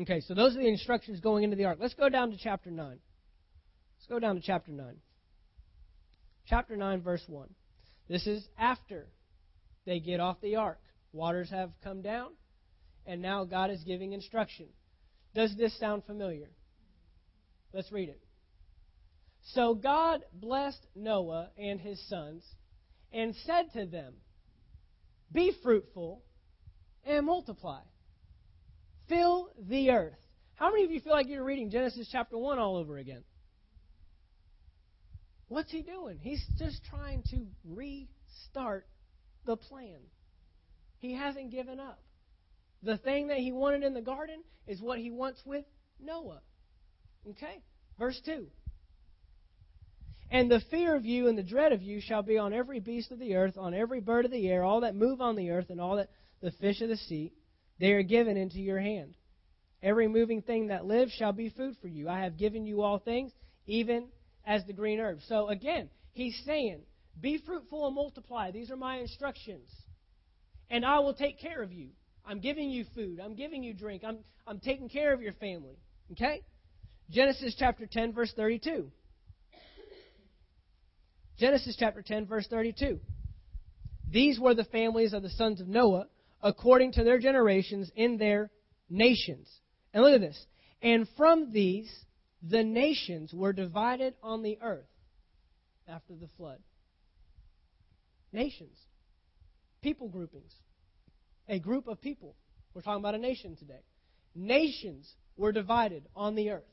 okay, 0.02 0.20
so 0.20 0.34
those 0.34 0.56
are 0.56 0.60
the 0.60 0.68
instructions 0.68 1.20
going 1.20 1.44
into 1.44 1.56
the 1.56 1.64
ark. 1.64 1.78
Let's 1.80 1.94
go 1.94 2.08
down 2.08 2.30
to 2.30 2.36
chapter 2.36 2.70
9. 2.70 2.88
Let's 2.88 4.06
go 4.08 4.18
down 4.18 4.36
to 4.36 4.42
chapter 4.42 4.72
9. 4.72 4.96
Chapter 6.48 6.76
9, 6.76 7.02
verse 7.02 7.24
1. 7.26 7.48
This 8.08 8.26
is 8.26 8.46
after 8.58 9.08
they 9.84 10.00
get 10.00 10.20
off 10.20 10.40
the 10.40 10.56
ark. 10.56 10.80
Waters 11.12 11.50
have 11.50 11.70
come 11.82 12.02
down, 12.02 12.30
and 13.06 13.22
now 13.22 13.44
God 13.44 13.70
is 13.70 13.82
giving 13.84 14.12
instruction. 14.12 14.66
Does 15.34 15.56
this 15.56 15.78
sound 15.78 16.04
familiar? 16.04 16.50
Let's 17.72 17.90
read 17.90 18.08
it. 18.08 18.20
So 19.54 19.74
God 19.74 20.22
blessed 20.32 20.86
Noah 20.94 21.50
and 21.56 21.80
his 21.80 22.00
sons 22.08 22.44
and 23.12 23.34
said 23.44 23.72
to 23.74 23.86
them, 23.86 24.14
Be 25.32 25.52
fruitful 25.62 26.22
and 27.04 27.26
multiply. 27.26 27.80
Fill 29.08 29.50
the 29.68 29.90
earth. 29.90 30.18
How 30.54 30.70
many 30.70 30.84
of 30.84 30.90
you 30.90 31.00
feel 31.00 31.12
like 31.12 31.28
you're 31.28 31.44
reading 31.44 31.70
Genesis 31.70 32.08
chapter 32.10 32.38
1 32.38 32.58
all 32.58 32.76
over 32.76 32.98
again? 32.98 33.22
What's 35.48 35.70
he 35.70 35.82
doing? 35.82 36.18
He's 36.20 36.44
just 36.58 36.80
trying 36.90 37.22
to 37.30 37.46
restart 37.64 38.86
the 39.44 39.56
plan. 39.56 39.98
He 40.98 41.14
hasn't 41.14 41.50
given 41.50 41.78
up. 41.78 42.00
The 42.82 42.98
thing 42.98 43.28
that 43.28 43.38
he 43.38 43.52
wanted 43.52 43.84
in 43.84 43.94
the 43.94 44.00
garden 44.00 44.42
is 44.66 44.80
what 44.80 44.98
he 44.98 45.10
wants 45.10 45.40
with 45.44 45.64
Noah. 46.00 46.40
Okay? 47.30 47.62
Verse 47.98 48.20
2. 48.24 48.46
And 50.30 50.50
the 50.50 50.62
fear 50.70 50.96
of 50.96 51.04
you 51.04 51.28
and 51.28 51.38
the 51.38 51.42
dread 51.42 51.72
of 51.72 51.82
you 51.82 52.00
shall 52.00 52.22
be 52.22 52.36
on 52.36 52.52
every 52.52 52.80
beast 52.80 53.12
of 53.12 53.18
the 53.18 53.36
earth, 53.36 53.56
on 53.56 53.74
every 53.74 54.00
bird 54.00 54.24
of 54.24 54.30
the 54.30 54.48
air, 54.48 54.64
all 54.64 54.80
that 54.80 54.94
move 54.94 55.20
on 55.20 55.36
the 55.36 55.50
earth, 55.50 55.70
and 55.70 55.80
all 55.80 55.96
that 55.96 56.10
the 56.40 56.50
fish 56.52 56.80
of 56.80 56.88
the 56.88 56.96
sea. 56.96 57.32
They 57.78 57.92
are 57.92 58.02
given 58.02 58.36
into 58.36 58.58
your 58.58 58.80
hand. 58.80 59.14
Every 59.82 60.08
moving 60.08 60.42
thing 60.42 60.68
that 60.68 60.86
lives 60.86 61.12
shall 61.12 61.32
be 61.32 61.50
food 61.50 61.76
for 61.80 61.88
you. 61.88 62.08
I 62.08 62.20
have 62.20 62.38
given 62.38 62.66
you 62.66 62.82
all 62.82 62.98
things, 62.98 63.32
even 63.66 64.08
as 64.44 64.64
the 64.64 64.72
green 64.72 64.98
herbs. 64.98 65.24
So 65.28 65.48
again, 65.48 65.90
he's 66.12 66.40
saying, 66.44 66.80
Be 67.20 67.38
fruitful 67.44 67.86
and 67.86 67.94
multiply. 67.94 68.50
These 68.50 68.70
are 68.70 68.76
my 68.76 68.98
instructions. 68.98 69.68
And 70.70 70.84
I 70.84 70.98
will 70.98 71.14
take 71.14 71.38
care 71.38 71.62
of 71.62 71.72
you. 71.72 71.90
I'm 72.24 72.40
giving 72.40 72.70
you 72.70 72.84
food. 72.94 73.20
I'm 73.20 73.36
giving 73.36 73.62
you 73.62 73.72
drink. 73.72 74.02
I'm, 74.04 74.18
I'm 74.46 74.58
taking 74.58 74.88
care 74.88 75.12
of 75.12 75.22
your 75.22 75.34
family. 75.34 75.78
Okay? 76.12 76.42
Genesis 77.10 77.54
chapter 77.56 77.86
10, 77.86 78.12
verse 78.12 78.32
32. 78.34 78.90
Genesis 81.38 81.76
chapter 81.78 82.02
10, 82.02 82.26
verse 82.26 82.46
32. 82.48 82.98
These 84.10 84.38
were 84.38 84.54
the 84.54 84.64
families 84.64 85.12
of 85.12 85.22
the 85.22 85.30
sons 85.30 85.60
of 85.60 85.68
Noah 85.68 86.06
according 86.42 86.92
to 86.92 87.04
their 87.04 87.18
generations 87.18 87.90
in 87.94 88.18
their 88.18 88.50
nations. 88.88 89.48
And 89.92 90.02
look 90.02 90.14
at 90.14 90.20
this. 90.20 90.46
And 90.82 91.06
from 91.16 91.52
these, 91.52 91.92
the 92.42 92.62
nations 92.62 93.32
were 93.34 93.52
divided 93.52 94.14
on 94.22 94.42
the 94.42 94.58
earth 94.62 94.86
after 95.88 96.14
the 96.14 96.28
flood. 96.36 96.58
Nations. 98.32 98.76
People 99.82 100.08
groupings 100.08 100.52
a 101.48 101.58
group 101.58 101.86
of 101.86 102.00
people. 102.00 102.34
We're 102.74 102.82
talking 102.82 103.00
about 103.00 103.14
a 103.14 103.18
nation 103.18 103.56
today. 103.56 103.80
Nations 104.34 105.10
were 105.36 105.52
divided 105.52 106.04
on 106.14 106.34
the 106.34 106.50
earth. 106.50 106.64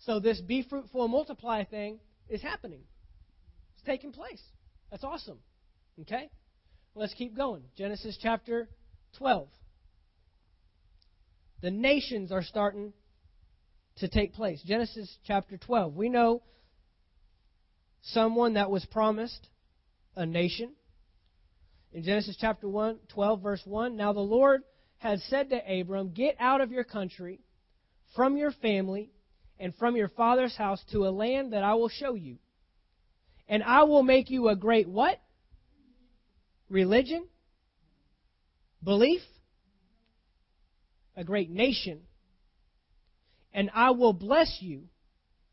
So 0.00 0.20
this 0.20 0.40
be 0.40 0.62
fruitful 0.68 1.02
and 1.02 1.12
multiply 1.12 1.64
thing 1.64 1.98
is 2.28 2.42
happening. 2.42 2.82
Taking 3.88 4.12
place. 4.12 4.42
That's 4.90 5.02
awesome. 5.02 5.38
Okay? 6.02 6.28
Let's 6.94 7.14
keep 7.14 7.34
going. 7.34 7.62
Genesis 7.74 8.18
chapter 8.20 8.68
12. 9.16 9.48
The 11.62 11.70
nations 11.70 12.30
are 12.30 12.42
starting 12.42 12.92
to 13.96 14.08
take 14.08 14.34
place. 14.34 14.62
Genesis 14.66 15.16
chapter 15.26 15.56
12. 15.56 15.94
We 15.94 16.10
know 16.10 16.42
someone 18.02 18.54
that 18.54 18.70
was 18.70 18.84
promised 18.84 19.48
a 20.14 20.26
nation 20.26 20.72
in 21.94 22.02
Genesis 22.02 22.36
chapter 22.38 22.68
1, 22.68 22.98
12, 23.08 23.42
verse 23.42 23.62
1, 23.64 23.96
Now 23.96 24.12
the 24.12 24.20
Lord 24.20 24.64
had 24.98 25.20
said 25.20 25.48
to 25.48 25.80
Abram, 25.80 26.12
Get 26.12 26.36
out 26.38 26.60
of 26.60 26.70
your 26.70 26.84
country, 26.84 27.40
from 28.14 28.36
your 28.36 28.50
family, 28.50 29.10
and 29.58 29.74
from 29.76 29.96
your 29.96 30.08
father's 30.08 30.54
house 30.54 30.84
to 30.92 31.06
a 31.06 31.10
land 31.10 31.54
that 31.54 31.62
I 31.62 31.74
will 31.74 31.88
show 31.88 32.12
you. 32.12 32.36
And 33.48 33.62
I 33.62 33.84
will 33.84 34.02
make 34.02 34.30
you 34.30 34.48
a 34.48 34.56
great 34.56 34.88
what? 34.88 35.20
Religion? 36.68 37.26
Belief? 38.82 39.22
A 41.16 41.24
great 41.24 41.50
nation. 41.50 42.00
And 43.52 43.70
I 43.74 43.90
will 43.90 44.12
bless 44.12 44.58
you 44.60 44.82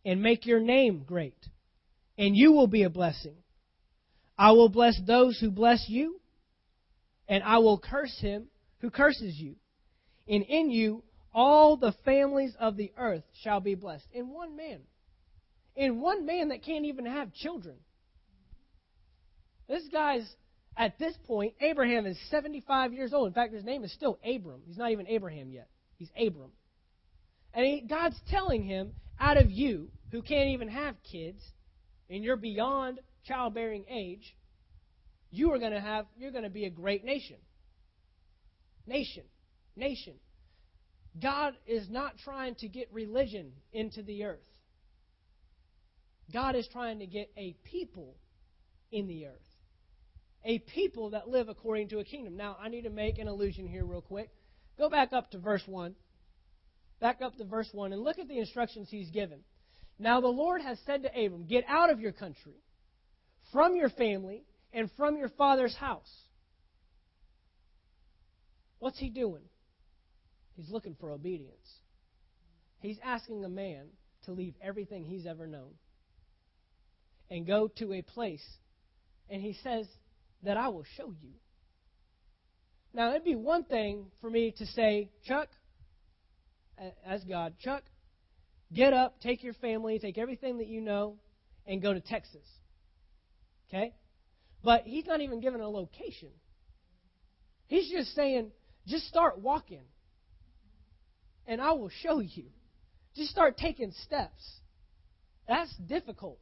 and 0.04 0.22
make 0.22 0.46
your 0.46 0.60
name 0.60 1.04
great, 1.06 1.38
and 2.18 2.36
you 2.36 2.52
will 2.52 2.68
be 2.68 2.84
a 2.84 2.90
blessing. 2.90 3.36
I 4.38 4.52
will 4.52 4.70
bless 4.70 5.00
those 5.08 5.40
who 5.40 5.50
bless 5.50 5.86
you, 5.88 6.20
and 7.28 7.44
I 7.44 7.58
will 7.58 7.80
curse 7.80 8.16
him 8.20 8.48
who 8.80 8.92
curses 8.92 9.36
you. 9.36 9.56
And 10.28 10.44
in 10.44 10.70
you 10.70 11.04
all 11.34 11.76
the 11.76 11.94
families 12.06 12.56
of 12.60 12.78
the 12.78 12.92
earth 12.98 13.24
shall 13.44 13.60
be 13.60 13.76
blessed. 13.76 14.06
In 14.14 14.30
one 14.30 14.56
man. 14.56 14.80
In 15.76 16.00
one 16.00 16.26
man 16.26 16.50
that 16.50 16.64
can't 16.64 16.86
even 16.86 17.06
have 17.06 17.34
children. 17.34 17.76
This 19.68 19.84
guy's, 19.92 20.28
at 20.78 20.98
this 21.00 21.16
point, 21.26 21.54
Abraham 21.60 22.06
is 22.06 22.18
75 22.30 22.94
years 22.94 23.14
old. 23.14 23.28
In 23.28 23.34
fact, 23.34 23.54
his 23.54 23.64
name 23.64 23.84
is 23.84 23.92
still 23.94 24.20
Abram. 24.24 24.62
He's 24.66 24.78
not 24.78 24.92
even 24.92 25.08
Abraham 25.08 25.52
yet. 25.52 25.70
He's 25.98 26.10
Abram. 26.16 26.52
And 27.54 27.66
he, 27.66 27.82
God's 27.82 28.20
telling 28.30 28.64
him, 28.64 28.94
out 29.20 29.38
of 29.38 29.50
you, 29.50 29.90
who 30.12 30.22
can't 30.22 30.50
even 30.50 30.68
have 30.68 30.96
kids, 31.10 31.42
and 32.10 32.24
you're 32.24 32.36
beyond 32.36 33.00
childbearing 33.26 33.86
age, 33.90 34.36
you 35.32 35.52
are 35.52 35.60
going 35.60 35.72
to 35.72 35.82
have, 35.82 36.06
you're 36.18 36.32
going 36.32 36.44
to 36.44 36.50
be 36.50 36.66
a 36.66 36.70
great 36.70 37.04
nation. 37.04 37.38
Nation. 38.86 39.24
Nation. 39.76 40.14
God 41.22 41.54
is 41.66 41.90
not 41.90 42.18
trying 42.24 42.56
to 42.56 42.68
get 42.68 42.90
religion 42.92 43.52
into 43.74 44.04
the 44.04 44.26
earth. 44.26 44.40
God 46.34 46.56
is 46.56 46.68
trying 46.72 47.00
to 47.00 47.08
get 47.08 47.30
a 47.38 47.56
people 47.64 48.16
in 48.92 49.08
the 49.08 49.28
earth. 49.28 49.55
A 50.46 50.60
people 50.60 51.10
that 51.10 51.28
live 51.28 51.50
according 51.50 51.90
to 51.90 52.00
a 52.00 52.04
kingdom. 52.04 52.38
Now, 52.38 52.56
I 52.62 52.70
need 52.70 52.84
to 52.84 52.90
make 52.92 53.18
an 53.18 53.28
allusion 53.28 53.68
here, 53.68 53.84
real 53.84 54.02
quick. 54.02 54.30
Go 54.78 54.90
back 54.90 55.12
up 55.12 55.32
to 55.32 55.40
verse 55.40 55.64
1. 55.66 55.96
Back 57.02 57.22
up 57.22 57.36
to 57.38 57.44
verse 57.44 57.70
1 57.72 57.94
and 57.94 58.02
look 58.02 58.20
at 58.20 58.28
the 58.28 58.38
instructions 58.38 58.88
he's 58.90 59.10
given. 59.10 59.40
Now, 59.98 60.22
the 60.22 60.28
Lord 60.28 60.62
has 60.62 60.78
said 60.86 61.04
to 61.04 61.10
Abram, 61.10 61.46
Get 61.46 61.66
out 61.68 61.90
of 61.90 62.00
your 62.00 62.12
country, 62.12 62.62
from 63.52 63.76
your 63.76 63.90
family, 63.90 64.44
and 64.72 64.90
from 64.98 65.18
your 65.18 65.30
father's 65.30 65.76
house. 65.76 66.12
What's 68.80 69.00
he 69.00 69.10
doing? 69.10 69.44
He's 70.56 70.70
looking 70.70 70.96
for 71.00 71.12
obedience. 71.12 71.68
He's 72.80 73.00
asking 73.04 73.44
a 73.44 73.50
man 73.50 73.88
to 74.26 74.32
leave 74.32 74.54
everything 74.62 75.06
he's 75.06 75.26
ever 75.26 75.48
known 75.48 75.72
and 77.30 77.48
go 77.48 77.68
to 77.80 77.94
a 77.94 78.02
place. 78.02 78.46
And 79.30 79.42
he 79.42 79.58
says 79.64 79.88
that 80.46 80.58
I 80.58 80.70
will 80.70 80.86
show 80.98 81.14
you. 81.22 81.32
Now, 82.94 83.10
it'd 83.10 83.26
be 83.26 83.36
one 83.36 83.66
thing 83.66 84.06
for 84.22 84.30
me 84.30 84.54
to 84.58 84.66
say, 84.66 85.10
Chuck, 85.26 85.50
as 87.06 87.24
God, 87.26 87.56
Chuck, 87.60 87.84
get 88.74 88.94
up, 88.94 89.20
take 89.22 89.44
your 89.44 89.54
family, 89.56 90.00
take 90.00 90.18
everything 90.18 90.60
that 90.60 90.68
you 90.68 90.82
know, 90.82 91.18
and 91.68 91.82
go 91.82 91.94
to 91.94 92.00
Texas. 92.00 92.48
Okay? 93.70 93.94
But 94.64 94.84
he's 94.86 95.06
not 95.06 95.22
even 95.22 95.42
given 95.42 95.62
a 95.62 95.70
location. 95.70 96.30
He's 97.68 97.90
just 97.90 98.16
saying, 98.16 98.52
just 98.88 99.08
start 99.08 99.40
walking 99.40 99.84
and 101.48 101.62
I 101.62 101.72
will 101.74 101.92
show 102.02 102.20
you. 102.20 102.46
Just 103.16 103.32
start 103.32 103.58
taking 103.58 103.92
steps. 104.04 104.60
That's 105.48 105.74
difficult. 105.78 106.40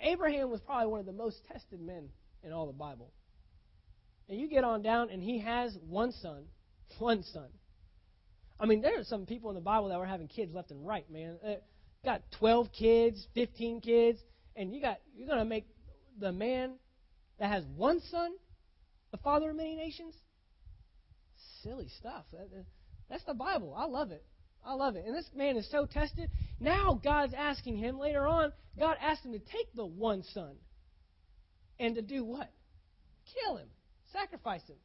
Abraham 0.00 0.50
was 0.50 0.60
probably 0.60 0.90
one 0.90 1.00
of 1.00 1.06
the 1.06 1.12
most 1.12 1.40
tested 1.50 1.80
men 1.80 2.08
in 2.42 2.52
all 2.52 2.66
the 2.66 2.72
Bible. 2.72 3.12
And 4.28 4.38
you 4.38 4.48
get 4.48 4.64
on 4.64 4.82
down, 4.82 5.10
and 5.10 5.22
he 5.22 5.40
has 5.40 5.76
one 5.88 6.12
son. 6.12 6.44
One 6.98 7.22
son. 7.22 7.48
I 8.58 8.64
mean, 8.64 8.80
there 8.80 8.98
are 8.98 9.04
some 9.04 9.26
people 9.26 9.50
in 9.50 9.54
the 9.54 9.60
Bible 9.60 9.88
that 9.90 9.98
were 9.98 10.06
having 10.06 10.26
kids 10.26 10.54
left 10.54 10.70
and 10.70 10.86
right, 10.86 11.08
man. 11.10 11.36
Uh, 11.46 11.54
got 12.02 12.22
12 12.38 12.72
kids, 12.72 13.26
15 13.34 13.82
kids, 13.82 14.18
and 14.56 14.72
you 14.72 14.80
got 14.80 14.98
you're 15.14 15.28
going 15.28 15.38
to 15.38 15.44
make 15.44 15.66
the 16.18 16.32
man 16.32 16.72
that 17.38 17.50
has 17.50 17.64
one 17.76 18.00
son 18.10 18.32
the 19.10 19.18
father 19.18 19.50
of 19.50 19.56
many 19.56 19.74
nations? 19.74 20.14
Silly 21.62 21.88
stuff. 21.98 22.24
That's 23.08 23.24
the 23.24 23.34
Bible. 23.34 23.74
I 23.76 23.86
love 23.86 24.10
it. 24.10 24.24
I 24.64 24.74
love 24.74 24.96
it. 24.96 25.04
And 25.06 25.14
this 25.14 25.28
man 25.34 25.56
is 25.56 25.70
so 25.70 25.86
tested. 25.86 26.30
Now 26.60 27.00
God's 27.02 27.34
asking 27.34 27.78
him 27.78 27.98
later 27.98 28.26
on, 28.26 28.52
God 28.78 28.96
asked 29.00 29.24
him 29.24 29.32
to 29.32 29.38
take 29.38 29.74
the 29.74 29.86
one 29.86 30.22
son 30.34 30.56
and 31.78 31.94
to 31.94 32.02
do 32.02 32.24
what? 32.24 32.50
Kill 33.34 33.56
him, 33.56 33.68
sacrifice 34.12 34.62
him. 34.68 34.76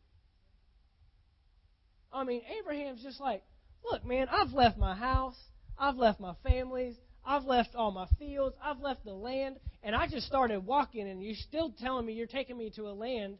I 2.11 2.23
mean, 2.23 2.41
Abraham's 2.59 3.01
just 3.01 3.19
like, 3.19 3.43
look, 3.83 4.05
man, 4.05 4.27
I've 4.29 4.53
left 4.53 4.77
my 4.77 4.95
house, 4.95 5.37
I've 5.77 5.95
left 5.95 6.19
my 6.19 6.35
families, 6.47 6.95
I've 7.25 7.45
left 7.45 7.75
all 7.75 7.91
my 7.91 8.07
fields, 8.19 8.55
I've 8.63 8.79
left 8.79 9.03
the 9.03 9.13
land, 9.13 9.57
and 9.81 9.95
I 9.95 10.07
just 10.07 10.27
started 10.27 10.65
walking, 10.65 11.07
and 11.09 11.23
you're 11.23 11.35
still 11.35 11.73
telling 11.79 12.05
me 12.05 12.13
you're 12.13 12.27
taking 12.27 12.57
me 12.57 12.71
to 12.75 12.83
a 12.83 12.93
land 12.93 13.37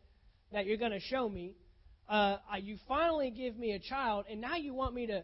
that 0.52 0.66
you're 0.66 0.78
going 0.78 0.92
to 0.92 1.00
show 1.00 1.30
me 1.30 1.56
uh, 2.10 2.38
you 2.62 2.78
finally 2.88 3.32
give 3.32 3.58
me 3.58 3.72
a 3.72 3.80
child, 3.80 4.26
and 4.30 4.42
now 4.42 4.56
you 4.56 4.74
want 4.74 4.94
me 4.94 5.08
to. 5.08 5.24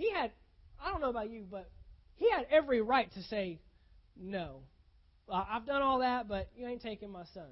He 0.00 0.10
had, 0.12 0.30
I 0.82 0.90
don't 0.90 1.00
know 1.00 1.10
about 1.10 1.30
you, 1.30 1.44
but 1.50 1.70
he 2.16 2.30
had 2.30 2.46
every 2.50 2.80
right 2.80 3.12
to 3.12 3.22
say, 3.24 3.60
no. 4.16 4.60
I've 5.32 5.66
done 5.66 5.82
all 5.82 6.00
that, 6.00 6.26
but 6.26 6.48
you 6.56 6.66
ain't 6.66 6.82
taking 6.82 7.10
my 7.10 7.24
son. 7.34 7.48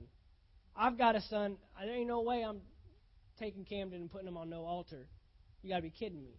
I've 0.75 0.99
got 0.99 1.15
a 1.15 1.21
son. 1.23 1.59
There 1.81 1.95
ain't 1.95 2.09
no 2.09 2.23
way 2.23 2.43
I'm 2.43 2.61
taking 3.39 3.65
Camden 3.65 4.01
and 4.01 4.11
putting 4.11 4.27
him 4.27 4.37
on 4.37 4.49
no 4.51 4.65
altar. 4.65 5.07
You 5.63 5.71
got 5.71 5.77
to 5.77 5.83
be 5.83 5.91
kidding 5.91 6.23
me. 6.23 6.39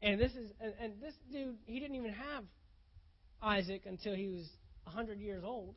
And 0.00 0.20
this 0.20 0.32
is, 0.32 0.50
and, 0.60 0.72
and 0.80 0.92
this 1.02 1.14
dude, 1.32 1.56
he 1.66 1.80
didn't 1.80 1.96
even 1.96 2.12
have 2.12 2.44
Isaac 3.42 3.82
until 3.86 4.14
he 4.14 4.28
was 4.28 4.48
100 4.84 5.18
years 5.18 5.42
old. 5.44 5.74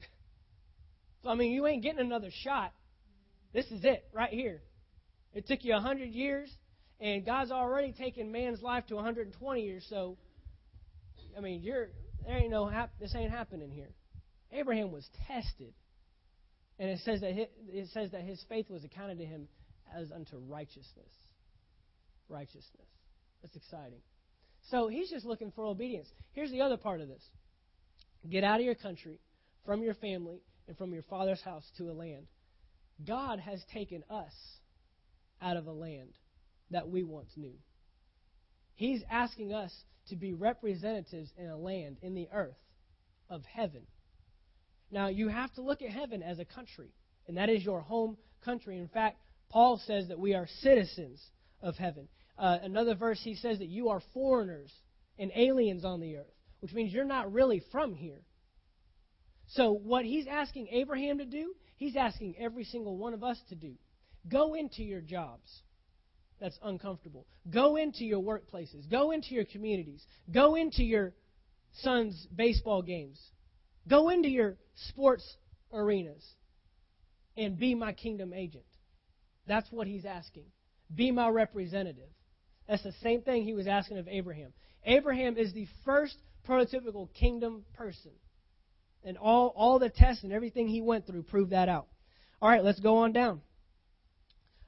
so, 1.22 1.30
I 1.30 1.34
mean, 1.34 1.52
you 1.52 1.66
ain't 1.66 1.82
getting 1.82 2.00
another 2.00 2.30
shot 2.42 2.72
this 3.52 3.66
is 3.66 3.84
it 3.84 4.06
right 4.12 4.30
here. 4.30 4.62
It 5.32 5.46
took 5.46 5.64
you 5.64 5.72
100 5.72 6.10
years, 6.10 6.50
and 7.00 7.24
God's 7.24 7.50
already 7.50 7.92
taken 7.92 8.32
man's 8.32 8.62
life 8.62 8.86
to 8.88 8.96
120 8.96 9.62
years. 9.62 9.86
So, 9.88 10.16
I 11.36 11.40
mean, 11.40 11.62
you're 11.62 11.88
there 12.26 12.36
ain't 12.36 12.50
no 12.50 12.70
this 13.00 13.14
ain't 13.14 13.30
happening 13.30 13.70
here. 13.70 13.90
Abraham 14.52 14.90
was 14.92 15.06
tested, 15.26 15.72
and 16.78 16.90
it 16.90 17.00
says 17.04 17.20
that 17.20 17.32
his, 17.32 17.46
it 17.68 17.88
says 17.92 18.10
that 18.12 18.22
his 18.22 18.42
faith 18.48 18.70
was 18.70 18.84
accounted 18.84 19.18
to 19.18 19.24
him 19.24 19.48
as 19.96 20.10
unto 20.10 20.38
righteousness. 20.48 21.12
Righteousness. 22.28 22.88
That's 23.42 23.56
exciting. 23.56 24.00
So 24.70 24.88
he's 24.88 25.10
just 25.10 25.24
looking 25.24 25.52
for 25.52 25.64
obedience. 25.64 26.08
Here's 26.32 26.50
the 26.50 26.62
other 26.62 26.76
part 26.76 27.00
of 27.00 27.08
this: 27.08 27.22
get 28.28 28.44
out 28.44 28.60
of 28.60 28.66
your 28.66 28.74
country, 28.74 29.18
from 29.64 29.82
your 29.82 29.94
family, 29.94 30.42
and 30.66 30.76
from 30.76 30.92
your 30.92 31.04
father's 31.04 31.40
house 31.42 31.64
to 31.78 31.90
a 31.90 31.92
land 31.92 32.26
God 33.06 33.38
has 33.38 33.62
taken 33.72 34.02
us 34.10 34.32
out 35.40 35.56
of 35.56 35.66
a 35.66 35.72
land 35.72 36.10
that 36.70 36.88
we 36.88 37.02
once 37.02 37.30
knew. 37.36 37.54
He's 38.74 39.02
asking 39.10 39.52
us 39.52 39.72
to 40.08 40.16
be 40.16 40.32
representatives 40.32 41.30
in 41.36 41.48
a 41.48 41.56
land, 41.56 41.98
in 42.02 42.14
the 42.14 42.28
earth, 42.32 42.56
of 43.28 43.44
heaven. 43.44 43.82
Now, 44.90 45.08
you 45.08 45.28
have 45.28 45.52
to 45.54 45.62
look 45.62 45.82
at 45.82 45.90
heaven 45.90 46.22
as 46.22 46.38
a 46.38 46.44
country, 46.44 46.90
and 47.26 47.36
that 47.36 47.50
is 47.50 47.64
your 47.64 47.80
home 47.80 48.16
country. 48.44 48.78
In 48.78 48.88
fact, 48.88 49.18
Paul 49.50 49.80
says 49.84 50.08
that 50.08 50.18
we 50.18 50.34
are 50.34 50.46
citizens 50.60 51.22
of 51.60 51.76
heaven. 51.76 52.08
Uh, 52.38 52.58
another 52.62 52.94
verse, 52.94 53.20
he 53.22 53.34
says 53.34 53.58
that 53.58 53.68
you 53.68 53.88
are 53.88 54.00
foreigners 54.14 54.72
and 55.18 55.32
aliens 55.34 55.84
on 55.84 56.00
the 56.00 56.16
earth, 56.16 56.34
which 56.60 56.72
means 56.72 56.92
you're 56.92 57.04
not 57.04 57.32
really 57.32 57.62
from 57.72 57.94
here. 57.94 58.22
So, 59.48 59.72
what 59.72 60.04
he's 60.04 60.26
asking 60.26 60.68
Abraham 60.68 61.18
to 61.18 61.24
do 61.24 61.54
He's 61.78 61.94
asking 61.94 62.34
every 62.38 62.64
single 62.64 62.96
one 62.96 63.14
of 63.14 63.22
us 63.22 63.40
to 63.48 63.54
do. 63.54 63.74
Go 64.28 64.54
into 64.54 64.82
your 64.82 65.00
jobs. 65.00 65.62
That's 66.40 66.58
uncomfortable. 66.62 67.26
Go 67.50 67.76
into 67.76 68.04
your 68.04 68.22
workplaces. 68.22 68.88
Go 68.90 69.10
into 69.10 69.34
your 69.34 69.44
communities. 69.44 70.04
Go 70.32 70.54
into 70.54 70.84
your 70.84 71.12
son's 71.82 72.26
baseball 72.34 72.82
games. 72.82 73.20
Go 73.88 74.08
into 74.10 74.28
your 74.28 74.56
sports 74.90 75.36
arenas 75.72 76.24
and 77.36 77.58
be 77.58 77.74
my 77.74 77.92
kingdom 77.92 78.32
agent. 78.32 78.64
That's 79.46 79.70
what 79.72 79.86
he's 79.86 80.04
asking. 80.04 80.44
Be 80.94 81.10
my 81.10 81.28
representative. 81.28 82.08
That's 82.68 82.82
the 82.82 82.92
same 83.02 83.22
thing 83.22 83.44
he 83.44 83.54
was 83.54 83.66
asking 83.66 83.98
of 83.98 84.06
Abraham. 84.08 84.52
Abraham 84.84 85.36
is 85.36 85.52
the 85.52 85.66
first 85.84 86.16
prototypical 86.46 87.12
kingdom 87.14 87.64
person. 87.74 88.12
And 89.04 89.16
all, 89.16 89.52
all 89.56 89.78
the 89.78 89.90
tests 89.90 90.22
and 90.22 90.32
everything 90.32 90.68
he 90.68 90.80
went 90.80 91.06
through 91.06 91.22
proved 91.24 91.50
that 91.50 91.68
out. 91.68 91.86
All 92.40 92.48
right, 92.48 92.62
let's 92.62 92.80
go 92.80 92.98
on 92.98 93.12
down. 93.12 93.40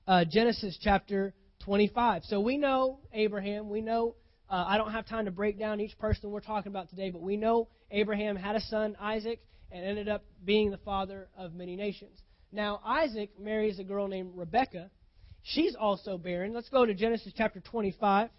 Uh, 0.06 0.24
Genesis 0.24 0.78
chapter 0.80 1.34
25. 1.60 2.24
So 2.24 2.40
we 2.40 2.56
know 2.56 2.98
Abraham. 3.12 3.68
We 3.68 3.80
know, 3.80 4.14
uh, 4.48 4.64
I 4.66 4.78
don't 4.78 4.92
have 4.92 5.06
time 5.06 5.26
to 5.26 5.30
break 5.30 5.58
down 5.58 5.80
each 5.80 5.98
person 5.98 6.30
we're 6.30 6.40
talking 6.40 6.70
about 6.70 6.90
today, 6.90 7.10
but 7.10 7.22
we 7.22 7.36
know 7.36 7.68
Abraham 7.90 8.36
had 8.36 8.56
a 8.56 8.60
son, 8.60 8.96
Isaac, 9.00 9.40
and 9.70 9.84
ended 9.84 10.08
up 10.08 10.24
being 10.44 10.70
the 10.70 10.78
father 10.78 11.28
of 11.36 11.54
many 11.54 11.76
nations. 11.76 12.20
Now, 12.52 12.80
Isaac 12.84 13.38
marries 13.38 13.78
a 13.78 13.84
girl 13.84 14.08
named 14.08 14.32
Rebekah. 14.34 14.90
She's 15.42 15.74
also 15.74 16.18
barren. 16.18 16.52
Let's 16.52 16.68
go 16.68 16.84
to 16.84 16.94
Genesis 16.94 17.32
chapter 17.36 17.60
25. 17.60 18.30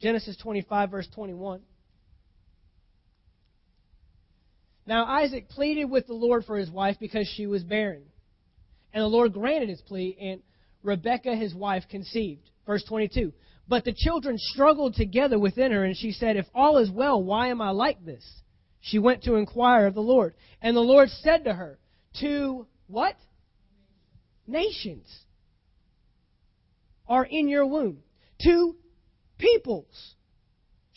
Genesis 0.00 0.36
25, 0.36 0.90
verse 0.90 1.08
21. 1.14 1.62
Now 4.86 5.04
Isaac 5.04 5.48
pleaded 5.48 5.84
with 5.84 6.06
the 6.06 6.14
Lord 6.14 6.44
for 6.44 6.56
his 6.56 6.70
wife 6.70 6.96
because 6.98 7.28
she 7.36 7.46
was 7.46 7.62
barren. 7.62 8.02
And 8.92 9.02
the 9.02 9.08
Lord 9.08 9.32
granted 9.32 9.68
his 9.68 9.80
plea, 9.80 10.16
and 10.20 10.42
Rebekah, 10.82 11.36
his 11.36 11.54
wife, 11.54 11.84
conceived. 11.88 12.50
Verse 12.66 12.84
22. 12.84 13.32
But 13.68 13.84
the 13.84 13.94
children 13.96 14.36
struggled 14.38 14.94
together 14.94 15.38
within 15.38 15.72
her, 15.72 15.84
and 15.84 15.96
she 15.96 16.12
said, 16.12 16.36
If 16.36 16.46
all 16.54 16.78
is 16.78 16.90
well, 16.90 17.22
why 17.22 17.48
am 17.48 17.60
I 17.60 17.70
like 17.70 18.04
this? 18.04 18.24
She 18.80 18.98
went 18.98 19.22
to 19.24 19.36
inquire 19.36 19.86
of 19.86 19.94
the 19.94 20.00
Lord. 20.00 20.34
And 20.60 20.76
the 20.76 20.80
Lord 20.80 21.08
said 21.08 21.44
to 21.44 21.54
her, 21.54 21.78
To 22.20 22.66
what? 22.88 23.16
Nations 24.46 25.06
are 27.08 27.24
in 27.24 27.48
your 27.48 27.64
womb. 27.64 27.98
Two 28.42 28.76
peoples 29.38 30.14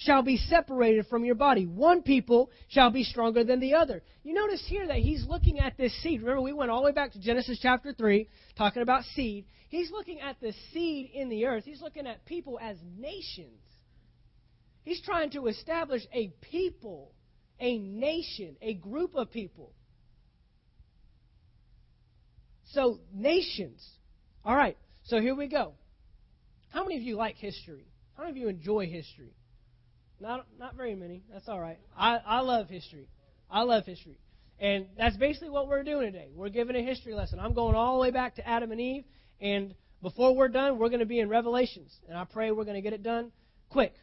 shall 0.05 0.21
be 0.21 0.37
separated 0.37 1.07
from 1.07 1.25
your 1.25 1.35
body. 1.35 1.65
One 1.65 2.03
people 2.03 2.51
shall 2.67 2.91
be 2.91 3.03
stronger 3.03 3.43
than 3.43 3.59
the 3.59 3.73
other. 3.73 4.03
You 4.23 4.33
notice 4.33 4.63
here 4.67 4.87
that 4.87 4.97
he's 4.97 5.25
looking 5.27 5.59
at 5.59 5.77
this 5.77 5.93
seed. 6.01 6.21
Remember, 6.21 6.41
we 6.41 6.53
went 6.53 6.71
all 6.71 6.81
the 6.81 6.85
way 6.85 6.91
back 6.91 7.11
to 7.13 7.19
Genesis 7.19 7.59
chapter 7.61 7.93
3, 7.93 8.27
talking 8.57 8.81
about 8.81 9.03
seed. 9.15 9.45
He's 9.69 9.91
looking 9.91 10.21
at 10.21 10.39
the 10.39 10.53
seed 10.71 11.11
in 11.13 11.29
the 11.29 11.45
earth. 11.45 11.65
He's 11.65 11.81
looking 11.81 12.07
at 12.07 12.25
people 12.25 12.59
as 12.61 12.77
nations. 12.97 13.59
He's 14.83 15.01
trying 15.01 15.31
to 15.31 15.47
establish 15.47 16.03
a 16.13 16.31
people, 16.51 17.11
a 17.59 17.79
nation, 17.79 18.55
a 18.61 18.75
group 18.75 19.15
of 19.15 19.31
people. 19.31 19.73
So, 22.71 22.99
nations. 23.13 23.83
All 24.43 24.55
right, 24.55 24.77
so 25.05 25.19
here 25.19 25.35
we 25.35 25.47
go. 25.47 25.73
How 26.71 26.83
many 26.83 26.97
of 26.97 27.01
you 27.01 27.15
like 27.15 27.37
history? 27.37 27.87
How 28.15 28.23
many 28.23 28.31
of 28.31 28.37
you 28.37 28.47
enjoy 28.49 28.85
history? 28.85 29.33
Not 30.19 30.45
not 30.59 30.75
very 30.75 30.95
many. 30.95 31.23
That's 31.31 31.47
all 31.47 31.59
right. 31.59 31.79
I, 31.97 32.17
I 32.25 32.39
love 32.41 32.69
history. 32.69 33.07
I 33.49 33.63
love 33.63 33.85
history. 33.85 34.17
And 34.59 34.85
that's 34.97 35.17
basically 35.17 35.49
what 35.49 35.67
we're 35.67 35.83
doing 35.83 36.13
today. 36.13 36.29
We're 36.33 36.49
giving 36.49 36.75
a 36.75 36.81
history 36.81 37.13
lesson. 37.13 37.39
I'm 37.39 37.53
going 37.53 37.75
all 37.75 37.95
the 37.95 38.01
way 38.01 38.11
back 38.11 38.35
to 38.35 38.47
Adam 38.47 38.71
and 38.71 38.79
Eve, 38.79 39.03
and 39.41 39.75
before 40.01 40.35
we're 40.35 40.49
done, 40.49 40.77
we're 40.77 40.89
going 40.89 40.99
to 40.99 41.05
be 41.05 41.19
in 41.19 41.29
Revelations. 41.29 41.91
And 42.07 42.17
I 42.17 42.25
pray 42.25 42.51
we're 42.51 42.63
going 42.63 42.75
to 42.75 42.81
get 42.81 42.93
it 42.93 43.03
done 43.03 43.31
quick. 43.69 43.93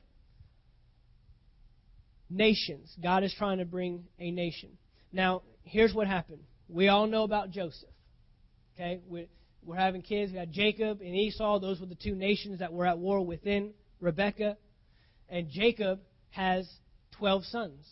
Nations. 2.29 2.95
God 3.03 3.25
is 3.25 3.35
trying 3.39 3.59
to 3.59 3.65
bring 3.65 4.05
a 4.19 4.31
nation. 4.31 4.71
Now, 5.13 5.43
here's 5.63 5.95
what 5.95 6.07
happened. 6.07 6.41
We 6.69 6.89
all 6.89 7.07
know 7.07 7.23
about 7.23 7.51
Joseph. 7.51 7.89
Okay? 8.75 9.01
We're, 9.07 9.27
having 9.77 10.03
kids. 10.03 10.33
We 10.33 10.39
got 10.39 10.51
Jacob 10.51 11.01
and 11.03 11.15
Esau. 11.15 11.61
Those 11.61 11.79
were 11.79 11.87
the 11.87 11.95
two 11.95 12.17
nations 12.17 12.59
that 12.59 12.73
were 12.73 12.87
at 12.87 12.99
war 12.99 13.25
within 13.25 13.73
Rebekah 14.01 14.57
and 15.33 15.49
Jacob 15.49 15.99
has 16.31 16.69
12 17.13 17.45
sons. 17.47 17.89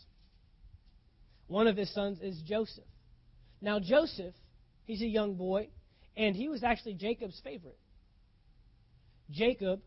One 1.48 1.66
of 1.66 1.76
his 1.76 1.92
sons 1.92 2.18
is 2.20 2.40
Joseph. 2.46 2.84
Now, 3.62 3.80
Joseph, 3.80 4.34
he's 4.84 5.00
a 5.00 5.06
young 5.06 5.34
boy, 5.34 5.70
and 6.16 6.36
he 6.36 6.48
was 6.48 6.62
actually 6.62 6.94
Jacob's 6.94 7.40
favorite. 7.42 7.78
Jacob, 9.30 9.80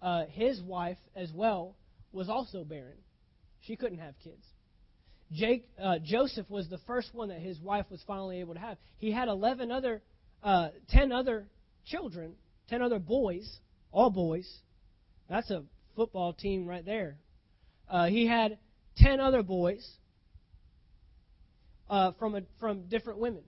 uh, 0.00 0.26
his 0.30 0.62
wife 0.62 0.96
as 1.16 1.30
well, 1.34 1.74
was 2.12 2.28
also 2.28 2.62
barren. 2.62 2.98
She 3.62 3.74
couldn't 3.74 3.98
have 3.98 4.14
kids. 4.22 4.46
Jake, 5.32 5.66
uh, 5.82 5.98
Joseph 6.04 6.48
was 6.48 6.68
the 6.68 6.78
first 6.86 7.12
one 7.12 7.30
that 7.30 7.40
his 7.40 7.58
wife 7.58 7.86
was 7.90 8.00
finally 8.06 8.38
able 8.38 8.54
to 8.54 8.60
have. 8.60 8.78
He 8.98 9.10
had 9.10 9.26
11 9.26 9.72
other, 9.72 10.02
uh, 10.42 10.68
10 10.90 11.10
other 11.10 11.48
children, 11.84 12.34
10 12.68 12.80
other 12.80 13.00
boys, 13.00 13.58
all 13.90 14.10
boys. 14.10 14.48
That's 15.28 15.50
a 15.50 15.64
football 15.94 16.32
team 16.32 16.66
right 16.66 16.84
there. 16.84 17.16
Uh, 17.88 18.06
he 18.06 18.26
had 18.26 18.58
ten 18.96 19.20
other 19.20 19.42
boys 19.42 19.86
uh, 21.88 22.12
from 22.18 22.34
a, 22.34 22.42
from 22.60 22.88
different 22.88 23.18
women, 23.18 23.42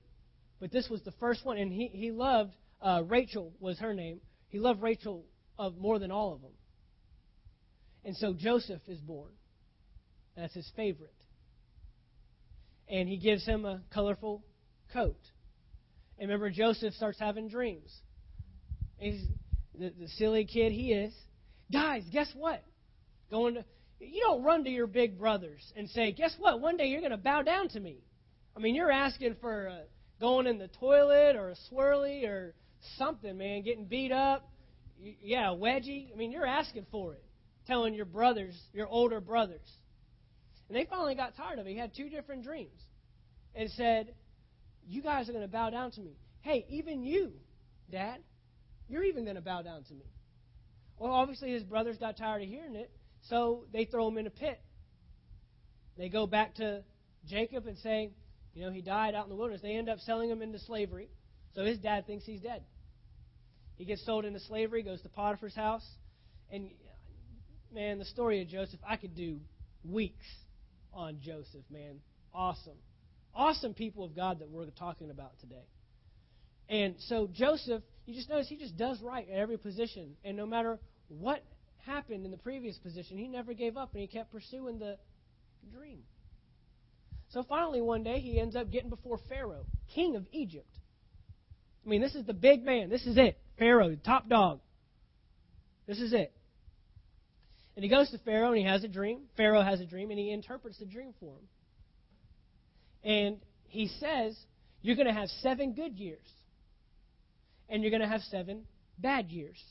but 0.61 0.71
this 0.71 0.89
was 0.89 1.03
the 1.03 1.13
first 1.13 1.45
one, 1.45 1.59
and 1.59 1.73
he 1.73 1.89
he 1.89 2.11
loved 2.11 2.53
uh, 2.81 3.03
Rachel 3.07 3.53
was 3.61 3.79
her 3.79 3.95
name. 3.95 4.21
He 4.49 4.59
loved 4.59 4.83
Rachel 4.83 5.25
of 5.59 5.77
more 5.77 5.99
than 5.99 6.11
all 6.11 6.35
of 6.35 6.43
them, 6.43 6.53
and 8.05 8.17
so 8.17 8.35
Joseph 8.35 8.83
is 8.89 9.01
born. 9.01 9.31
That's 10.37 10.55
his 10.55 10.71
favorite, 10.77 11.15
and 12.89 13.09
he 13.09 13.17
gives 13.17 13.45
him 13.47 13.65
a 13.65 13.83
colorful 13.93 14.45
coat. 14.93 15.21
And 16.19 16.29
remember, 16.29 16.51
Joseph 16.51 16.95
starts 16.95 17.19
having 17.19 17.49
dreams. 17.49 17.91
He's 18.99 19.21
the, 19.79 19.93
the 19.99 20.09
silly 20.09 20.47
kid 20.47 20.73
he 20.73 20.93
is. 20.93 21.13
Guys, 21.73 22.05
guess 22.13 22.31
what? 22.35 22.63
Going 23.31 23.55
to 23.55 23.65
you 23.99 24.21
don't 24.21 24.43
run 24.43 24.65
to 24.65 24.71
your 24.71 24.87
big 24.87 25.19
brothers 25.19 25.73
and 25.75 25.89
say, 25.91 26.13
"Guess 26.13 26.37
what? 26.39 26.61
One 26.61 26.77
day 26.77 26.87
you're 26.87 27.01
going 27.01 27.13
to 27.13 27.17
bow 27.17 27.43
down 27.43 27.69
to 27.71 27.81
me." 27.81 27.99
I 28.55 28.61
mean, 28.61 28.75
you're 28.75 28.91
asking 28.91 29.37
for 29.41 29.69
uh, 29.69 29.79
going 30.21 30.47
in 30.47 30.59
the 30.59 30.69
toilet 30.69 31.37
or 31.37 31.51
a 31.51 31.55
swirly 31.71 32.27
or 32.27 32.55
something, 32.97 33.37
man, 33.37 33.63
getting 33.63 33.85
beat 33.87 34.13
up. 34.13 34.49
Yeah, 34.99 35.49
wedgie. 35.49 36.13
I 36.13 36.17
mean, 36.17 36.33
you're 36.33 36.47
asking 36.47 36.87
for 36.91 37.15
it. 37.15 37.23
Telling 37.67 37.95
your 37.95 38.07
brothers, 38.07 38.55
your 38.73 38.87
older 38.87 39.21
brothers. 39.21 39.69
And 40.69 40.77
they 40.77 40.85
finally 40.85 41.15
got 41.15 41.37
tired 41.37 41.59
of 41.59 41.67
it. 41.67 41.71
He 41.71 41.77
had 41.77 41.95
two 41.95 42.09
different 42.09 42.45
dreams 42.45 42.81
and 43.55 43.71
said, 43.73 44.15
You 44.87 45.03
guys 45.03 45.29
are 45.29 45.33
going 45.33 45.45
to 45.45 45.51
bow 45.51 45.71
down 45.71 45.91
to 45.93 46.01
me. 46.01 46.17
Hey, 46.41 46.65
even 46.69 47.05
you, 47.05 47.33
Dad, 47.91 48.19
you're 48.89 49.03
even 49.05 49.25
going 49.25 49.37
to 49.37 49.43
bow 49.43 49.63
down 49.63 49.83
to 49.85 49.95
me. 49.95 50.05
Well, 50.99 51.13
obviously 51.13 51.51
his 51.51 51.63
brothers 51.63 51.99
got 51.99 52.17
tired 52.17 52.43
of 52.43 52.49
hearing 52.49 52.75
it, 52.75 52.91
so 53.29 53.65
they 53.73 53.85
throw 53.85 54.09
him 54.09 54.19
in 54.19 54.27
a 54.27 54.31
pit. 54.31 54.61
They 55.99 56.09
go 56.09 56.27
back 56.27 56.55
to 56.57 56.83
Jacob 57.27 57.67
and 57.67 57.77
say, 57.79 58.11
you 58.55 58.65
know, 58.65 58.71
he 58.71 58.81
died 58.81 59.15
out 59.15 59.25
in 59.25 59.31
the 59.31 59.37
wilderness. 59.37 59.63
They 59.63 59.77
end 59.77 59.89
up 59.89 59.99
selling 60.01 60.31
him 60.31 60.43
into 60.43 60.59
slavery. 60.59 61.09
So 61.55 61.65
his 61.65 61.79
dad 61.79 62.07
thinks 62.07 62.25
he's 62.25 62.41
dead. 62.41 62.63
He 63.77 63.85
gets 63.85 64.05
sold 64.05 64.25
into 64.25 64.41
slavery, 64.41 64.83
goes 64.83 65.03
to 65.03 65.09
Potiphar's 65.09 65.55
house. 65.55 65.87
And, 66.51 66.71
man, 67.75 67.99
the 67.99 68.05
story 68.07 68.41
of 68.41 68.49
Joseph, 68.49 68.81
I 68.87 68.97
could 68.97 69.15
do 69.15 69.41
weeks 69.85 70.27
on 70.93 71.19
Joseph, 71.23 71.65
man. 71.71 72.01
Awesome. 72.33 72.79
Awesome 73.35 73.75
people 73.75 74.05
of 74.05 74.17
God 74.17 74.39
that 74.39 74.49
we're 74.49 74.67
talking 74.71 75.11
about 75.11 75.39
today. 75.41 75.67
And 76.69 76.95
so 77.09 77.29
Joseph 77.31 77.83
you 78.07 78.15
just 78.15 78.29
notice 78.29 78.49
he 78.49 78.57
just 78.57 78.77
does 78.77 79.03
right 79.03 79.29
at 79.29 79.37
every 79.37 79.59
position. 79.59 80.17
And 80.25 80.37
no 80.37 80.47
matter 80.47 80.79
what 81.09 81.43
happened 81.85 82.25
in 82.25 82.31
the 82.31 82.37
previous 82.37 82.77
position, 82.79 83.19
he 83.19 83.27
never 83.27 83.53
gave 83.53 83.77
up 83.77 83.93
and 83.93 84.01
he 84.01 84.07
kept 84.07 84.33
pursuing 84.33 84.79
the 84.79 84.97
dream. 85.73 85.99
So 87.31 87.43
finally, 87.43 87.83
one 87.83 88.05
day, 88.05 88.21
he 88.21 88.41
ends 88.41 88.55
up 88.55 88.71
getting 88.71 88.91
before 88.91 89.19
Pharaoh, 89.29 89.67
king 89.93 90.15
of 90.15 90.25
Egypt. 90.31 90.71
I 91.85 91.89
mean, 91.89 92.01
this 92.01 92.15
is 92.15 92.25
the 92.25 92.33
big 92.33 92.65
man. 92.65 92.89
This 92.89 93.05
is 93.07 93.19
it. 93.19 93.39
Pharaoh, 93.59 93.97
top 94.05 94.29
dog. 94.29 94.61
This 95.87 95.99
is 95.99 96.13
it. 96.13 96.33
And 97.75 97.85
he 97.85 97.91
goes 97.91 98.11
to 98.11 98.19
Pharaoh 98.19 98.49
and 98.49 98.59
he 98.59 98.65
has 98.65 98.85
a 98.85 98.89
dream. 98.89 99.23
Pharaoh 99.37 99.63
has 99.63 99.81
a 99.81 99.85
dream 99.85 100.11
and 100.11 100.19
he 100.19 100.31
interprets 100.31 100.79
the 100.79 100.87
dream 100.87 101.13
for 101.19 101.35
him. 101.35 101.49
And 103.05 103.37
he 103.69 103.89
says, 104.01 104.37
You're 104.83 104.97
going 104.97 105.09
to 105.09 105.13
have 105.13 105.29
seven 105.43 105.75
good 105.75 105.97
years 105.97 106.27
and 107.69 107.83
you're 107.83 107.91
going 107.91 108.03
to 108.03 108.09
have 108.09 108.23
seven 108.23 108.63
bad 108.99 109.31
years. 109.31 109.63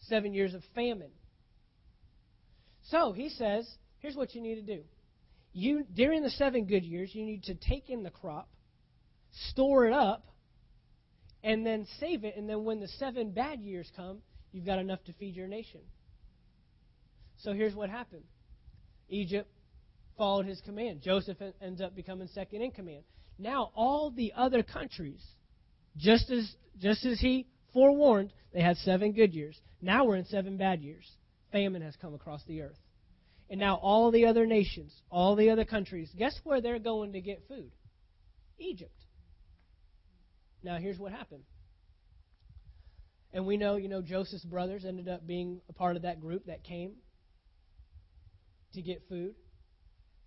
Seven 0.00 0.32
years 0.32 0.54
of 0.54 0.62
famine. 0.74 1.10
So 2.90 3.12
he 3.12 3.28
says, 3.28 3.68
here's 3.98 4.14
what 4.14 4.34
you 4.34 4.40
need 4.42 4.56
to 4.56 4.62
do. 4.76 4.82
You 5.52 5.84
during 5.94 6.22
the 6.22 6.30
seven 6.30 6.66
good 6.66 6.84
years, 6.84 7.14
you 7.14 7.24
need 7.24 7.44
to 7.44 7.54
take 7.54 7.88
in 7.88 8.02
the 8.02 8.10
crop, 8.10 8.48
store 9.50 9.86
it 9.86 9.92
up, 9.92 10.26
and 11.42 11.64
then 11.64 11.86
save 11.98 12.24
it, 12.24 12.36
and 12.36 12.48
then 12.48 12.64
when 12.64 12.80
the 12.80 12.88
seven 12.88 13.30
bad 13.30 13.60
years 13.60 13.90
come, 13.96 14.18
you've 14.52 14.66
got 14.66 14.78
enough 14.78 15.02
to 15.04 15.12
feed 15.14 15.34
your 15.34 15.48
nation. 15.48 15.80
So 17.38 17.52
here's 17.52 17.74
what 17.74 17.88
happened. 17.88 18.24
Egypt 19.08 19.48
followed 20.16 20.46
his 20.46 20.60
command. 20.62 21.02
Joseph 21.02 21.38
ends 21.60 21.80
up 21.80 21.94
becoming 21.94 22.28
second 22.28 22.62
in 22.62 22.70
command. 22.70 23.04
Now 23.38 23.70
all 23.74 24.10
the 24.10 24.32
other 24.36 24.62
countries 24.62 25.22
just 25.96 26.30
as, 26.30 26.54
just 26.78 27.04
as 27.04 27.20
he 27.20 27.46
forewarned, 27.72 28.32
they 28.52 28.60
had 28.60 28.76
seven 28.78 29.12
good 29.12 29.34
years. 29.34 29.60
Now 29.80 30.04
we're 30.04 30.16
in 30.16 30.24
seven 30.26 30.56
bad 30.56 30.82
years. 30.82 31.10
Famine 31.52 31.82
has 31.82 31.96
come 31.96 32.14
across 32.14 32.42
the 32.44 32.62
earth. 32.62 32.78
And 33.48 33.60
now 33.60 33.76
all 33.76 34.10
the 34.10 34.26
other 34.26 34.46
nations, 34.46 34.92
all 35.10 35.36
the 35.36 35.50
other 35.50 35.64
countries, 35.64 36.10
guess 36.16 36.38
where 36.42 36.60
they're 36.60 36.78
going 36.78 37.12
to 37.12 37.20
get 37.20 37.44
food? 37.48 37.70
Egypt. 38.58 38.90
Now 40.62 40.78
here's 40.78 40.98
what 40.98 41.12
happened. 41.12 41.44
And 43.32 43.46
we 43.46 43.56
know, 43.56 43.76
you 43.76 43.88
know, 43.88 44.02
Joseph's 44.02 44.44
brothers 44.44 44.84
ended 44.84 45.08
up 45.08 45.26
being 45.26 45.60
a 45.68 45.72
part 45.72 45.96
of 45.96 46.02
that 46.02 46.20
group 46.20 46.46
that 46.46 46.64
came 46.64 46.92
to 48.72 48.82
get 48.82 49.02
food. 49.08 49.34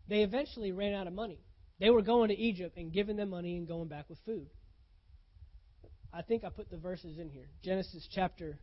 They 0.07 0.21
eventually 0.21 0.71
ran 0.71 0.93
out 0.93 1.07
of 1.07 1.13
money. 1.13 1.39
They 1.79 1.89
were 1.89 2.01
going 2.01 2.29
to 2.29 2.35
Egypt 2.37 2.77
and 2.77 2.93
giving 2.93 3.15
them 3.15 3.29
money 3.29 3.57
and 3.57 3.67
going 3.67 3.87
back 3.87 4.09
with 4.09 4.19
food. 4.25 4.47
I 6.13 6.21
think 6.21 6.43
I 6.43 6.49
put 6.49 6.69
the 6.69 6.77
verses 6.77 7.17
in 7.19 7.29
here. 7.29 7.49
Genesis 7.63 8.07
chapter 8.13 8.59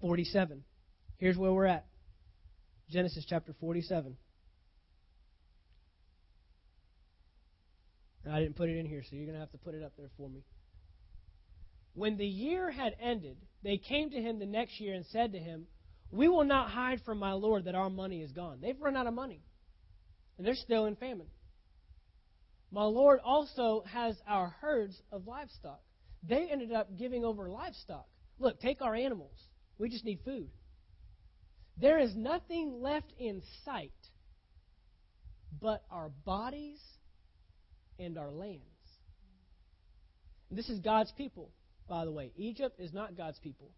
47. 0.00 0.64
Here's 1.18 1.36
where 1.36 1.52
we're 1.52 1.66
at 1.66 1.86
Genesis 2.90 3.24
chapter 3.28 3.54
47. 3.60 4.16
I 8.30 8.40
didn't 8.40 8.56
put 8.56 8.70
it 8.70 8.78
in 8.78 8.86
here, 8.86 9.02
so 9.02 9.16
you're 9.16 9.26
going 9.26 9.34
to 9.34 9.40
have 9.40 9.52
to 9.52 9.58
put 9.58 9.74
it 9.74 9.82
up 9.82 9.92
there 9.98 10.08
for 10.16 10.28
me. 10.28 10.44
When 11.94 12.16
the 12.16 12.26
year 12.26 12.70
had 12.70 12.94
ended, 13.00 13.36
they 13.62 13.76
came 13.76 14.10
to 14.10 14.20
him 14.20 14.38
the 14.38 14.46
next 14.46 14.80
year 14.80 14.94
and 14.94 15.04
said 15.06 15.32
to 15.32 15.38
him, 15.38 15.66
We 16.10 16.28
will 16.28 16.44
not 16.44 16.70
hide 16.70 17.02
from 17.04 17.18
my 17.18 17.32
Lord 17.32 17.66
that 17.66 17.74
our 17.74 17.90
money 17.90 18.22
is 18.22 18.32
gone. 18.32 18.58
They've 18.62 18.80
run 18.80 18.96
out 18.96 19.06
of 19.06 19.14
money, 19.14 19.42
and 20.38 20.46
they're 20.46 20.54
still 20.54 20.86
in 20.86 20.96
famine. 20.96 21.28
My 22.70 22.84
Lord 22.84 23.20
also 23.22 23.84
has 23.92 24.16
our 24.26 24.48
herds 24.60 25.00
of 25.12 25.26
livestock. 25.26 25.80
They 26.26 26.48
ended 26.50 26.72
up 26.72 26.96
giving 26.98 27.24
over 27.24 27.48
livestock. 27.48 28.06
Look, 28.38 28.60
take 28.60 28.80
our 28.82 28.94
animals. 28.94 29.36
We 29.78 29.88
just 29.88 30.04
need 30.04 30.20
food. 30.24 30.48
There 31.76 31.98
is 31.98 32.14
nothing 32.14 32.80
left 32.80 33.12
in 33.18 33.42
sight 33.64 33.90
but 35.60 35.82
our 35.90 36.10
bodies 36.24 36.80
and 37.98 38.18
our 38.18 38.30
lands. 38.30 38.60
This 40.50 40.68
is 40.68 40.78
God's 40.80 41.12
people, 41.12 41.50
by 41.88 42.04
the 42.04 42.12
way. 42.12 42.32
Egypt 42.36 42.78
is 42.78 42.92
not 42.92 43.16
God's 43.16 43.38
people. 43.40 43.70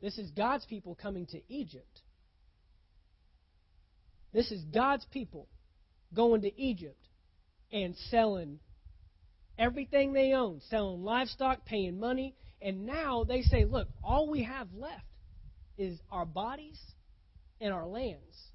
This 0.00 0.18
is 0.18 0.30
God's 0.30 0.66
people 0.66 0.94
coming 1.00 1.26
to 1.26 1.40
Egypt. 1.48 2.00
This 4.32 4.50
is 4.50 4.62
God's 4.64 5.06
people 5.06 5.48
going 6.14 6.42
to 6.42 6.60
Egypt 6.60 7.08
and 7.70 7.94
selling 8.10 8.58
everything 9.58 10.12
they 10.12 10.32
own, 10.32 10.60
selling 10.68 11.02
livestock, 11.02 11.64
paying 11.64 11.98
money. 11.98 12.34
And 12.60 12.86
now 12.86 13.24
they 13.24 13.42
say, 13.42 13.64
look, 13.64 13.88
all 14.02 14.30
we 14.30 14.44
have 14.44 14.68
left 14.74 15.04
is 15.76 15.98
our 16.10 16.26
bodies 16.26 16.78
and 17.60 17.72
our 17.72 17.86
lands. 17.86 18.50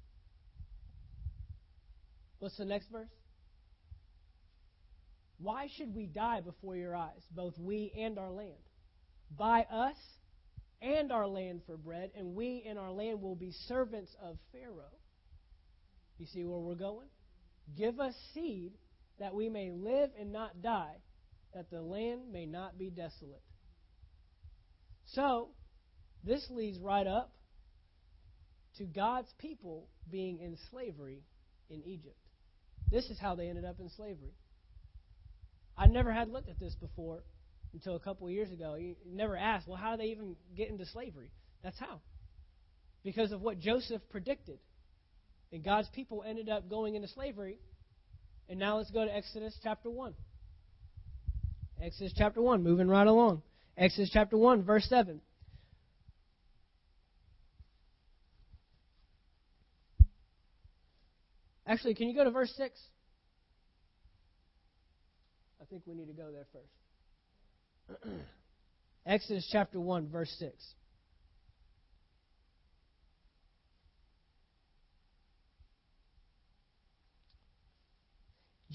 What's 2.38 2.56
the 2.56 2.64
next 2.64 2.88
verse? 2.90 3.08
Why 5.38 5.68
should 5.76 5.94
we 5.94 6.06
die 6.06 6.40
before 6.40 6.76
your 6.76 6.96
eyes, 6.96 7.22
both 7.30 7.54
we 7.58 7.92
and 7.96 8.18
our 8.18 8.30
land? 8.30 8.54
Buy 9.36 9.66
us 9.70 9.96
and 10.80 11.12
our 11.12 11.26
land 11.26 11.62
for 11.66 11.76
bread, 11.76 12.10
and 12.16 12.34
we 12.34 12.64
and 12.68 12.78
our 12.78 12.90
land 12.90 13.20
will 13.20 13.36
be 13.36 13.52
servants 13.66 14.14
of 14.22 14.36
Pharaoh. 14.52 14.98
You 16.18 16.26
see 16.26 16.44
where 16.44 16.58
we're 16.58 16.74
going? 16.74 17.08
Give 17.76 18.00
us 18.00 18.14
seed 18.34 18.72
that 19.18 19.34
we 19.34 19.48
may 19.48 19.70
live 19.70 20.10
and 20.18 20.32
not 20.32 20.62
die, 20.62 20.96
that 21.54 21.70
the 21.70 21.80
land 21.80 22.32
may 22.32 22.46
not 22.46 22.78
be 22.78 22.90
desolate. 22.90 23.42
So, 25.06 25.50
this 26.24 26.46
leads 26.50 26.78
right 26.78 27.06
up 27.06 27.32
to 28.76 28.84
God's 28.84 29.32
people 29.38 29.88
being 30.10 30.38
in 30.38 30.56
slavery 30.70 31.22
in 31.70 31.82
Egypt. 31.84 32.16
This 32.90 33.06
is 33.06 33.18
how 33.18 33.34
they 33.34 33.48
ended 33.48 33.64
up 33.64 33.80
in 33.80 33.90
slavery. 33.90 34.34
I 35.76 35.86
never 35.86 36.12
had 36.12 36.28
looked 36.28 36.48
at 36.48 36.58
this 36.58 36.74
before 36.74 37.22
until 37.72 37.96
a 37.96 38.00
couple 38.00 38.26
of 38.26 38.32
years 38.32 38.50
ago. 38.50 38.74
You 38.74 38.96
never 39.06 39.36
asked, 39.36 39.68
well, 39.68 39.76
how 39.76 39.92
did 39.92 40.00
they 40.00 40.10
even 40.10 40.36
get 40.56 40.68
into 40.68 40.86
slavery? 40.86 41.30
That's 41.62 41.78
how. 41.78 42.00
Because 43.04 43.32
of 43.32 43.40
what 43.40 43.58
Joseph 43.58 44.02
predicted. 44.10 44.58
And 45.52 45.64
God's 45.64 45.88
people 45.90 46.24
ended 46.26 46.48
up 46.48 46.68
going 46.68 46.94
into 46.94 47.08
slavery. 47.08 47.58
And 48.48 48.58
now 48.58 48.78
let's 48.78 48.90
go 48.90 49.04
to 49.04 49.14
Exodus 49.14 49.58
chapter 49.62 49.90
1. 49.90 50.14
Exodus 51.82 52.12
chapter 52.16 52.40
1, 52.40 52.62
moving 52.62 52.88
right 52.88 53.06
along. 53.06 53.42
Exodus 53.76 54.10
chapter 54.12 54.36
1, 54.36 54.62
verse 54.64 54.86
7. 54.88 55.20
Actually, 61.66 61.94
can 61.94 62.08
you 62.08 62.14
go 62.14 62.24
to 62.24 62.30
verse 62.30 62.52
6? 62.56 62.80
I 65.60 65.64
think 65.66 65.82
we 65.86 65.94
need 65.94 66.06
to 66.06 66.14
go 66.14 66.32
there 66.32 66.46
first. 66.52 68.02
Exodus 69.06 69.46
chapter 69.52 69.78
1, 69.78 70.08
verse 70.08 70.34
6. 70.38 70.54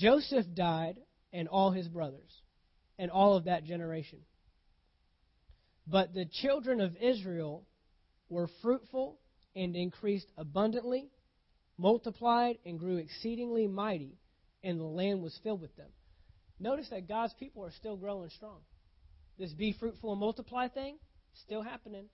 Joseph 0.04 0.46
died 0.54 0.98
and 1.32 1.48
all 1.48 1.72
his 1.72 1.88
brothers 1.88 2.42
and 3.00 3.10
all 3.10 3.38
of 3.38 3.46
that 3.46 3.64
generation. 3.64 4.20
But 5.88 6.14
the 6.14 6.26
children 6.42 6.82
of 6.82 6.98
Israel 6.98 7.64
were 8.28 8.50
fruitful 8.62 9.18
and 9.56 9.78
increased 9.78 10.28
abundantly, 10.38 11.10
multiplied 11.78 12.58
and 12.66 12.78
grew 12.78 12.98
exceedingly 12.98 13.66
mighty, 13.66 14.18
and 14.62 14.78
the 14.78 14.84
land 14.84 15.22
was 15.22 15.40
filled 15.42 15.62
with 15.62 15.76
them. 15.78 15.90
Notice 16.60 16.90
that 16.90 17.08
God's 17.08 17.34
people 17.40 17.64
are 17.64 17.72
still 17.72 17.96
growing 17.96 18.30
strong. 18.30 18.60
This 19.40 19.54
be 19.54 19.74
fruitful 19.80 20.12
and 20.12 20.20
multiply 20.20 20.68
thing, 20.68 20.98
still 21.46 21.62
happening. 21.62 22.08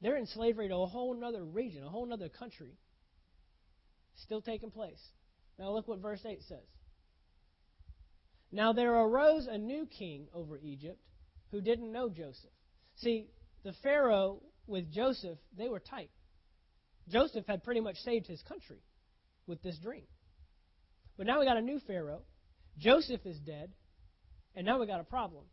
They're 0.00 0.16
in 0.16 0.26
slavery 0.26 0.68
to 0.68 0.76
a 0.76 0.86
whole 0.86 1.20
other 1.24 1.44
region, 1.44 1.82
a 1.82 1.88
whole 1.88 2.12
other 2.12 2.28
country. 2.28 2.78
Still 4.22 4.40
taking 4.40 4.70
place. 4.70 5.02
Now 5.58 5.72
look 5.72 5.88
what 5.88 5.98
verse 5.98 6.24
8 6.24 6.38
says. 6.48 6.62
Now 8.52 8.72
there 8.72 8.94
arose 8.94 9.48
a 9.50 9.56
new 9.56 9.86
king 9.86 10.28
over 10.34 10.58
Egypt 10.58 11.00
who 11.50 11.60
didn't 11.60 11.90
know 11.90 12.08
Joseph. 12.08 12.50
See, 12.96 13.26
the 13.64 13.72
Pharaoh 13.82 14.42
with 14.66 14.92
Joseph, 14.92 15.38
they 15.56 15.68
were 15.68 15.80
tight. 15.80 16.10
Joseph 17.08 17.46
had 17.46 17.64
pretty 17.64 17.80
much 17.80 17.96
saved 18.04 18.26
his 18.26 18.42
country 18.42 18.82
with 19.46 19.62
this 19.62 19.78
dream. 19.78 20.04
But 21.16 21.26
now 21.26 21.40
we 21.40 21.46
got 21.46 21.56
a 21.56 21.62
new 21.62 21.80
Pharaoh 21.86 22.22
Joseph 22.78 23.20
is 23.26 23.38
dead, 23.40 23.70
and 24.54 24.64
now 24.66 24.80
we 24.80 24.86
got 24.86 25.00
a 25.00 25.04
problem. 25.04 25.44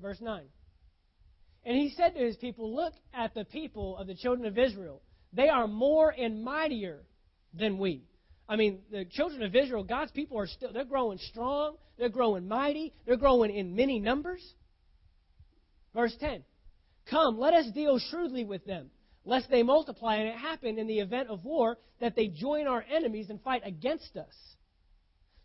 Verse 0.00 0.20
9. 0.20 0.44
And 1.64 1.76
he 1.76 1.90
said 1.96 2.14
to 2.14 2.20
his 2.20 2.36
people, 2.36 2.74
Look 2.74 2.94
at 3.12 3.34
the 3.34 3.44
people 3.44 3.96
of 3.96 4.06
the 4.06 4.14
children 4.14 4.46
of 4.46 4.58
Israel. 4.58 5.02
They 5.32 5.48
are 5.48 5.66
more 5.66 6.10
and 6.10 6.42
mightier 6.42 7.02
than 7.52 7.78
we. 7.78 8.04
I 8.48 8.56
mean, 8.56 8.80
the 8.90 9.04
children 9.06 9.42
of 9.42 9.54
Israel, 9.54 9.84
God's 9.84 10.12
people 10.12 10.38
are 10.38 10.46
still, 10.46 10.72
they're 10.72 10.84
growing 10.84 11.18
strong, 11.18 11.76
they're 11.98 12.10
growing 12.10 12.46
mighty, 12.46 12.92
they're 13.06 13.16
growing 13.16 13.54
in 13.54 13.74
many 13.74 13.98
numbers. 13.98 14.42
Verse 15.94 16.14
10 16.20 16.44
Come, 17.10 17.38
let 17.38 17.54
us 17.54 17.66
deal 17.74 17.98
shrewdly 17.98 18.44
with 18.44 18.64
them, 18.66 18.90
lest 19.24 19.50
they 19.50 19.62
multiply. 19.62 20.16
And 20.16 20.28
it 20.28 20.36
happen 20.36 20.78
in 20.78 20.86
the 20.86 21.00
event 21.00 21.30
of 21.30 21.44
war 21.44 21.78
that 22.00 22.16
they 22.16 22.28
join 22.28 22.66
our 22.66 22.84
enemies 22.90 23.30
and 23.30 23.40
fight 23.40 23.62
against 23.64 24.16
us. 24.16 24.34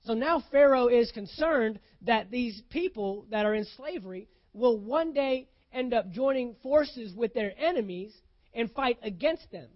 So 0.04 0.14
now 0.14 0.44
Pharaoh 0.52 0.88
is 0.88 1.12
concerned 1.12 1.80
that 2.02 2.32
these 2.32 2.62
people 2.70 3.26
that 3.32 3.46
are 3.46 3.54
in 3.56 3.66
slavery 3.78 4.28
will 4.54 4.78
one 4.78 5.14
day 5.14 5.48
end 5.72 5.94
up 5.94 6.10
joining 6.12 6.56
forces 6.64 7.14
with 7.14 7.34
their 7.34 7.54
enemies 7.58 8.14
and 8.54 8.72
fight 8.72 8.98
against 9.04 9.52
them. 9.52 9.68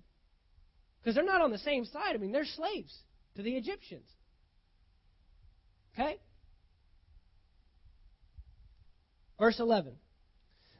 Because 0.99 1.15
they're 1.15 1.25
not 1.25 1.41
on 1.41 1.51
the 1.51 1.57
same 1.59 1.85
side. 1.85 2.15
I 2.15 2.17
mean, 2.17 2.31
they're 2.31 2.45
slaves 2.45 2.97
to 3.35 3.41
the 3.41 3.51
Egyptians. 3.51 4.07
Okay? 5.93 6.17
Verse 9.39 9.59
11. 9.59 9.93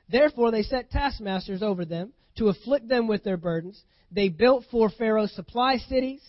Therefore 0.09 0.51
they 0.51 0.63
set 0.63 0.91
taskmasters 0.91 1.61
over 1.63 1.85
them 1.85 2.13
to 2.37 2.49
afflict 2.49 2.87
them 2.87 3.07
with 3.07 3.23
their 3.23 3.37
burdens. 3.37 3.81
They 4.11 4.29
built 4.29 4.65
for 4.71 4.89
Pharaoh 4.89 5.27
supply 5.27 5.77
cities 5.77 6.21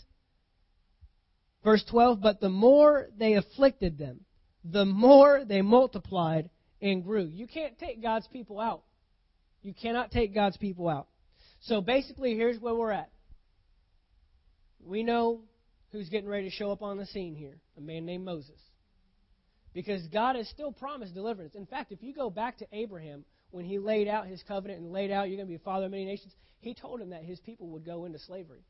Verse 1.64 1.82
12, 1.90 2.20
but 2.20 2.40
the 2.40 2.50
more 2.50 3.08
they 3.18 3.34
afflicted 3.34 3.96
them, 3.96 4.20
the 4.64 4.84
more 4.84 5.44
they 5.46 5.62
multiplied 5.62 6.50
and 6.82 7.02
grew. 7.02 7.24
You 7.24 7.46
can't 7.46 7.78
take 7.78 8.02
God's 8.02 8.28
people 8.28 8.60
out. 8.60 8.82
You 9.62 9.72
cannot 9.72 10.10
take 10.10 10.34
God's 10.34 10.58
people 10.58 10.88
out. 10.88 11.08
So 11.62 11.80
basically, 11.80 12.34
here's 12.34 12.60
where 12.60 12.74
we're 12.74 12.90
at. 12.90 13.10
We 14.84 15.02
know 15.02 15.40
who's 15.94 16.08
getting 16.08 16.28
ready 16.28 16.48
to 16.48 16.54
show 16.54 16.70
up 16.70 16.82
on 16.82 16.96
the 16.96 17.06
scene 17.06 17.34
here 17.34 17.56
a 17.78 17.80
man 17.80 18.04
named 18.04 18.24
Moses. 18.24 18.60
Because 19.72 20.06
God 20.08 20.36
has 20.36 20.48
still 20.48 20.72
promised 20.72 21.14
deliverance. 21.14 21.54
In 21.54 21.66
fact, 21.66 21.90
if 21.90 22.02
you 22.02 22.14
go 22.14 22.30
back 22.30 22.58
to 22.58 22.66
Abraham, 22.72 23.24
when 23.50 23.64
he 23.64 23.78
laid 23.78 24.08
out 24.08 24.26
his 24.26 24.42
covenant 24.46 24.80
and 24.80 24.92
laid 24.92 25.10
out, 25.10 25.28
you're 25.28 25.36
going 25.36 25.46
to 25.46 25.50
be 25.50 25.56
a 25.56 25.64
father 25.64 25.86
of 25.86 25.90
many 25.90 26.04
nations, 26.04 26.32
he 26.60 26.74
told 26.74 27.00
him 27.00 27.10
that 27.10 27.22
his 27.22 27.40
people 27.40 27.68
would 27.68 27.84
go 27.84 28.04
into 28.04 28.18
slavery. 28.18 28.64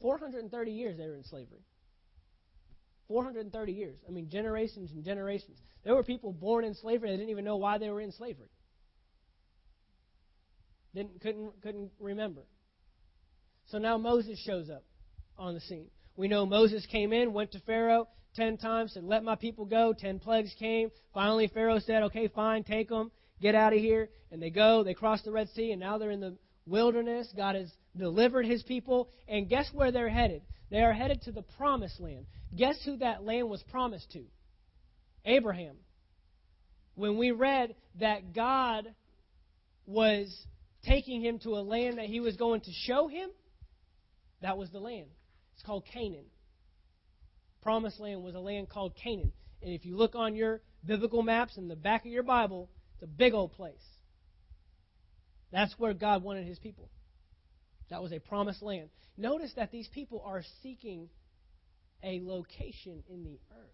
430 0.00 0.70
years 0.70 0.96
they 0.98 1.06
were 1.06 1.16
in 1.16 1.24
slavery. 1.24 1.64
430 3.08 3.72
years. 3.72 3.96
I 4.08 4.10
mean, 4.10 4.28
generations 4.28 4.90
and 4.92 5.04
generations. 5.04 5.58
There 5.84 5.94
were 5.94 6.02
people 6.02 6.32
born 6.32 6.64
in 6.64 6.74
slavery 6.74 7.10
that 7.10 7.16
didn't 7.16 7.30
even 7.30 7.44
know 7.44 7.56
why 7.56 7.78
they 7.78 7.90
were 7.90 8.00
in 8.00 8.12
slavery. 8.12 8.50
Didn't, 10.94 11.20
couldn't, 11.20 11.62
couldn't 11.62 11.90
remember. 12.00 12.42
So 13.68 13.78
now 13.78 13.98
Moses 13.98 14.42
shows 14.44 14.70
up 14.70 14.84
on 15.38 15.54
the 15.54 15.60
scene. 15.60 15.88
We 16.16 16.28
know 16.28 16.46
Moses 16.46 16.86
came 16.86 17.12
in, 17.12 17.32
went 17.32 17.52
to 17.52 17.60
Pharaoh 17.60 18.08
ten 18.34 18.56
times, 18.56 18.92
said, 18.92 19.04
Let 19.04 19.24
my 19.24 19.34
people 19.34 19.64
go. 19.64 19.92
Ten 19.92 20.18
plagues 20.18 20.54
came. 20.58 20.90
Finally, 21.12 21.48
Pharaoh 21.48 21.78
said, 21.78 22.02
Okay, 22.04 22.28
fine, 22.28 22.62
take 22.62 22.88
them, 22.88 23.10
get 23.40 23.54
out 23.54 23.72
of 23.72 23.78
here. 23.78 24.10
And 24.30 24.40
they 24.40 24.50
go, 24.50 24.82
they 24.82 24.94
cross 24.94 25.22
the 25.22 25.32
Red 25.32 25.48
Sea, 25.50 25.72
and 25.72 25.80
now 25.80 25.98
they're 25.98 26.10
in 26.10 26.20
the 26.20 26.36
wilderness. 26.66 27.32
God 27.36 27.54
has 27.54 27.72
delivered 27.96 28.46
his 28.46 28.62
people. 28.62 29.08
And 29.28 29.48
guess 29.48 29.68
where 29.72 29.92
they're 29.92 30.08
headed? 30.08 30.42
They 30.70 30.82
are 30.82 30.92
headed 30.92 31.22
to 31.22 31.32
the 31.32 31.42
promised 31.42 32.00
land. 32.00 32.26
Guess 32.54 32.82
who 32.84 32.96
that 32.98 33.24
land 33.24 33.48
was 33.48 33.62
promised 33.64 34.10
to? 34.12 34.24
Abraham. 35.24 35.76
When 36.94 37.18
we 37.18 37.30
read 37.30 37.74
that 38.00 38.32
God 38.34 38.86
was 39.86 40.34
taking 40.84 41.20
him 41.22 41.38
to 41.40 41.50
a 41.50 41.62
land 41.62 41.98
that 41.98 42.06
he 42.06 42.20
was 42.20 42.36
going 42.36 42.62
to 42.62 42.72
show 42.72 43.06
him, 43.06 43.30
that 44.42 44.56
was 44.58 44.70
the 44.70 44.80
land. 44.80 45.08
It's 45.56 45.64
called 45.64 45.84
Canaan. 45.92 46.26
Promised 47.62 47.98
land 47.98 48.22
was 48.22 48.34
a 48.34 48.40
land 48.40 48.68
called 48.68 48.94
Canaan. 48.94 49.32
And 49.62 49.72
if 49.72 49.84
you 49.84 49.96
look 49.96 50.14
on 50.14 50.36
your 50.36 50.60
biblical 50.84 51.22
maps 51.22 51.56
in 51.56 51.66
the 51.66 51.74
back 51.76 52.04
of 52.04 52.12
your 52.12 52.22
Bible, 52.22 52.70
it's 52.94 53.02
a 53.02 53.06
big 53.06 53.34
old 53.34 53.52
place. 53.52 53.82
That's 55.50 55.74
where 55.78 55.94
God 55.94 56.22
wanted 56.22 56.46
his 56.46 56.58
people. 56.58 56.90
That 57.90 58.02
was 58.02 58.12
a 58.12 58.18
promised 58.18 58.62
land. 58.62 58.90
Notice 59.16 59.52
that 59.56 59.70
these 59.70 59.88
people 59.88 60.22
are 60.24 60.42
seeking 60.62 61.08
a 62.02 62.20
location 62.22 63.02
in 63.08 63.24
the 63.24 63.38
earth. 63.58 63.70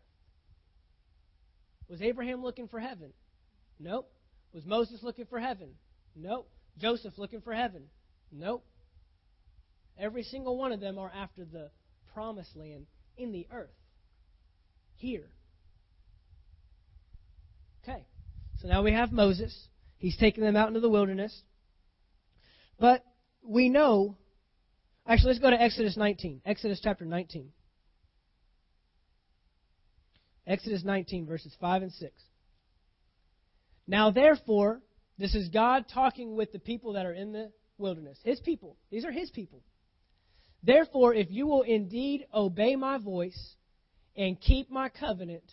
Was 1.89 2.01
Abraham 2.01 2.43
looking 2.43 2.69
for 2.69 2.79
heaven? 2.79 3.13
Nope. 3.79 4.11
Was 4.53 4.65
Moses 4.65 5.03
looking 5.03 5.27
for 5.27 5.41
heaven? 5.41 5.71
Nope. 6.15 6.49
Joseph 6.79 7.19
looking 7.19 7.41
for 7.41 7.53
heaven? 7.53 7.83
Nope. 8.31 8.65
Every 9.99 10.23
single 10.23 10.57
one 10.57 10.73
of 10.73 10.81
them 10.81 10.99
are 10.99 11.11
after 11.15 11.45
the 11.45 11.71
promised 12.13 12.57
land 12.57 12.87
in 13.17 13.33
the 13.33 13.47
earth. 13.53 13.71
Here. 14.97 15.29
Okay. 17.83 18.07
So 18.61 18.69
now 18.69 18.83
we 18.83 18.93
have 18.93 19.13
Moses. 19.13 19.69
He's 19.99 20.17
taking 20.17 20.45
them 20.45 20.57
out 20.57 20.69
into 20.69 20.81
the 20.81 20.89
wilderness. 20.89 21.43
But 22.79 23.05
we 23.43 23.69
know. 23.69 24.17
Actually, 25.07 25.33
let's 25.33 25.41
go 25.41 25.51
to 25.51 25.61
Exodus 25.61 25.97
19. 25.97 26.43
Exodus 26.45 26.81
chapter 26.83 27.05
19. 27.05 27.51
Exodus 30.47 30.85
19, 30.85 31.27
verses 31.27 31.55
5 31.61 31.83
and 31.83 31.93
6. 31.93 32.13
Now, 33.87 34.11
therefore, 34.11 34.81
this 35.19 35.35
is 35.35 35.49
God 35.49 35.87
talking 35.93 36.37
with 36.37 36.53
the 36.53 36.59
people 36.59 36.95
that 36.95 37.07
are 37.07 37.13
in 37.13 37.33
the 37.33 37.53
wilderness. 37.79 38.19
His 38.25 38.41
people. 38.41 38.77
These 38.91 39.05
are 39.05 39.13
His 39.13 39.31
people. 39.31 39.63
Therefore, 40.63 41.15
if 41.15 41.31
you 41.31 41.47
will 41.47 41.63
indeed 41.63 42.27
obey 42.33 42.77
my 42.77 42.99
voice 42.99 43.57
and 44.17 44.41
keep 44.41 44.71
my 44.71 44.89
covenant, 44.89 45.45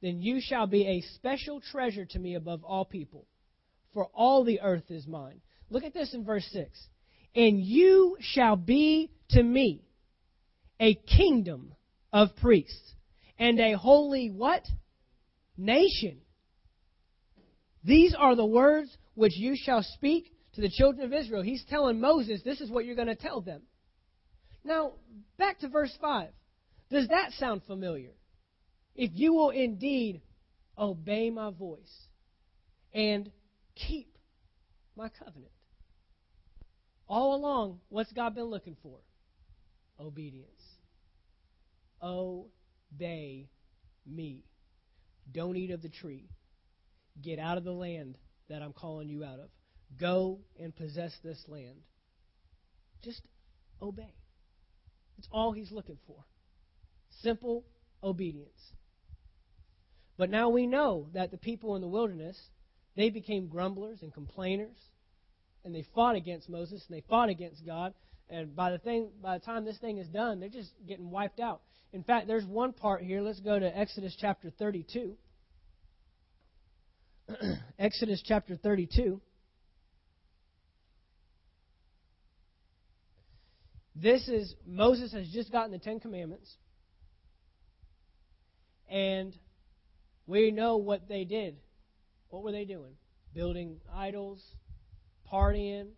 then 0.00 0.20
you 0.20 0.40
shall 0.40 0.66
be 0.66 0.86
a 0.86 1.00
special 1.16 1.60
treasure 1.60 2.04
to 2.04 2.18
me 2.18 2.34
above 2.34 2.62
all 2.62 2.84
people, 2.84 3.26
for 3.92 4.06
all 4.14 4.44
the 4.44 4.60
earth 4.60 4.90
is 4.90 5.06
mine. 5.06 5.40
Look 5.70 5.84
at 5.84 5.94
this 5.94 6.14
in 6.14 6.24
verse 6.24 6.46
6. 6.52 6.88
And 7.34 7.60
you 7.60 8.16
shall 8.20 8.54
be 8.54 9.10
to 9.30 9.42
me 9.42 9.82
a 10.78 10.94
kingdom 10.94 11.74
of 12.12 12.36
priests 12.36 12.94
and 13.38 13.58
a 13.58 13.72
holy 13.72 14.30
what? 14.30 14.62
Nation. 15.56 16.18
These 17.82 18.14
are 18.16 18.36
the 18.36 18.46
words 18.46 18.96
which 19.14 19.36
you 19.36 19.56
shall 19.56 19.82
speak 19.82 20.32
to 20.54 20.60
the 20.60 20.70
children 20.70 21.04
of 21.04 21.12
Israel. 21.12 21.42
He's 21.42 21.64
telling 21.68 22.00
Moses, 22.00 22.40
this 22.44 22.60
is 22.60 22.70
what 22.70 22.84
you're 22.84 22.94
going 22.94 23.08
to 23.08 23.16
tell 23.16 23.40
them. 23.40 23.62
Now, 24.64 24.92
back 25.38 25.60
to 25.60 25.68
verse 25.68 25.96
5. 26.00 26.28
Does 26.90 27.08
that 27.08 27.32
sound 27.32 27.62
familiar? 27.66 28.12
If 28.94 29.10
you 29.14 29.34
will 29.34 29.50
indeed 29.50 30.22
obey 30.78 31.30
my 31.30 31.50
voice 31.50 32.08
and 32.92 33.30
keep 33.74 34.16
my 34.96 35.08
covenant. 35.08 35.50
All 37.06 37.34
along, 37.34 37.80
what's 37.88 38.12
God 38.12 38.34
been 38.34 38.44
looking 38.44 38.76
for? 38.82 38.98
Obedience. 40.00 40.48
Obey 42.02 43.48
me. 44.06 44.44
Don't 45.30 45.56
eat 45.56 45.70
of 45.70 45.82
the 45.82 45.88
tree. 45.88 46.28
Get 47.20 47.38
out 47.38 47.58
of 47.58 47.64
the 47.64 47.72
land 47.72 48.16
that 48.48 48.62
I'm 48.62 48.72
calling 48.72 49.08
you 49.08 49.24
out 49.24 49.38
of. 49.40 49.48
Go 49.98 50.40
and 50.58 50.74
possess 50.74 51.12
this 51.22 51.42
land. 51.48 51.76
Just 53.02 53.20
obey. 53.80 54.14
It's 55.18 55.28
all 55.30 55.52
he's 55.52 55.72
looking 55.72 55.98
for. 56.06 56.24
Simple 57.22 57.64
obedience. 58.02 58.72
But 60.16 60.30
now 60.30 60.48
we 60.48 60.66
know 60.66 61.08
that 61.14 61.30
the 61.30 61.36
people 61.36 61.74
in 61.74 61.82
the 61.82 61.88
wilderness, 61.88 62.38
they 62.96 63.10
became 63.10 63.48
grumblers 63.48 64.02
and 64.02 64.12
complainers, 64.12 64.76
and 65.64 65.74
they 65.74 65.84
fought 65.94 66.14
against 66.14 66.48
Moses 66.48 66.84
and 66.88 66.96
they 66.96 67.04
fought 67.08 67.28
against 67.28 67.64
God. 67.64 67.94
And 68.28 68.54
by 68.54 68.70
the 68.70 68.78
thing, 68.78 69.10
by 69.22 69.38
the 69.38 69.44
time 69.44 69.64
this 69.64 69.78
thing 69.78 69.98
is 69.98 70.08
done, 70.08 70.40
they're 70.40 70.48
just 70.48 70.70
getting 70.86 71.10
wiped 71.10 71.40
out. 71.40 71.62
In 71.92 72.02
fact, 72.02 72.26
there's 72.26 72.44
one 72.44 72.72
part 72.72 73.02
here. 73.02 73.20
Let's 73.20 73.40
go 73.40 73.58
to 73.58 73.78
Exodus 73.78 74.16
chapter 74.20 74.50
32. 74.50 75.16
Exodus 77.78 78.22
chapter 78.24 78.56
32. 78.56 79.20
This 83.94 84.28
is 84.28 84.54
Moses 84.66 85.12
has 85.12 85.28
just 85.28 85.52
gotten 85.52 85.70
the 85.70 85.78
Ten 85.78 86.00
Commandments. 86.00 86.52
And 88.88 89.36
we 90.26 90.50
know 90.50 90.76
what 90.76 91.08
they 91.08 91.24
did. 91.24 91.56
What 92.28 92.42
were 92.42 92.52
they 92.52 92.64
doing? 92.64 92.94
Building 93.34 93.80
idols, 93.92 94.42
partying, 95.32 95.90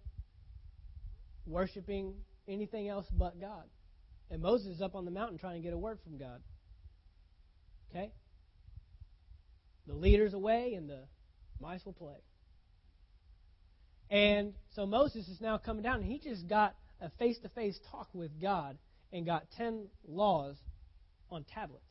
worshiping 1.46 2.14
anything 2.48 2.88
else 2.88 3.06
but 3.10 3.40
God. 3.40 3.64
And 4.30 4.42
Moses 4.42 4.76
is 4.76 4.82
up 4.82 4.94
on 4.94 5.04
the 5.04 5.10
mountain 5.10 5.38
trying 5.38 5.54
to 5.54 5.62
get 5.62 5.72
a 5.72 5.78
word 5.78 5.98
from 6.04 6.18
God. 6.18 6.40
Okay? 7.90 8.12
The 9.86 9.94
leader's 9.94 10.34
away 10.34 10.74
and 10.74 10.88
the 10.88 11.04
mice 11.60 11.84
will 11.84 11.92
play. 11.92 12.16
And 14.10 14.54
so 14.74 14.86
Moses 14.86 15.28
is 15.28 15.40
now 15.40 15.58
coming 15.58 15.82
down 15.82 15.96
and 15.96 16.04
he 16.04 16.18
just 16.18 16.48
got 16.48 16.74
a 17.00 17.10
face 17.18 17.38
to 17.42 17.48
face 17.50 17.78
talk 17.90 18.08
with 18.12 18.30
God 18.40 18.78
and 19.12 19.26
got 19.26 19.44
10 19.56 19.86
laws 20.08 20.56
on 21.30 21.44
tablets. 21.44 21.84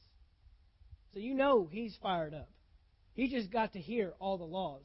So 1.13 1.19
you 1.19 1.33
know 1.33 1.67
he's 1.71 1.95
fired 2.01 2.33
up. 2.33 2.49
He 3.13 3.29
just 3.29 3.51
got 3.51 3.73
to 3.73 3.79
hear 3.79 4.13
all 4.19 4.37
the 4.37 4.43
laws. 4.43 4.83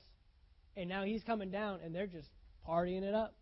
And 0.77 0.89
now 0.89 1.05
he's 1.05 1.25
coming 1.25 1.51
down 1.51 1.81
and 1.85 1.95
they're 1.95 2.07
just 2.07 2.29
partying 2.69 3.03
it 3.03 3.15
up. 3.15 3.35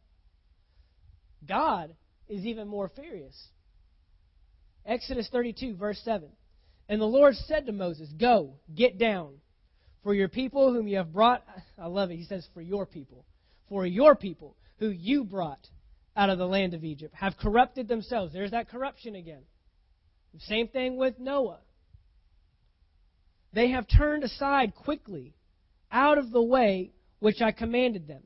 God 1.46 1.94
is 2.28 2.44
even 2.44 2.68
more 2.68 2.90
furious. 2.94 3.36
Exodus 4.86 5.28
32, 5.30 5.76
verse 5.76 6.00
7. 6.04 6.28
And 6.88 7.00
the 7.00 7.06
Lord 7.06 7.34
said 7.34 7.66
to 7.66 7.72
Moses, 7.72 8.08
Go, 8.18 8.54
get 8.74 8.98
down, 8.98 9.34
for 10.02 10.14
your 10.14 10.28
people 10.28 10.72
whom 10.72 10.88
you 10.88 10.96
have 10.96 11.12
brought. 11.12 11.44
I 11.78 11.86
love 11.86 12.10
it. 12.10 12.16
He 12.16 12.24
says, 12.24 12.46
For 12.54 12.62
your 12.62 12.86
people. 12.86 13.26
For 13.68 13.84
your 13.84 14.16
people 14.16 14.56
who 14.78 14.88
you 14.88 15.24
brought 15.24 15.66
out 16.18 16.30
of 16.30 16.38
the 16.38 16.46
land 16.46 16.74
of 16.74 16.82
Egypt 16.82 17.14
have 17.14 17.38
corrupted 17.38 17.86
themselves. 17.86 18.32
There's 18.32 18.50
that 18.50 18.68
corruption 18.68 19.14
again. 19.14 19.42
Same 20.40 20.68
thing 20.68 20.96
with 20.96 21.18
Noah. 21.18 21.60
They 23.52 23.70
have 23.70 23.86
turned 23.88 24.24
aside 24.24 24.74
quickly 24.74 25.34
out 25.90 26.18
of 26.18 26.32
the 26.32 26.42
way 26.42 26.90
which 27.20 27.40
I 27.40 27.52
commanded 27.52 28.06
them. 28.06 28.22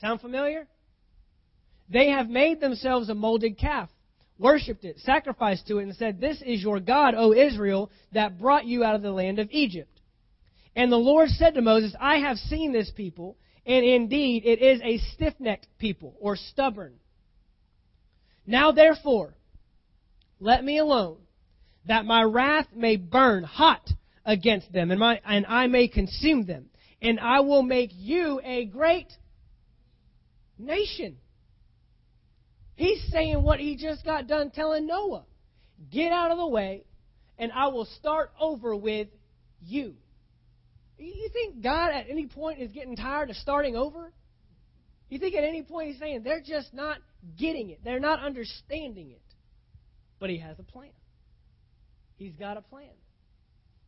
Sound 0.00 0.20
familiar? 0.20 0.68
They 1.88 2.10
have 2.10 2.28
made 2.28 2.60
themselves 2.60 3.08
a 3.08 3.14
molded 3.14 3.58
calf, 3.58 3.88
worshipped 4.38 4.84
it, 4.84 4.98
sacrificed 5.00 5.66
to 5.68 5.78
it, 5.78 5.84
and 5.84 5.96
said, 5.96 6.20
This 6.20 6.40
is 6.44 6.62
your 6.62 6.80
God, 6.80 7.14
O 7.14 7.32
Israel, 7.32 7.90
that 8.12 8.38
brought 8.38 8.66
you 8.66 8.84
out 8.84 8.94
of 8.94 9.02
the 9.02 9.10
land 9.10 9.38
of 9.38 9.48
Egypt. 9.50 10.00
And 10.76 10.92
the 10.92 10.96
Lord 10.96 11.28
said 11.30 11.54
to 11.54 11.62
Moses, 11.62 11.94
I 12.00 12.18
have 12.18 12.36
seen 12.36 12.72
this 12.72 12.90
people, 12.90 13.36
and 13.66 13.84
indeed, 13.84 14.44
it 14.44 14.60
is 14.60 14.80
a 14.82 14.98
stiff 15.12 15.34
necked 15.38 15.66
people, 15.78 16.14
or 16.20 16.36
stubborn. 16.36 16.94
Now, 18.46 18.72
therefore, 18.72 19.34
let 20.40 20.64
me 20.64 20.78
alone, 20.78 21.18
that 21.86 22.04
my 22.04 22.22
wrath 22.22 22.66
may 22.74 22.96
burn 22.96 23.44
hot 23.44 23.88
against 24.24 24.72
them, 24.72 24.90
and, 24.90 25.00
my, 25.00 25.20
and 25.24 25.46
I 25.46 25.66
may 25.66 25.88
consume 25.88 26.46
them. 26.46 26.66
And 27.00 27.20
I 27.20 27.40
will 27.40 27.62
make 27.62 27.90
you 27.92 28.40
a 28.42 28.64
great 28.64 29.12
nation. 30.58 31.16
He's 32.76 33.02
saying 33.10 33.42
what 33.42 33.60
he 33.60 33.76
just 33.76 34.04
got 34.04 34.26
done 34.26 34.50
telling 34.50 34.86
Noah 34.86 35.24
get 35.90 36.12
out 36.12 36.30
of 36.30 36.38
the 36.38 36.46
way, 36.46 36.84
and 37.38 37.52
I 37.52 37.68
will 37.68 37.84
start 37.84 38.32
over 38.40 38.74
with 38.74 39.08
you. 39.64 39.94
You 40.98 41.28
think 41.32 41.62
God 41.62 41.92
at 41.92 42.06
any 42.08 42.26
point 42.26 42.60
is 42.60 42.70
getting 42.70 42.96
tired 42.96 43.30
of 43.30 43.36
starting 43.36 43.76
over? 43.76 44.12
You 45.08 45.18
think 45.18 45.34
at 45.34 45.44
any 45.44 45.62
point 45.62 45.90
he's 45.90 45.98
saying 45.98 46.22
they're 46.22 46.42
just 46.44 46.72
not 46.72 46.98
getting 47.38 47.70
it, 47.70 47.80
they're 47.84 48.00
not 48.00 48.20
understanding 48.20 49.10
it. 49.10 49.20
But 50.18 50.30
he 50.30 50.38
has 50.38 50.58
a 50.58 50.62
plan. 50.62 50.90
He's 52.16 52.34
got 52.34 52.56
a 52.56 52.62
plan. 52.62 52.94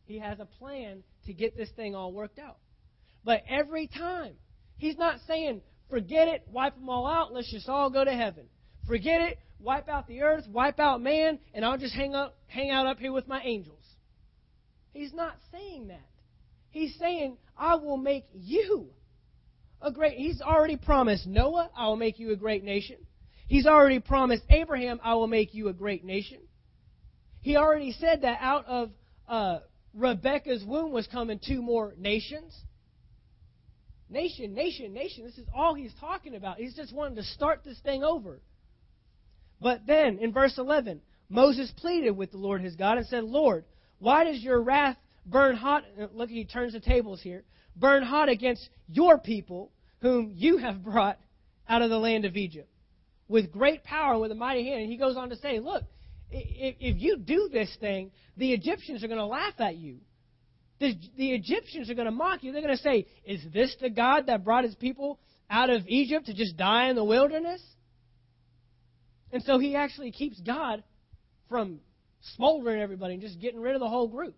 He 0.05 0.19
has 0.19 0.39
a 0.39 0.45
plan 0.45 1.03
to 1.25 1.33
get 1.33 1.57
this 1.57 1.69
thing 1.75 1.95
all 1.95 2.11
worked 2.11 2.39
out. 2.39 2.57
But 3.23 3.43
every 3.49 3.87
time, 3.87 4.33
he's 4.77 4.97
not 4.97 5.17
saying 5.27 5.61
Forget 5.89 6.27
it, 6.27 6.43
wipe 6.51 6.75
them 6.75 6.89
all 6.89 7.07
out, 7.07 7.33
let's 7.33 7.49
just 7.51 7.69
all 7.69 7.89
go 7.89 8.03
to 8.03 8.11
heaven. 8.11 8.45
Forget 8.87 9.21
it, 9.21 9.39
wipe 9.59 9.87
out 9.87 10.07
the 10.07 10.21
earth, 10.21 10.45
wipe 10.49 10.79
out 10.79 11.01
man, 11.01 11.39
and 11.53 11.63
I'll 11.63 11.77
just 11.77 11.95
hang 11.95 12.13
up 12.13 12.37
hang 12.47 12.71
out 12.71 12.87
up 12.87 12.99
here 12.99 13.11
with 13.11 13.27
my 13.27 13.41
angels. 13.43 13.83
He's 14.91 15.13
not 15.13 15.35
saying 15.51 15.87
that. 15.87 16.09
He's 16.77 16.95
saying, 16.99 17.37
I 17.57 17.75
will 17.75 17.97
make 17.97 18.25
you 18.35 18.89
a 19.81 19.91
great 19.91 20.15
he's 20.15 20.41
already 20.41 20.77
promised 20.77 21.25
Noah, 21.25 21.71
I 21.75 21.87
will 21.87 21.95
make 21.95 22.19
you 22.19 22.31
a 22.31 22.35
great 22.35 22.63
nation. 22.63 22.97
He's 23.47 23.65
already 23.65 23.99
promised 23.99 24.43
Abraham, 24.51 24.99
I 25.03 25.15
will 25.15 25.25
make 25.25 25.55
you 25.55 25.69
a 25.69 25.73
great 25.73 26.05
nation. 26.05 26.37
He 27.41 27.55
already 27.55 27.93
said 27.93 28.21
that 28.21 28.37
out 28.41 28.65
of 28.67 28.91
uh, 29.27 29.59
Rebecca's 29.95 30.63
womb 30.63 30.91
was 30.91 31.07
coming 31.07 31.39
two 31.39 31.63
more 31.63 31.95
nations. 31.97 32.55
Nation, 34.07 34.53
nation, 34.53 34.93
nation. 34.93 35.25
This 35.25 35.39
is 35.39 35.47
all 35.55 35.73
he's 35.73 35.93
talking 35.99 36.35
about. 36.35 36.57
He's 36.57 36.75
just 36.75 36.93
wanting 36.93 37.15
to 37.15 37.23
start 37.23 37.61
this 37.65 37.79
thing 37.79 38.03
over. 38.03 38.39
But 39.59 39.87
then, 39.87 40.19
in 40.19 40.31
verse 40.31 40.59
11, 40.59 41.01
Moses 41.27 41.71
pleaded 41.77 42.11
with 42.11 42.29
the 42.29 42.37
Lord 42.37 42.61
his 42.61 42.75
God 42.75 42.99
and 42.99 43.07
said, 43.07 43.23
Lord, 43.23 43.65
why 43.97 44.25
does 44.25 44.43
your 44.43 44.61
wrath 44.61 44.97
burn 45.27 45.55
hot? 45.55 45.83
Uh, 45.99 46.07
look, 46.13 46.29
he 46.29 46.45
turns 46.45 46.73
the 46.73 46.79
tables 46.79 47.21
here. 47.21 47.43
Burn 47.75 48.03
hot 48.03 48.29
against 48.29 48.67
your 48.87 49.19
people, 49.19 49.71
whom 50.01 50.31
you 50.35 50.57
have 50.57 50.83
brought 50.83 51.19
out 51.69 51.81
of 51.81 51.89
the 51.89 51.99
land 51.99 52.25
of 52.25 52.35
Egypt, 52.35 52.69
with 53.27 53.51
great 53.51 53.83
power 53.83 54.13
and 54.13 54.21
with 54.21 54.31
a 54.31 54.35
mighty 54.35 54.67
hand. 54.67 54.81
And 54.81 54.91
he 54.91 54.97
goes 54.97 55.17
on 55.17 55.29
to 55.29 55.35
say, 55.37 55.59
Look, 55.59 55.83
if 56.31 56.95
you 56.99 57.17
do 57.17 57.49
this 57.51 57.75
thing, 57.79 58.11
the 58.35 58.53
Egyptians 58.53 59.03
are 59.03 59.07
going 59.07 59.19
to 59.19 59.25
laugh 59.25 59.53
at 59.59 59.75
you. 59.75 59.97
The, 60.79 60.93
the 61.17 61.31
Egyptians 61.31 61.89
are 61.89 61.95
going 61.95 62.05
to 62.05 62.11
mock 62.11 62.43
you. 62.43 62.51
They're 62.51 62.61
going 62.61 62.75
to 62.75 62.83
say, 62.83 63.05
Is 63.25 63.41
this 63.53 63.75
the 63.81 63.89
God 63.89 64.27
that 64.27 64.43
brought 64.43 64.63
his 64.63 64.75
people 64.75 65.19
out 65.49 65.69
of 65.69 65.83
Egypt 65.87 66.27
to 66.27 66.33
just 66.33 66.57
die 66.57 66.89
in 66.89 66.95
the 66.95 67.03
wilderness? 67.03 67.61
And 69.31 69.43
so 69.43 69.59
he 69.59 69.75
actually 69.75 70.11
keeps 70.11 70.39
God 70.39 70.83
from 71.49 71.79
smoldering 72.35 72.81
everybody 72.81 73.13
and 73.13 73.21
just 73.21 73.39
getting 73.39 73.59
rid 73.59 73.75
of 73.75 73.81
the 73.81 73.89
whole 73.89 74.07
group. 74.07 74.35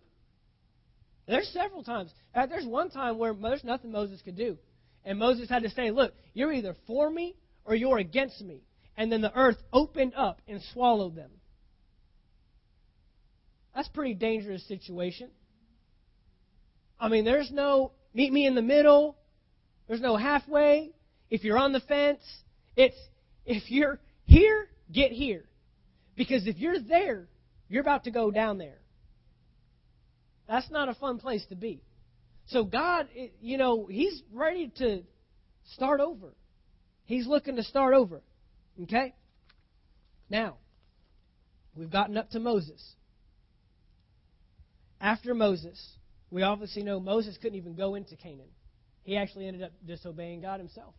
There's 1.30 1.48
several 1.50 1.84
times. 1.84 2.10
There's 2.34 2.66
one 2.66 2.90
time 2.90 3.16
where 3.16 3.32
there's 3.32 3.62
nothing 3.62 3.92
Moses 3.92 4.20
could 4.20 4.36
do. 4.36 4.58
And 5.04 5.16
Moses 5.16 5.48
had 5.48 5.62
to 5.62 5.70
say, 5.70 5.92
Look, 5.92 6.12
you're 6.34 6.52
either 6.52 6.74
for 6.88 7.08
me 7.08 7.36
or 7.64 7.76
you're 7.76 7.98
against 7.98 8.40
me. 8.42 8.64
And 8.96 9.12
then 9.12 9.20
the 9.20 9.32
earth 9.38 9.56
opened 9.72 10.14
up 10.16 10.42
and 10.48 10.60
swallowed 10.74 11.14
them. 11.14 11.30
That's 13.76 13.86
a 13.86 13.92
pretty 13.92 14.14
dangerous 14.14 14.66
situation. 14.66 15.30
I 16.98 17.08
mean, 17.08 17.24
there's 17.24 17.52
no 17.52 17.92
meet 18.12 18.32
me 18.32 18.44
in 18.44 18.56
the 18.56 18.62
middle. 18.62 19.16
There's 19.86 20.00
no 20.00 20.16
halfway. 20.16 20.90
If 21.30 21.44
you're 21.44 21.58
on 21.58 21.72
the 21.72 21.80
fence, 21.80 22.22
it's 22.74 22.96
if 23.46 23.70
you're 23.70 24.00
here, 24.24 24.68
get 24.92 25.12
here. 25.12 25.44
Because 26.16 26.48
if 26.48 26.58
you're 26.58 26.80
there, 26.80 27.28
you're 27.68 27.82
about 27.82 28.04
to 28.04 28.10
go 28.10 28.32
down 28.32 28.58
there. 28.58 28.80
That's 30.50 30.68
not 30.68 30.88
a 30.88 30.94
fun 30.94 31.20
place 31.20 31.46
to 31.50 31.54
be. 31.54 31.80
So 32.48 32.64
God, 32.64 33.06
you 33.40 33.56
know, 33.56 33.86
He's 33.86 34.20
ready 34.32 34.72
to 34.78 35.04
start 35.74 36.00
over. 36.00 36.34
He's 37.04 37.24
looking 37.28 37.54
to 37.54 37.62
start 37.62 37.94
over. 37.94 38.20
Okay? 38.82 39.14
Now, 40.28 40.56
we've 41.76 41.90
gotten 41.90 42.16
up 42.16 42.30
to 42.30 42.40
Moses. 42.40 42.82
After 45.00 45.34
Moses, 45.34 45.80
we 46.32 46.42
obviously 46.42 46.82
know 46.82 46.98
Moses 46.98 47.38
couldn't 47.40 47.56
even 47.56 47.76
go 47.76 47.94
into 47.94 48.16
Canaan. 48.16 48.50
He 49.04 49.16
actually 49.16 49.46
ended 49.46 49.62
up 49.62 49.72
disobeying 49.86 50.40
God 50.40 50.58
himself. 50.58 50.94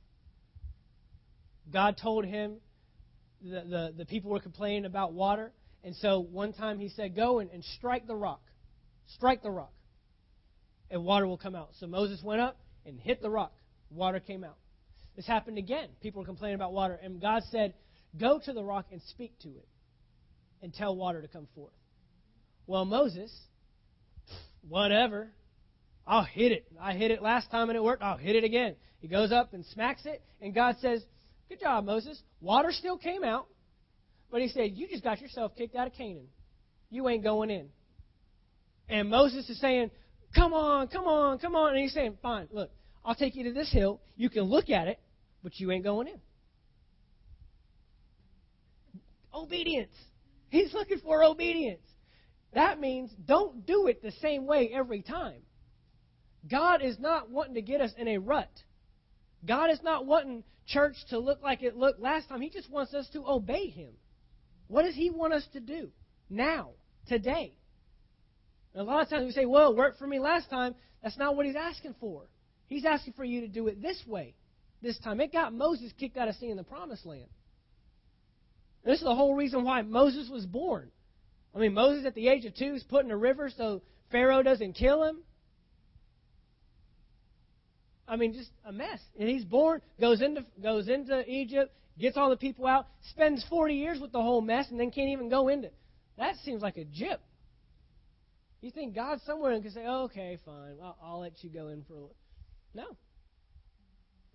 God 1.72 1.97
told 2.02 2.24
him 2.24 2.56
the, 3.41 3.64
the, 3.70 3.93
the 3.97 4.06
people 4.06 4.32
were 4.32 4.39
complaining 4.39 4.86
about 4.86 5.12
water, 5.12 5.52
and 5.84 5.93
so 5.97 6.22
one 6.22 6.54
time 6.54 6.80
he 6.80 6.88
said, 6.88 7.18
Go 7.18 7.39
and, 7.39 7.52
and 7.52 7.66
strike 7.78 8.08
the 8.08 8.16
rock. 8.16 8.41
Strike 9.16 9.43
the 9.43 9.51
rock, 9.51 9.74
and 10.89 11.03
water 11.03 11.28
will 11.28 11.38
come 11.38 11.55
out. 11.55 11.70
So 11.80 11.88
Moses 11.88 12.22
went 12.24 12.41
up 12.41 12.57
and 12.86 12.99
hit 12.99 13.22
the 13.22 13.30
rock. 13.30 13.53
Water 13.89 14.20
came 14.20 14.43
out. 14.43 14.57
This 15.16 15.28
happened 15.28 15.57
again. 15.57 15.89
People 16.01 16.22
were 16.22 16.26
complaining 16.26 16.55
about 16.55 16.74
water, 16.74 16.99
and 17.01 17.22
God 17.22 17.43
said, 17.51 17.74
Go 18.20 18.39
to 18.45 18.53
the 18.53 18.64
rock 18.64 18.88
and 18.91 19.01
speak 19.09 19.38
to 19.39 19.49
it, 19.49 19.68
and 20.62 20.74
tell 20.74 20.95
water 20.95 21.22
to 21.22 21.28
come 21.28 21.47
forth. 21.55 21.74
Well, 22.68 22.86
Moses 22.86 23.32
whatever. 24.68 25.30
I'll 26.05 26.24
hit 26.24 26.51
it. 26.51 26.66
I 26.80 26.93
hit 26.93 27.12
it 27.12 27.22
last 27.22 27.51
time 27.51 27.70
and 27.70 27.78
it 27.78 27.84
worked. 27.84 28.03
I'll 28.03 28.18
hit 28.18 28.36
it 28.36 28.43
again. 28.43 28.76
He 28.99 29.07
goes 29.07 29.32
up 29.32 29.53
and 29.53 29.66
smacks 29.66 30.05
it, 30.05 30.22
and 30.41 30.53
God 30.53 30.76
says, 30.82 31.03
Good 31.49 31.59
job, 31.59 31.86
Moses. 31.86 32.22
Water 32.39 32.72
still 32.72 32.97
came 32.97 33.24
out, 33.24 33.47
but 34.30 34.41
he 34.41 34.47
said, 34.47 34.72
You 34.76 34.88
just 34.88 35.03
got 35.03 35.22
yourself 35.22 35.53
kicked 35.57 35.76
out 35.76 35.88
of 35.88 35.93
Canaan. 35.93 36.28
You 36.89 37.07
ain't 37.09 37.24
going 37.24 37.49
in. 37.49 37.70
And 38.90 39.10
Moses 39.10 39.50
is 39.50 39.60
saying, 39.60 39.92
Come 40.36 40.54
on, 40.54 40.88
come 40.88 41.06
on, 41.06 41.40
come 41.40 41.56
on. 41.56 41.72
And 41.72 41.80
he's 41.80 41.94
saying, 41.94 42.18
Fine, 42.22 42.48
look, 42.52 42.72
I'll 43.04 43.16
take 43.16 43.36
you 43.36 43.44
to 43.46 43.54
this 43.54 43.72
hill. 43.72 44.02
You 44.16 44.30
can 44.30 44.44
look 44.44 44.70
at 44.70 44.88
it, 44.88 45.00
but 45.44 45.60
you 45.60 45.72
ain't 45.72 45.84
going 45.84 46.08
in. 46.08 46.20
Obedience. 49.34 49.96
He's 50.50 50.74
looking 50.74 51.00
for 51.00 51.24
obedience. 51.24 51.82
That 52.54 52.80
means 52.80 53.12
don't 53.26 53.66
do 53.66 53.88
it 53.88 54.02
the 54.02 54.12
same 54.22 54.46
way 54.46 54.72
every 54.74 55.02
time. 55.02 55.42
God 56.50 56.82
is 56.82 57.00
not 57.00 57.30
wanting 57.30 57.56
to 57.56 57.62
get 57.62 57.82
us 57.82 57.92
in 57.98 58.08
a 58.08 58.18
rut. 58.18 58.52
God 59.46 59.70
is 59.72 59.82
not 59.84 60.06
wanting 60.06 60.44
church 60.68 60.96
to 61.10 61.20
look 61.20 61.42
like 61.42 61.64
it 61.64 61.76
looked 61.76 62.00
last 62.00 62.30
time. 62.30 62.42
He 62.42 62.50
just 62.50 62.70
wants 62.70 62.94
us 62.94 63.08
to 63.14 63.26
obey 63.26 63.68
Him. 63.70 63.92
What 64.68 64.84
does 64.84 64.96
He 64.96 65.10
want 65.10 65.34
us 65.34 65.48
to 65.54 65.60
do 65.60 65.90
now, 66.30 66.72
today? 67.08 67.58
And 68.74 68.82
a 68.82 68.86
lot 68.86 69.02
of 69.02 69.10
times 69.10 69.26
we 69.26 69.32
say, 69.32 69.46
well, 69.46 69.72
it 69.72 69.78
worked 69.78 70.00
for 70.00 70.08
me 70.08 70.20
last 70.20 70.50
time. 70.50 70.76
That's 71.04 71.18
not 71.18 71.36
what 71.36 71.46
He's 71.46 71.56
asking 71.56 71.96
for. 72.00 72.24
He's 72.68 72.86
asking 72.86 73.14
for 73.14 73.26
you 73.26 73.42
to 73.42 73.48
do 73.48 73.68
it 73.68 73.82
this 73.82 74.02
way, 74.08 74.34
this 74.82 74.98
time. 75.00 75.20
It 75.20 75.34
got 75.34 75.54
Moses 75.54 75.92
kicked 76.00 76.16
out 76.16 76.30
of 76.30 76.36
seeing 76.36 76.56
the 76.56 76.64
promised 76.64 77.06
land. 77.06 77.28
this 78.86 79.00
is 79.00 79.04
the 79.04 79.16
whole 79.16 79.36
reason 79.36 79.66
why 79.66 79.82
Moses 79.82 80.30
was 80.30 80.46
born. 80.46 80.90
I 81.54 81.60
mean, 81.60 81.74
Moses 81.74 82.06
at 82.06 82.16
the 82.16 82.30
age 82.30 82.46
of 82.46 82.56
two 82.56 82.74
is 82.74 82.84
put 82.84 83.04
in 83.04 83.12
a 83.12 83.18
river 83.18 83.50
so 83.56 83.82
Pharaoh 84.10 84.42
doesn't 84.42 84.74
kill 84.74 85.04
him. 85.04 85.18
I 88.08 88.16
mean, 88.16 88.34
just 88.34 88.52
a 88.66 88.72
mess. 88.72 89.00
And 89.20 89.28
he's 89.28 89.46
born, 89.46 89.82
goes 90.00 90.22
into 90.22 90.46
goes 90.62 90.88
into 90.88 91.30
Egypt, 91.30 91.74
gets 92.00 92.18
all 92.18 92.30
the 92.30 92.38
people 92.38 92.68
out, 92.68 92.88
spends 93.10 93.46
40 93.50 93.76
years 93.76 94.00
with 94.00 94.12
the 94.12 94.22
whole 94.22 94.42
mess, 94.42 94.68
and 94.70 94.80
then 94.80 94.92
can't 94.92 95.10
even 95.10 95.30
go 95.30 95.48
into. 95.48 95.70
That 96.18 96.36
seems 96.44 96.62
like 96.62 96.78
a 96.78 96.86
jip. 96.86 97.22
You 98.62 98.70
think 98.72 98.95
God's 98.95 99.24
somewhere 99.24 99.51
and 99.51 99.64
can 99.64 99.72
say, 99.72 99.86
oh, 99.88 100.03
"Okay, 100.03 100.38
fine, 100.45 100.78
I'll, 100.82 100.97
I'll 101.03 101.20
let 101.20 101.43
you 101.43 101.49
go 101.49 101.70
in 101.70 101.84
for 101.84 101.93
a 101.93 101.99
little." 101.99 102.16
No. 102.74 102.86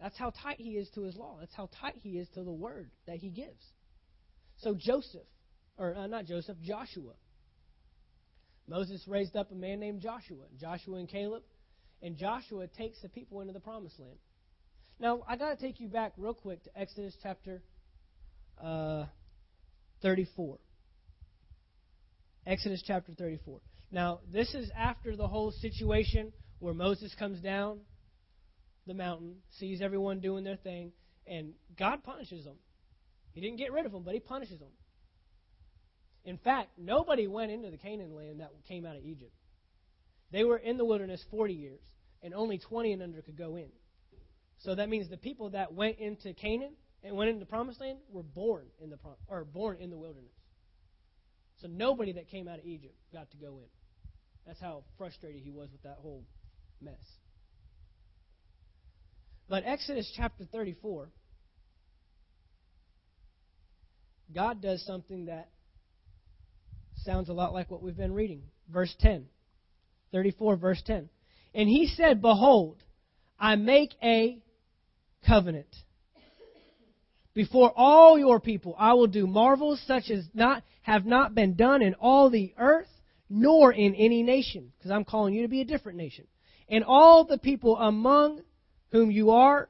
That's 0.01 0.19
how 0.19 0.31
tight 0.31 0.57
he 0.59 0.73
is 0.73 0.91
to 0.95 1.05
his 1.05 1.17
law. 1.17 1.39
That's 1.41 1.55
how 1.55 1.71
tight 1.81 1.95
he 2.03 2.19
is 2.19 2.29
to 2.35 2.43
the 2.43 2.53
word 2.53 2.91
that 3.07 3.17
he 3.17 3.31
gives. 3.31 3.65
So 4.59 4.75
Joseph, 4.79 5.27
or 5.79 5.95
uh, 5.95 6.07
not 6.07 6.27
Joseph, 6.27 6.59
Joshua. 6.63 7.13
Moses 8.69 9.07
raised 9.07 9.37
up 9.37 9.53
a 9.53 9.55
man 9.55 9.79
named 9.79 10.01
Joshua, 10.01 10.45
Joshua 10.61 10.99
and 10.99 11.09
Caleb, 11.09 11.45
and 12.03 12.17
Joshua 12.17 12.67
takes 12.67 13.01
the 13.01 13.09
people 13.09 13.41
into 13.41 13.53
the 13.53 13.61
promised 13.61 13.99
land. 13.99 14.19
Now, 14.99 15.23
I 15.29 15.37
got 15.37 15.57
to 15.57 15.57
take 15.57 15.79
you 15.79 15.89
back 15.89 16.13
real 16.17 16.35
quick 16.35 16.65
to 16.65 16.79
Exodus 16.79 17.17
chapter 17.23 17.63
uh, 18.63 19.05
34. 20.03 20.59
Exodus 22.47 22.83
chapter 22.87 23.13
34. 23.13 23.61
Now, 23.91 24.21
this 24.33 24.55
is 24.55 24.71
after 24.77 25.17
the 25.17 25.29
whole 25.29 25.53
situation 25.53 26.33
where 26.59 26.75
Moses 26.75 27.15
comes 27.19 27.41
down 27.41 27.81
the 28.87 28.95
mountain, 28.95 29.37
sees 29.59 29.81
everyone 29.81 30.21
doing 30.21 30.45
their 30.45 30.57
thing, 30.57 30.93
and 31.27 31.53
God 31.79 32.05
punishes 32.05 32.45
them. 32.45 32.57
He 33.33 33.41
didn't 33.41 33.59
get 33.59 33.73
rid 33.73 33.85
of 33.85 33.93
them, 33.93 34.03
but 34.05 34.15
He 34.15 34.21
punishes 34.21 34.59
them. 34.61 34.71
In 36.25 36.39
fact, 36.39 36.71
nobody 36.79 37.27
went 37.27 37.53
into 37.53 37.71
the 37.71 37.77
Canaan 37.77 38.15
land 38.15 38.41
that 38.41 38.53
came 38.67 38.87
out 38.87 38.97
of 38.97 39.05
Egypt. 39.05 39.33
They 40.33 40.45
were 40.45 40.57
in 40.57 40.77
the 40.77 40.85
wilderness 40.85 41.25
40 41.31 41.55
years, 41.55 41.81
and 42.23 42.35
only 42.35 42.59
20 42.59 42.93
and 42.93 43.03
under 43.03 43.23
could 43.23 43.37
go 43.37 43.57
in. 43.57 43.69
So 44.59 44.75
that 44.75 44.89
means 44.89 45.09
the 45.09 45.17
people 45.17 45.51
that 45.51 45.73
went 45.73 45.99
into 45.99 46.33
Canaan 46.35 46.73
and 47.05 47.17
went 47.17 47.31
into 47.31 47.41
the 47.41 47.47
promised 47.47 47.81
land 47.81 47.99
were 48.11 48.23
born 48.23 48.67
in 48.81 48.91
the 48.91 48.99
or 49.29 49.45
born 49.45 49.77
in 49.79 49.91
the 49.91 49.99
wilderness. 49.99 50.33
So 51.61 51.69
nobody 51.69 52.13
that 52.13 52.29
came 52.29 52.49
out 52.49 52.59
of 52.59 52.67
Egypt 52.67 52.95
got 53.13 53.31
to 53.31 53.37
go 53.37 53.59
in. 53.59 53.69
That's 54.47 54.61
how 54.61 54.85
frustrated 54.99 55.43
he 55.43 55.51
was 55.51 55.71
with 55.73 55.83
that 55.83 55.99
whole 56.01 56.25
mess. 56.81 56.95
But 59.49 59.65
Exodus 59.65 60.13
chapter 60.17 60.45
34, 60.45 61.09
God 64.35 64.61
does 64.61 64.85
something 64.85 65.27
that 65.27 65.49
sounds 67.05 67.29
a 67.29 67.33
lot 67.33 67.53
like 67.53 67.71
what 67.71 67.83
we've 67.83 67.97
been 67.97 68.13
reading. 68.13 68.43
Verse 68.73 68.95
10. 69.01 69.27
34, 70.13 70.57
verse 70.57 70.83
10. 70.85 71.09
And 71.55 71.69
he 71.69 71.87
said, 71.97 72.21
Behold, 72.21 72.83
I 73.39 73.57
make 73.57 73.95
a 74.03 74.39
covenant, 75.27 75.75
Before 77.37 77.71
all 77.77 78.19
your 78.19 78.41
people, 78.41 78.75
I 78.79 78.95
will 78.95 79.09
do 79.09 79.27
marvels 79.27 79.79
such 79.87 80.11
as 80.11 80.25
not 80.33 80.63
have 80.81 81.05
not 81.05 81.35
been 81.35 81.55
done 81.55 81.83
in 81.83 81.93
all 82.01 82.31
the 82.31 82.55
earth, 82.57 82.89
nor 83.29 83.71
in 83.71 83.95
any 83.95 84.23
nation, 84.23 84.73
because 84.79 84.91
I'm 84.91 85.05
calling 85.05 85.35
you 85.35 85.43
to 85.43 85.49
be 85.49 85.61
a 85.61 85.67
different 85.67 85.99
nation. 85.99 86.27
And 86.67 86.83
all 86.83 87.27
the 87.27 87.37
people 87.37 87.77
among 87.77 88.41
whom 88.91 89.11
you 89.11 89.33
are 89.33 89.69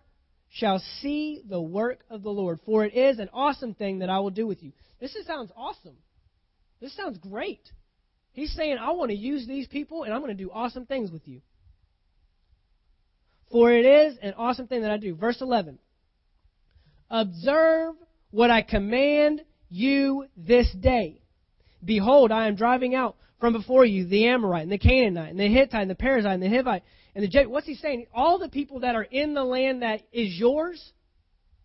shall 0.48 0.80
see 1.00 1.42
the 1.44 1.60
work 1.60 2.04
of 2.08 2.22
the 2.22 2.30
Lord, 2.30 2.60
for 2.64 2.84
it 2.84 2.94
is 2.94 3.18
an 3.18 3.30
awesome 3.32 3.74
thing 3.74 3.98
that 3.98 4.10
I 4.10 4.20
will 4.20 4.30
do 4.30 4.46
with 4.46 4.62
you. 4.62 4.70
This 5.00 5.16
sounds 5.26 5.50
awesome. 5.56 5.96
This 6.80 6.94
sounds 6.94 7.18
great. 7.18 7.68
He's 8.30 8.54
saying, 8.54 8.78
I 8.78 8.92
want 8.92 9.10
to 9.10 9.16
use 9.16 9.44
these 9.44 9.66
people 9.66 10.04
and 10.04 10.14
I'm 10.14 10.20
going 10.20 10.36
to 10.36 10.40
do 10.40 10.52
awesome 10.52 10.86
things 10.86 11.10
with 11.10 11.26
you. 11.26 11.40
For 13.50 13.72
it 13.72 13.84
is 13.84 14.18
an 14.22 14.34
awesome 14.34 14.68
thing 14.68 14.82
that 14.82 14.92
I 14.92 14.98
do. 14.98 15.16
Verse 15.16 15.40
11. 15.40 15.80
Observe 17.10 17.94
what 18.30 18.50
I 18.50 18.62
command 18.62 19.42
you 19.68 20.26
this 20.36 20.70
day. 20.80 21.22
Behold, 21.84 22.32
I 22.32 22.48
am 22.48 22.56
driving 22.56 22.94
out 22.94 23.16
from 23.40 23.52
before 23.52 23.84
you 23.84 24.06
the 24.06 24.26
Amorite 24.26 24.62
and 24.62 24.72
the 24.72 24.78
Canaanite 24.78 25.30
and 25.30 25.38
the 25.38 25.48
Hittite 25.48 25.82
and 25.82 25.90
the 25.90 25.94
Perizzite 25.94 26.34
and 26.34 26.42
the 26.42 26.48
Hivite 26.48 26.82
and 27.14 27.22
the 27.22 27.28
Jebusite. 27.28 27.50
What's 27.50 27.66
he 27.66 27.74
saying? 27.74 28.06
All 28.14 28.38
the 28.38 28.48
people 28.48 28.80
that 28.80 28.94
are 28.94 29.02
in 29.02 29.34
the 29.34 29.44
land 29.44 29.82
that 29.82 30.02
is 30.12 30.34
yours, 30.38 30.92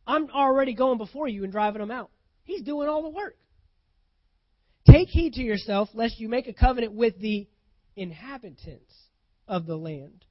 I'm 0.05 0.29
already 0.29 0.73
going 0.73 0.97
before 0.97 1.27
you 1.27 1.43
and 1.43 1.51
driving 1.51 1.79
them 1.79 1.91
out. 1.91 2.11
He's 2.43 2.61
doing 2.61 2.89
all 2.89 3.03
the 3.03 3.09
work. 3.09 3.37
Take 4.87 5.09
heed 5.09 5.33
to 5.33 5.41
yourself, 5.41 5.89
lest 5.93 6.19
you 6.19 6.27
make 6.27 6.47
a 6.47 6.53
covenant 6.53 6.93
with 6.93 7.19
the 7.19 7.47
inhabitants 7.95 8.93
of 9.47 9.65
the 9.65 9.75
land 9.75 10.25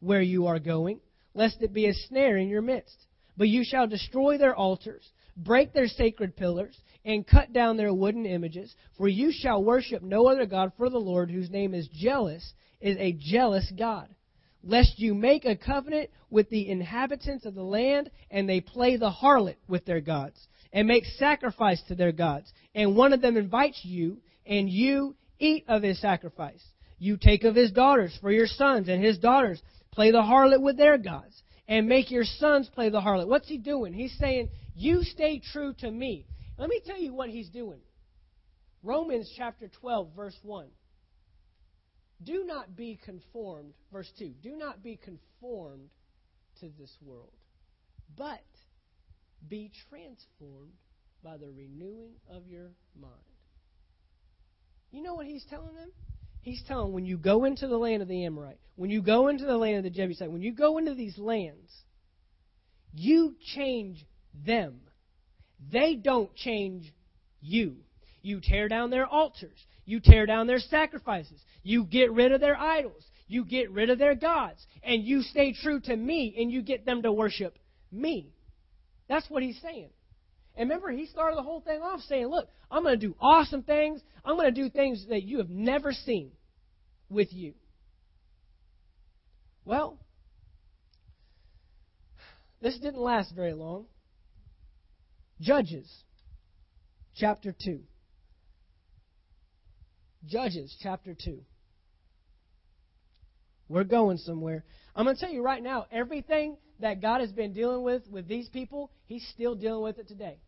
where 0.00 0.20
you 0.20 0.46
are 0.46 0.58
going, 0.58 1.00
lest 1.34 1.62
it 1.62 1.72
be 1.72 1.86
a 1.86 1.94
snare 1.94 2.36
in 2.36 2.48
your 2.48 2.62
midst. 2.62 3.06
But 3.36 3.48
you 3.48 3.64
shall 3.64 3.86
destroy 3.86 4.38
their 4.38 4.54
altars, 4.54 5.10
break 5.36 5.72
their 5.72 5.88
sacred 5.88 6.36
pillars, 6.36 6.78
and 7.04 7.26
cut 7.26 7.52
down 7.52 7.76
their 7.76 7.92
wooden 7.92 8.26
images. 8.26 8.74
For 8.96 9.08
you 9.08 9.32
shall 9.32 9.64
worship 9.64 10.02
no 10.02 10.28
other 10.28 10.46
God, 10.46 10.72
for 10.76 10.90
the 10.90 10.98
Lord, 11.00 11.30
whose 11.30 11.50
name 11.50 11.74
is 11.74 11.88
jealous, 11.88 12.52
is 12.80 12.96
a 12.98 13.12
jealous 13.18 13.70
God. 13.76 14.08
Lest 14.62 14.98
you 14.98 15.14
make 15.14 15.44
a 15.44 15.56
covenant 15.56 16.10
with 16.30 16.48
the 16.50 16.68
inhabitants 16.68 17.46
of 17.46 17.54
the 17.54 17.64
land, 17.64 18.10
and 18.30 18.48
they 18.48 18.60
play 18.60 18.96
the 18.96 19.10
harlot 19.10 19.56
with 19.66 19.84
their 19.84 20.00
gods, 20.00 20.46
and 20.72 20.86
make 20.86 21.04
sacrifice 21.04 21.82
to 21.88 21.94
their 21.94 22.12
gods. 22.12 22.52
And 22.74 22.96
one 22.96 23.12
of 23.12 23.20
them 23.20 23.36
invites 23.36 23.80
you, 23.84 24.18
and 24.46 24.68
you 24.68 25.16
eat 25.38 25.64
of 25.66 25.82
his 25.82 26.00
sacrifice. 26.00 26.62
You 26.98 27.16
take 27.16 27.42
of 27.42 27.56
his 27.56 27.72
daughters 27.72 28.16
for 28.20 28.30
your 28.30 28.46
sons, 28.46 28.88
and 28.88 29.02
his 29.02 29.18
daughters 29.18 29.60
play 29.90 30.12
the 30.12 30.22
harlot 30.22 30.62
with 30.62 30.76
their 30.76 30.98
gods 30.98 31.42
and 31.72 31.88
make 31.88 32.10
your 32.10 32.24
sons 32.24 32.68
play 32.68 32.90
the 32.90 33.00
harlot. 33.00 33.28
What's 33.28 33.48
he 33.48 33.56
doing? 33.56 33.94
He's 33.94 34.14
saying, 34.18 34.50
You 34.74 35.02
stay 35.04 35.40
true 35.52 35.72
to 35.78 35.90
me. 35.90 36.26
Let 36.58 36.68
me 36.68 36.82
tell 36.84 36.98
you 36.98 37.14
what 37.14 37.30
he's 37.30 37.48
doing. 37.48 37.80
Romans 38.82 39.32
chapter 39.38 39.70
12, 39.80 40.08
verse 40.14 40.36
1. 40.42 40.66
Do 42.22 42.44
not 42.44 42.76
be 42.76 43.00
conformed, 43.02 43.72
verse 43.90 44.10
2. 44.18 44.34
Do 44.42 44.54
not 44.54 44.82
be 44.82 45.00
conformed 45.02 45.88
to 46.60 46.68
this 46.78 46.94
world, 47.00 47.32
but 48.18 48.44
be 49.48 49.70
transformed 49.88 50.74
by 51.24 51.38
the 51.38 51.48
renewing 51.48 52.12
of 52.30 52.46
your 52.46 52.72
mind. 53.00 53.14
You 54.90 55.02
know 55.02 55.14
what 55.14 55.24
he's 55.24 55.46
telling 55.48 55.74
them? 55.74 55.90
He's 56.42 56.62
telling 56.66 56.92
when 56.92 57.06
you 57.06 57.16
go 57.16 57.44
into 57.44 57.68
the 57.68 57.78
land 57.78 58.02
of 58.02 58.08
the 58.08 58.24
Amorite, 58.24 58.58
when 58.76 58.90
you 58.90 59.00
go 59.00 59.28
into 59.28 59.44
the 59.44 59.56
land 59.56 59.78
of 59.78 59.84
the 59.84 59.90
Jebusite, 59.90 60.30
when 60.30 60.42
you 60.42 60.52
go 60.52 60.78
into 60.78 60.94
these 60.94 61.16
lands, 61.16 61.70
you 62.92 63.36
change 63.54 64.04
them. 64.44 64.80
They 65.72 65.94
don't 65.94 66.34
change 66.34 66.92
you. 67.40 67.76
You 68.22 68.40
tear 68.42 68.68
down 68.68 68.90
their 68.90 69.06
altars. 69.06 69.58
You 69.84 70.00
tear 70.00 70.26
down 70.26 70.46
their 70.46 70.58
sacrifices. 70.58 71.40
You 71.62 71.84
get 71.84 72.12
rid 72.12 72.32
of 72.32 72.40
their 72.40 72.56
idols. 72.56 73.04
You 73.28 73.44
get 73.44 73.70
rid 73.70 73.90
of 73.90 73.98
their 73.98 74.14
gods. 74.14 74.64
And 74.82 75.04
you 75.04 75.22
stay 75.22 75.52
true 75.52 75.80
to 75.80 75.96
me 75.96 76.34
and 76.38 76.50
you 76.50 76.62
get 76.62 76.84
them 76.84 77.02
to 77.02 77.12
worship 77.12 77.56
me. 77.90 78.32
That's 79.08 79.28
what 79.30 79.42
he's 79.42 79.60
saying. 79.60 79.90
And 80.56 80.68
remember, 80.68 80.90
he 80.90 81.06
started 81.06 81.36
the 81.36 81.42
whole 81.42 81.60
thing 81.60 81.80
off 81.80 82.00
saying, 82.00 82.26
Look, 82.26 82.48
I'm 82.70 82.82
going 82.82 82.98
to 82.98 83.06
do 83.06 83.14
awesome 83.20 83.62
things. 83.62 84.02
I'm 84.24 84.36
going 84.36 84.52
to 84.52 84.62
do 84.62 84.68
things 84.68 85.06
that 85.08 85.22
you 85.22 85.38
have 85.38 85.48
never 85.48 85.92
seen 85.92 86.32
with 87.08 87.32
you. 87.32 87.54
Well, 89.64 89.98
this 92.60 92.78
didn't 92.78 93.00
last 93.00 93.34
very 93.34 93.54
long. 93.54 93.86
Judges, 95.40 95.90
chapter 97.16 97.54
2. 97.64 97.80
Judges, 100.26 100.76
chapter 100.80 101.16
2. 101.24 101.40
We're 103.68 103.84
going 103.84 104.18
somewhere. 104.18 104.64
I'm 104.94 105.04
going 105.04 105.16
to 105.16 105.20
tell 105.20 105.32
you 105.32 105.42
right 105.42 105.62
now, 105.62 105.86
everything 105.90 106.56
that 106.82 107.00
God 107.00 107.20
has 107.20 107.32
been 107.32 107.52
dealing 107.52 107.82
with 107.82 108.02
with 108.08 108.28
these 108.28 108.48
people, 108.48 108.90
He's 109.06 109.26
still 109.32 109.54
dealing 109.54 109.82
with 109.82 109.98
it 109.98 110.08
today. 110.08 110.38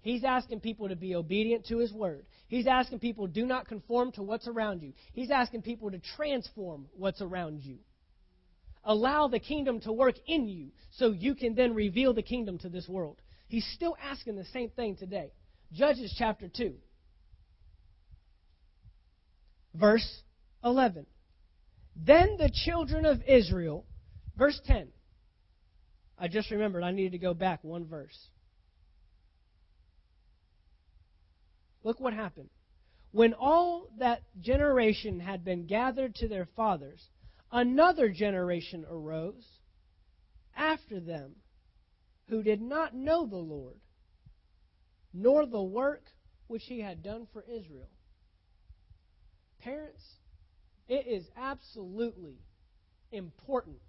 He's 0.00 0.24
asking 0.24 0.60
people 0.60 0.88
to 0.88 0.96
be 0.96 1.14
obedient 1.14 1.66
to 1.66 1.78
His 1.78 1.92
word. 1.92 2.26
He's 2.48 2.66
asking 2.66 2.98
people, 2.98 3.26
do 3.26 3.46
not 3.46 3.68
conform 3.68 4.12
to 4.12 4.22
what's 4.22 4.48
around 4.48 4.82
you. 4.82 4.92
He's 5.12 5.30
asking 5.30 5.62
people 5.62 5.90
to 5.90 6.00
transform 6.16 6.86
what's 6.96 7.22
around 7.22 7.62
you. 7.62 7.78
Allow 8.82 9.28
the 9.28 9.38
kingdom 9.38 9.80
to 9.80 9.92
work 9.92 10.16
in 10.26 10.46
you 10.46 10.68
so 10.90 11.12
you 11.12 11.34
can 11.34 11.54
then 11.54 11.74
reveal 11.74 12.12
the 12.12 12.22
kingdom 12.22 12.58
to 12.58 12.68
this 12.68 12.88
world. 12.88 13.16
He's 13.48 13.66
still 13.74 13.96
asking 14.02 14.36
the 14.36 14.44
same 14.46 14.70
thing 14.70 14.96
today. 14.96 15.32
Judges 15.72 16.14
chapter 16.18 16.48
2, 16.54 16.74
verse 19.74 20.22
11. 20.62 21.06
Then 21.96 22.36
the 22.38 22.50
children 22.64 23.06
of 23.06 23.22
Israel, 23.26 23.86
verse 24.36 24.60
10. 24.66 24.88
I 26.24 26.28
just 26.28 26.50
remembered 26.50 26.82
I 26.82 26.90
needed 26.90 27.12
to 27.12 27.18
go 27.18 27.34
back 27.34 27.62
one 27.62 27.84
verse. 27.84 28.18
Look 31.82 32.00
what 32.00 32.14
happened. 32.14 32.48
When 33.12 33.34
all 33.34 33.90
that 33.98 34.22
generation 34.40 35.20
had 35.20 35.44
been 35.44 35.66
gathered 35.66 36.14
to 36.14 36.28
their 36.28 36.48
fathers, 36.56 37.10
another 37.52 38.08
generation 38.08 38.86
arose 38.88 39.46
after 40.56 40.98
them 40.98 41.32
who 42.30 42.42
did 42.42 42.62
not 42.62 42.94
know 42.94 43.26
the 43.26 43.36
Lord, 43.36 43.76
nor 45.12 45.44
the 45.44 45.62
work 45.62 46.04
which 46.46 46.62
he 46.64 46.80
had 46.80 47.02
done 47.02 47.26
for 47.34 47.42
Israel. 47.42 47.90
Parents, 49.60 50.02
it 50.88 51.06
is 51.06 51.26
absolutely 51.36 52.38
important. 53.12 53.82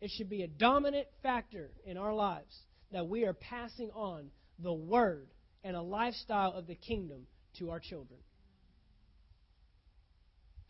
It 0.00 0.10
should 0.16 0.28
be 0.28 0.42
a 0.42 0.48
dominant 0.48 1.06
factor 1.22 1.70
in 1.84 1.96
our 1.96 2.14
lives 2.14 2.54
that 2.92 3.08
we 3.08 3.24
are 3.24 3.32
passing 3.32 3.90
on 3.90 4.30
the 4.58 4.72
Word 4.72 5.28
and 5.64 5.76
a 5.76 5.82
lifestyle 5.82 6.52
of 6.52 6.66
the 6.66 6.74
kingdom 6.74 7.26
to 7.58 7.70
our 7.70 7.80
children. 7.80 8.20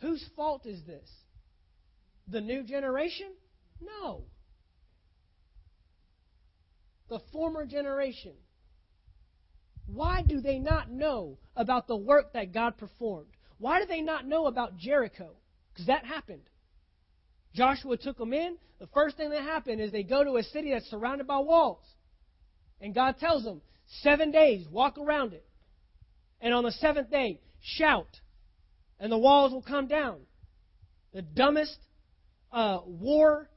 Whose 0.01 0.25
fault 0.37 0.67
is 0.67 0.83
this? 0.87 1.09
The 2.29 2.41
new 2.41 2.63
generation? 2.63 3.29
No. 3.81 4.25
The 7.09 7.21
former 7.33 7.67
generation. 7.67 8.35
Why 9.87 10.23
do 10.23 10.41
they 10.41 10.59
not 10.59 10.91
know 10.91 11.39
about 11.55 11.87
the 11.87 11.97
work 11.97 12.33
that 12.33 12.53
God 12.53 12.77
performed? 12.77 13.31
Why 13.59 13.81
do 13.81 13.87
they 13.87 14.01
not 14.01 14.27
know 14.27 14.47
about 14.47 14.77
Jericho? 14.77 15.31
Because 15.73 15.87
that 15.87 16.05
happened. 16.05 16.43
Joshua 17.57 17.97
took 17.97 18.19
them 18.19 18.33
in. 18.33 18.59
The 18.79 18.87
first 18.89 19.17
thing 19.17 19.31
that 19.31 19.43
happened 19.43 19.81
is 19.81 19.91
they 19.91 20.03
go 20.03 20.23
to 20.23 20.37
a 20.37 20.43
city 20.43 20.71
that's 20.73 20.89
surrounded 20.91 21.27
by 21.27 21.39
walls. 21.39 21.83
And 22.81 22.95
God 22.95 23.17
tells 23.19 23.45
them, 23.45 23.63
seven 24.03 24.31
days, 24.31 24.67
walk 24.71 24.99
around 24.99 25.33
it. 25.33 25.45
And 26.41 26.53
on 26.53 26.65
the 26.65 26.73
seventh 26.73 27.11
day, 27.11 27.41
shout, 27.63 28.21
and 29.01 29.11
the 29.11 29.17
walls 29.17 29.53
will 29.53 29.63
come 29.63 29.87
down. 29.89 30.19
The 31.15 31.23
dumbest 31.23 31.79
uh, 32.53 32.81
war 32.85 33.49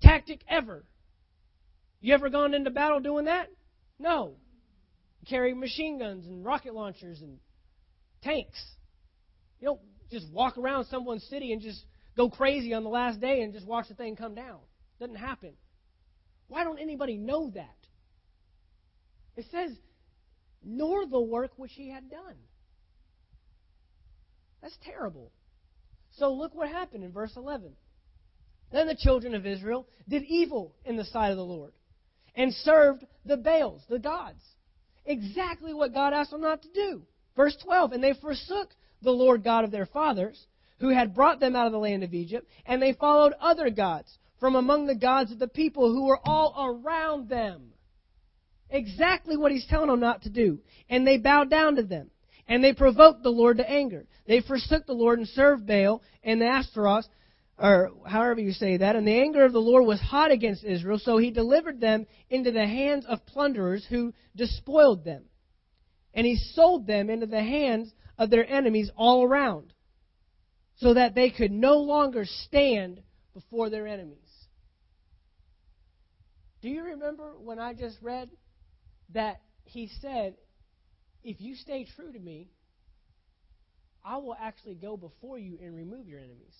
tactic 0.00 0.40
ever. 0.48 0.84
You 2.00 2.14
ever 2.14 2.30
gone 2.30 2.54
into 2.54 2.70
battle 2.70 3.00
doing 3.00 3.26
that? 3.26 3.48
No. 3.98 4.36
Carry 5.28 5.52
machine 5.54 5.98
guns 5.98 6.26
and 6.26 6.44
rocket 6.44 6.74
launchers 6.74 7.20
and 7.20 7.38
tanks. 8.22 8.60
You 9.60 9.66
don't 9.68 9.80
just 10.10 10.32
walk 10.32 10.56
around 10.56 10.86
someone's 10.86 11.24
city 11.24 11.52
and 11.52 11.60
just 11.60 11.84
go 12.16 12.28
crazy 12.30 12.74
on 12.74 12.84
the 12.84 12.90
last 12.90 13.20
day 13.20 13.42
and 13.42 13.52
just 13.52 13.66
watch 13.66 13.88
the 13.88 13.94
thing 13.94 14.16
come 14.16 14.34
down. 14.34 14.58
Doesn't 15.00 15.16
happen. 15.16 15.52
Why 16.48 16.64
don't 16.64 16.78
anybody 16.78 17.16
know 17.16 17.50
that? 17.54 17.76
It 19.36 19.46
says, 19.50 19.72
nor 20.62 21.06
the 21.06 21.20
work 21.20 21.52
which 21.56 21.72
he 21.74 21.88
had 21.90 22.10
done. 22.10 22.36
That's 24.60 24.76
terrible. 24.84 25.32
So 26.18 26.32
look 26.32 26.54
what 26.54 26.68
happened 26.68 27.04
in 27.04 27.12
verse 27.12 27.32
11. 27.36 27.72
Then 28.70 28.86
the 28.86 28.96
children 28.96 29.34
of 29.34 29.46
Israel 29.46 29.86
did 30.08 30.22
evil 30.24 30.74
in 30.84 30.96
the 30.96 31.04
sight 31.04 31.30
of 31.30 31.36
the 31.36 31.44
Lord 31.44 31.72
and 32.34 32.52
served 32.52 33.04
the 33.24 33.36
Baals, 33.36 33.82
the 33.88 33.98
gods. 33.98 34.42
Exactly 35.04 35.74
what 35.74 35.92
God 35.92 36.12
asked 36.12 36.30
them 36.30 36.40
not 36.40 36.62
to 36.62 36.68
do. 36.72 37.02
Verse 37.36 37.56
12, 37.62 37.92
and 37.92 38.04
they 38.04 38.14
forsook 38.20 38.68
the 39.02 39.10
Lord 39.10 39.42
God 39.42 39.64
of 39.64 39.70
their 39.70 39.86
fathers, 39.86 40.46
who 40.82 40.88
had 40.88 41.14
brought 41.14 41.38
them 41.38 41.54
out 41.54 41.66
of 41.66 41.72
the 41.72 41.78
land 41.78 42.02
of 42.02 42.12
Egypt, 42.12 42.44
and 42.66 42.82
they 42.82 42.92
followed 42.92 43.32
other 43.40 43.70
gods 43.70 44.18
from 44.40 44.56
among 44.56 44.84
the 44.86 44.96
gods 44.96 45.30
of 45.30 45.38
the 45.38 45.46
people 45.46 45.92
who 45.92 46.06
were 46.06 46.18
all 46.24 46.82
around 46.84 47.28
them. 47.28 47.72
Exactly 48.68 49.36
what 49.36 49.52
he's 49.52 49.66
telling 49.68 49.90
them 49.90 50.00
not 50.00 50.22
to 50.22 50.28
do. 50.28 50.58
And 50.90 51.06
they 51.06 51.18
bowed 51.18 51.48
down 51.48 51.76
to 51.76 51.84
them. 51.84 52.10
And 52.48 52.64
they 52.64 52.72
provoked 52.72 53.22
the 53.22 53.30
Lord 53.30 53.58
to 53.58 53.70
anger. 53.70 54.06
They 54.26 54.40
forsook 54.40 54.86
the 54.86 54.92
Lord 54.92 55.20
and 55.20 55.28
served 55.28 55.68
Baal 55.68 56.02
and 56.24 56.40
the 56.40 56.46
Ashtaroth, 56.46 57.06
or 57.56 57.92
however 58.04 58.40
you 58.40 58.50
say 58.50 58.78
that. 58.78 58.96
And 58.96 59.06
the 59.06 59.20
anger 59.20 59.44
of 59.44 59.52
the 59.52 59.60
Lord 59.60 59.86
was 59.86 60.00
hot 60.00 60.32
against 60.32 60.64
Israel, 60.64 60.98
so 60.98 61.16
he 61.16 61.30
delivered 61.30 61.80
them 61.80 62.06
into 62.28 62.50
the 62.50 62.66
hands 62.66 63.06
of 63.06 63.24
plunderers 63.26 63.86
who 63.88 64.12
despoiled 64.34 65.04
them. 65.04 65.26
And 66.12 66.26
he 66.26 66.34
sold 66.34 66.88
them 66.88 67.08
into 67.08 67.26
the 67.26 67.42
hands 67.42 67.94
of 68.18 68.30
their 68.30 68.44
enemies 68.50 68.90
all 68.96 69.22
around, 69.22 69.72
so 70.82 70.94
that 70.94 71.14
they 71.14 71.30
could 71.30 71.52
no 71.52 71.78
longer 71.78 72.24
stand 72.24 73.00
before 73.34 73.70
their 73.70 73.86
enemies. 73.86 74.18
Do 76.60 76.68
you 76.68 76.82
remember 76.82 77.34
when 77.38 77.60
I 77.60 77.72
just 77.72 77.96
read 78.02 78.30
that 79.14 79.40
he 79.64 79.88
said, 80.00 80.34
If 81.22 81.40
you 81.40 81.54
stay 81.54 81.86
true 81.96 82.12
to 82.12 82.18
me, 82.18 82.50
I 84.04 84.16
will 84.16 84.36
actually 84.38 84.74
go 84.74 84.96
before 84.96 85.38
you 85.38 85.56
and 85.62 85.76
remove 85.76 86.08
your 86.08 86.18
enemies. 86.18 86.56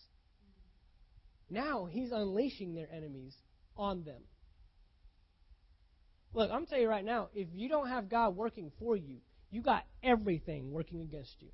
Now 1.51 1.87
he's 1.91 2.13
unleashing 2.13 2.75
their 2.75 2.89
enemies 2.93 3.35
on 3.77 4.05
them. 4.05 4.23
Look, 6.33 6.51
I'm 6.51 6.67
telling 6.67 6.83
you 6.85 6.89
right 6.89 7.05
now, 7.05 7.29
if 7.35 7.49
you 7.53 7.69
don't 7.69 7.89
have 7.89 8.09
God 8.09 8.37
working 8.37 8.71
for 8.79 8.97
you, 8.97 9.17
you 9.51 9.63
got 9.63 9.85
everything 10.03 10.71
working 10.71 11.03
against 11.03 11.35
you. 11.41 11.49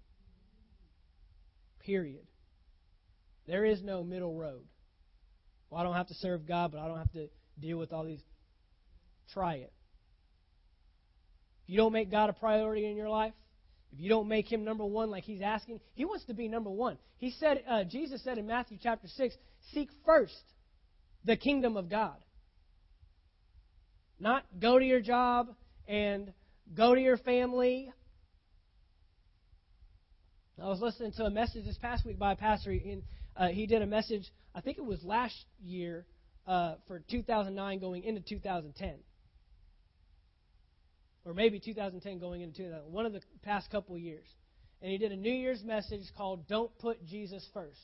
Period. 1.80 2.26
There 3.48 3.64
is 3.64 3.82
no 3.82 4.04
middle 4.04 4.34
road. 4.34 4.62
Well, 5.70 5.80
I 5.80 5.84
don't 5.84 5.94
have 5.94 6.08
to 6.08 6.14
serve 6.14 6.46
God, 6.46 6.70
but 6.70 6.80
I 6.80 6.86
don't 6.86 6.98
have 6.98 7.12
to 7.12 7.28
deal 7.58 7.78
with 7.78 7.92
all 7.94 8.04
these. 8.04 8.20
Try 9.32 9.54
it. 9.54 9.72
If 11.64 11.70
you 11.70 11.78
don't 11.78 11.92
make 11.92 12.10
God 12.10 12.28
a 12.28 12.34
priority 12.34 12.86
in 12.86 12.94
your 12.94 13.08
life, 13.08 13.32
if 13.92 14.00
you 14.00 14.10
don't 14.10 14.28
make 14.28 14.52
Him 14.52 14.64
number 14.64 14.84
one 14.84 15.10
like 15.10 15.24
He's 15.24 15.40
asking, 15.40 15.80
He 15.94 16.04
wants 16.04 16.26
to 16.26 16.34
be 16.34 16.46
number 16.46 16.70
one. 16.70 16.98
He 17.16 17.30
said, 17.30 17.64
uh, 17.68 17.84
Jesus 17.84 18.22
said 18.22 18.36
in 18.36 18.46
Matthew 18.46 18.76
chapter 18.82 19.08
6, 19.08 19.34
seek 19.72 19.88
first 20.04 20.42
the 21.24 21.36
kingdom 21.36 21.78
of 21.78 21.88
God. 21.88 22.16
Not 24.20 24.44
go 24.60 24.78
to 24.78 24.84
your 24.84 25.00
job 25.00 25.48
and 25.86 26.32
go 26.74 26.94
to 26.94 27.00
your 27.00 27.16
family. 27.16 27.92
I 30.62 30.66
was 30.66 30.80
listening 30.80 31.12
to 31.12 31.24
a 31.24 31.30
message 31.30 31.64
this 31.64 31.78
past 31.78 32.04
week 32.04 32.18
by 32.18 32.32
a 32.32 32.36
pastor. 32.36 32.72
and 32.72 33.02
uh, 33.38 33.48
he 33.48 33.66
did 33.66 33.80
a 33.80 33.86
message, 33.86 34.30
I 34.54 34.60
think 34.60 34.78
it 34.78 34.84
was 34.84 35.02
last 35.04 35.36
year 35.64 36.04
uh, 36.46 36.74
for 36.88 37.00
2009 37.10 37.78
going 37.78 38.02
into 38.02 38.20
2010. 38.20 38.96
Or 41.24 41.34
maybe 41.34 41.60
2010 41.60 42.18
going 42.18 42.40
into 42.40 42.64
2000, 42.64 42.92
one 42.92 43.06
of 43.06 43.12
the 43.12 43.20
past 43.42 43.70
couple 43.70 43.96
years. 43.96 44.26
And 44.82 44.90
he 44.90 44.98
did 44.98 45.12
a 45.12 45.16
New 45.16 45.32
Year's 45.32 45.62
message 45.62 46.02
called 46.16 46.48
Don't 46.48 46.76
Put 46.78 47.04
Jesus 47.06 47.46
First. 47.54 47.78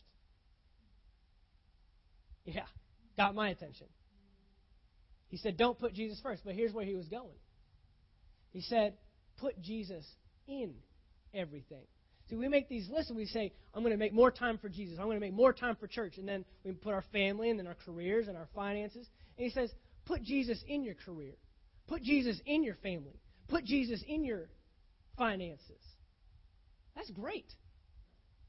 Yeah, 2.44 2.64
got 3.16 3.34
my 3.34 3.48
attention. 3.48 3.86
He 5.28 5.36
said, 5.38 5.56
Don't 5.56 5.78
put 5.78 5.94
Jesus 5.94 6.20
first. 6.22 6.42
But 6.44 6.54
here's 6.54 6.72
where 6.72 6.84
he 6.84 6.94
was 6.94 7.08
going. 7.08 7.34
He 8.52 8.60
said, 8.60 8.94
Put 9.38 9.60
Jesus 9.60 10.06
in 10.46 10.74
everything. 11.32 11.84
See, 12.28 12.36
we 12.36 12.48
make 12.48 12.68
these 12.68 12.88
lists 12.88 13.10
and 13.10 13.18
we 13.18 13.26
say, 13.26 13.52
I'm 13.74 13.82
going 13.82 13.92
to 13.92 13.98
make 13.98 14.14
more 14.14 14.30
time 14.30 14.58
for 14.58 14.68
Jesus. 14.68 14.98
I'm 14.98 15.06
going 15.06 15.16
to 15.16 15.20
make 15.20 15.34
more 15.34 15.52
time 15.52 15.76
for 15.76 15.86
church. 15.86 16.16
And 16.16 16.26
then 16.26 16.44
we 16.64 16.72
put 16.72 16.94
our 16.94 17.04
family 17.12 17.50
and 17.50 17.58
then 17.58 17.66
our 17.66 17.76
careers 17.84 18.28
and 18.28 18.36
our 18.36 18.48
finances. 18.54 19.06
And 19.36 19.44
he 19.44 19.50
says, 19.50 19.70
Put 20.06 20.22
Jesus 20.22 20.62
in 20.66 20.84
your 20.84 20.94
career. 20.94 21.34
Put 21.86 22.02
Jesus 22.02 22.40
in 22.46 22.62
your 22.62 22.76
family. 22.76 23.20
Put 23.48 23.64
Jesus 23.64 24.02
in 24.06 24.24
your 24.24 24.48
finances. 25.16 25.82
That's 26.96 27.10
great. 27.10 27.46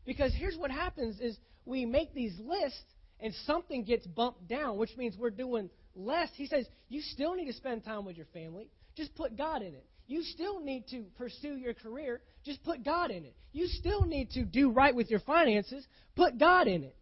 Because 0.05 0.33
here's 0.37 0.57
what 0.57 0.71
happens 0.71 1.19
is 1.19 1.37
we 1.65 1.85
make 1.85 2.13
these 2.13 2.37
lists 2.39 2.83
and 3.19 3.33
something 3.45 3.83
gets 3.83 4.05
bumped 4.05 4.47
down, 4.47 4.77
which 4.77 4.95
means 4.97 5.15
we're 5.17 5.29
doing 5.29 5.69
less. 5.95 6.29
He 6.35 6.47
says, 6.47 6.65
you 6.89 7.01
still 7.01 7.35
need 7.35 7.45
to 7.45 7.53
spend 7.53 7.83
time 7.83 8.05
with 8.05 8.17
your 8.17 8.27
family. 8.27 8.69
Just 8.95 9.15
put 9.15 9.37
God 9.37 9.61
in 9.61 9.73
it. 9.73 9.85
You 10.07 10.23
still 10.23 10.59
need 10.59 10.87
to 10.89 11.05
pursue 11.17 11.55
your 11.55 11.73
career. 11.73 12.21
Just 12.43 12.63
put 12.63 12.83
God 12.83 13.11
in 13.11 13.25
it. 13.25 13.35
You 13.51 13.67
still 13.67 14.05
need 14.05 14.31
to 14.31 14.43
do 14.43 14.71
right 14.71 14.93
with 14.93 15.09
your 15.09 15.19
finances. 15.21 15.85
Put 16.15 16.37
God 16.37 16.67
in 16.67 16.83
it. 16.83 16.95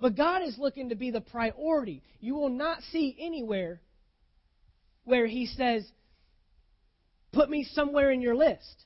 But 0.00 0.16
God 0.16 0.42
is 0.42 0.58
looking 0.58 0.90
to 0.90 0.94
be 0.94 1.10
the 1.10 1.20
priority. 1.20 2.02
You 2.20 2.34
will 2.34 2.50
not 2.50 2.82
see 2.90 3.16
anywhere 3.18 3.80
where 5.04 5.26
He 5.26 5.46
says, 5.46 5.86
put 7.32 7.48
me 7.48 7.64
somewhere 7.72 8.10
in 8.10 8.20
your 8.20 8.34
list. 8.34 8.84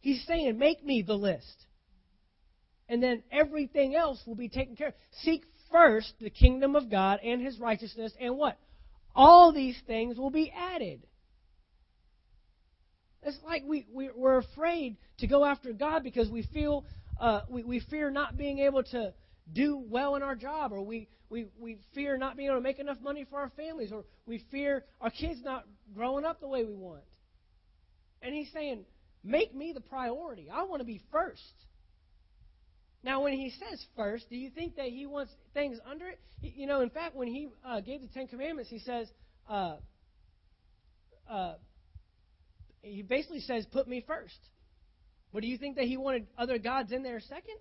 He's 0.00 0.24
saying, 0.26 0.58
make 0.58 0.84
me 0.84 1.02
the 1.02 1.14
list 1.14 1.66
and 2.92 3.02
then 3.02 3.22
everything 3.32 3.96
else 3.96 4.20
will 4.26 4.34
be 4.34 4.50
taken 4.50 4.76
care 4.76 4.88
of. 4.88 4.94
Seek 5.22 5.44
first 5.70 6.12
the 6.20 6.28
kingdom 6.28 6.76
of 6.76 6.90
God 6.90 7.20
and 7.24 7.40
his 7.40 7.58
righteousness, 7.58 8.12
and 8.20 8.36
what? 8.36 8.58
All 9.14 9.52
these 9.52 9.78
things 9.86 10.18
will 10.18 10.30
be 10.30 10.50
added. 10.50 11.02
It's 13.22 13.38
like 13.44 13.62
we, 13.66 13.86
we, 13.92 14.08
are 14.08 14.38
afraid 14.38 14.96
to 15.18 15.26
go 15.26 15.44
after 15.44 15.72
God 15.72 16.02
because 16.02 16.28
we 16.28 16.42
feel 16.42 16.84
uh, 17.20 17.42
we, 17.48 17.62
we 17.62 17.80
fear 17.80 18.10
not 18.10 18.36
being 18.36 18.58
able 18.60 18.82
to 18.82 19.14
do 19.52 19.82
well 19.88 20.16
in 20.16 20.22
our 20.22 20.34
job, 20.34 20.72
or 20.72 20.82
we, 20.82 21.08
we, 21.28 21.46
we 21.58 21.78
fear 21.94 22.16
not 22.16 22.36
being 22.36 22.48
able 22.48 22.58
to 22.58 22.62
make 22.62 22.78
enough 22.78 23.00
money 23.00 23.26
for 23.28 23.38
our 23.38 23.50
families, 23.50 23.92
or 23.92 24.04
we 24.26 24.44
fear 24.50 24.84
our 25.00 25.10
kids 25.10 25.40
not 25.44 25.64
growing 25.94 26.24
up 26.24 26.40
the 26.40 26.48
way 26.48 26.64
we 26.64 26.74
want. 26.74 27.02
And 28.22 28.34
he's 28.34 28.50
saying, 28.52 28.84
Make 29.24 29.54
me 29.54 29.72
the 29.72 29.80
priority. 29.80 30.48
I 30.52 30.64
want 30.64 30.80
to 30.80 30.86
be 30.86 31.00
first. 31.12 31.54
Now, 33.04 33.22
when 33.24 33.32
he 33.32 33.50
says 33.50 33.84
first, 33.96 34.28
do 34.30 34.36
you 34.36 34.50
think 34.50 34.76
that 34.76 34.86
he 34.86 35.06
wants 35.06 35.32
things 35.54 35.78
under 35.90 36.08
it? 36.08 36.20
You 36.40 36.66
know, 36.66 36.80
in 36.80 36.90
fact, 36.90 37.16
when 37.16 37.28
he 37.28 37.48
uh, 37.64 37.80
gave 37.80 38.00
the 38.00 38.06
Ten 38.08 38.28
Commandments, 38.28 38.70
he 38.70 38.78
says, 38.78 39.08
uh, 39.48 39.76
uh, 41.28 41.54
he 42.82 43.02
basically 43.02 43.40
says, 43.40 43.66
put 43.72 43.88
me 43.88 44.04
first. 44.06 44.38
But 45.32 45.42
do 45.42 45.48
you 45.48 45.58
think 45.58 45.76
that 45.76 45.84
he 45.84 45.96
wanted 45.96 46.26
other 46.36 46.58
gods 46.58 46.92
in 46.92 47.02
there 47.02 47.20
second? 47.20 47.56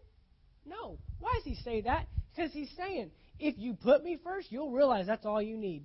No. 0.65 0.97
Why 1.19 1.33
does 1.35 1.43
he 1.43 1.55
say 1.63 1.81
that? 1.81 2.07
Because 2.35 2.51
he's 2.51 2.71
saying, 2.77 3.11
if 3.39 3.55
you 3.57 3.73
put 3.73 4.03
me 4.03 4.19
first, 4.23 4.51
you'll 4.51 4.71
realize 4.71 5.07
that's 5.07 5.25
all 5.25 5.41
you 5.41 5.57
need. 5.57 5.83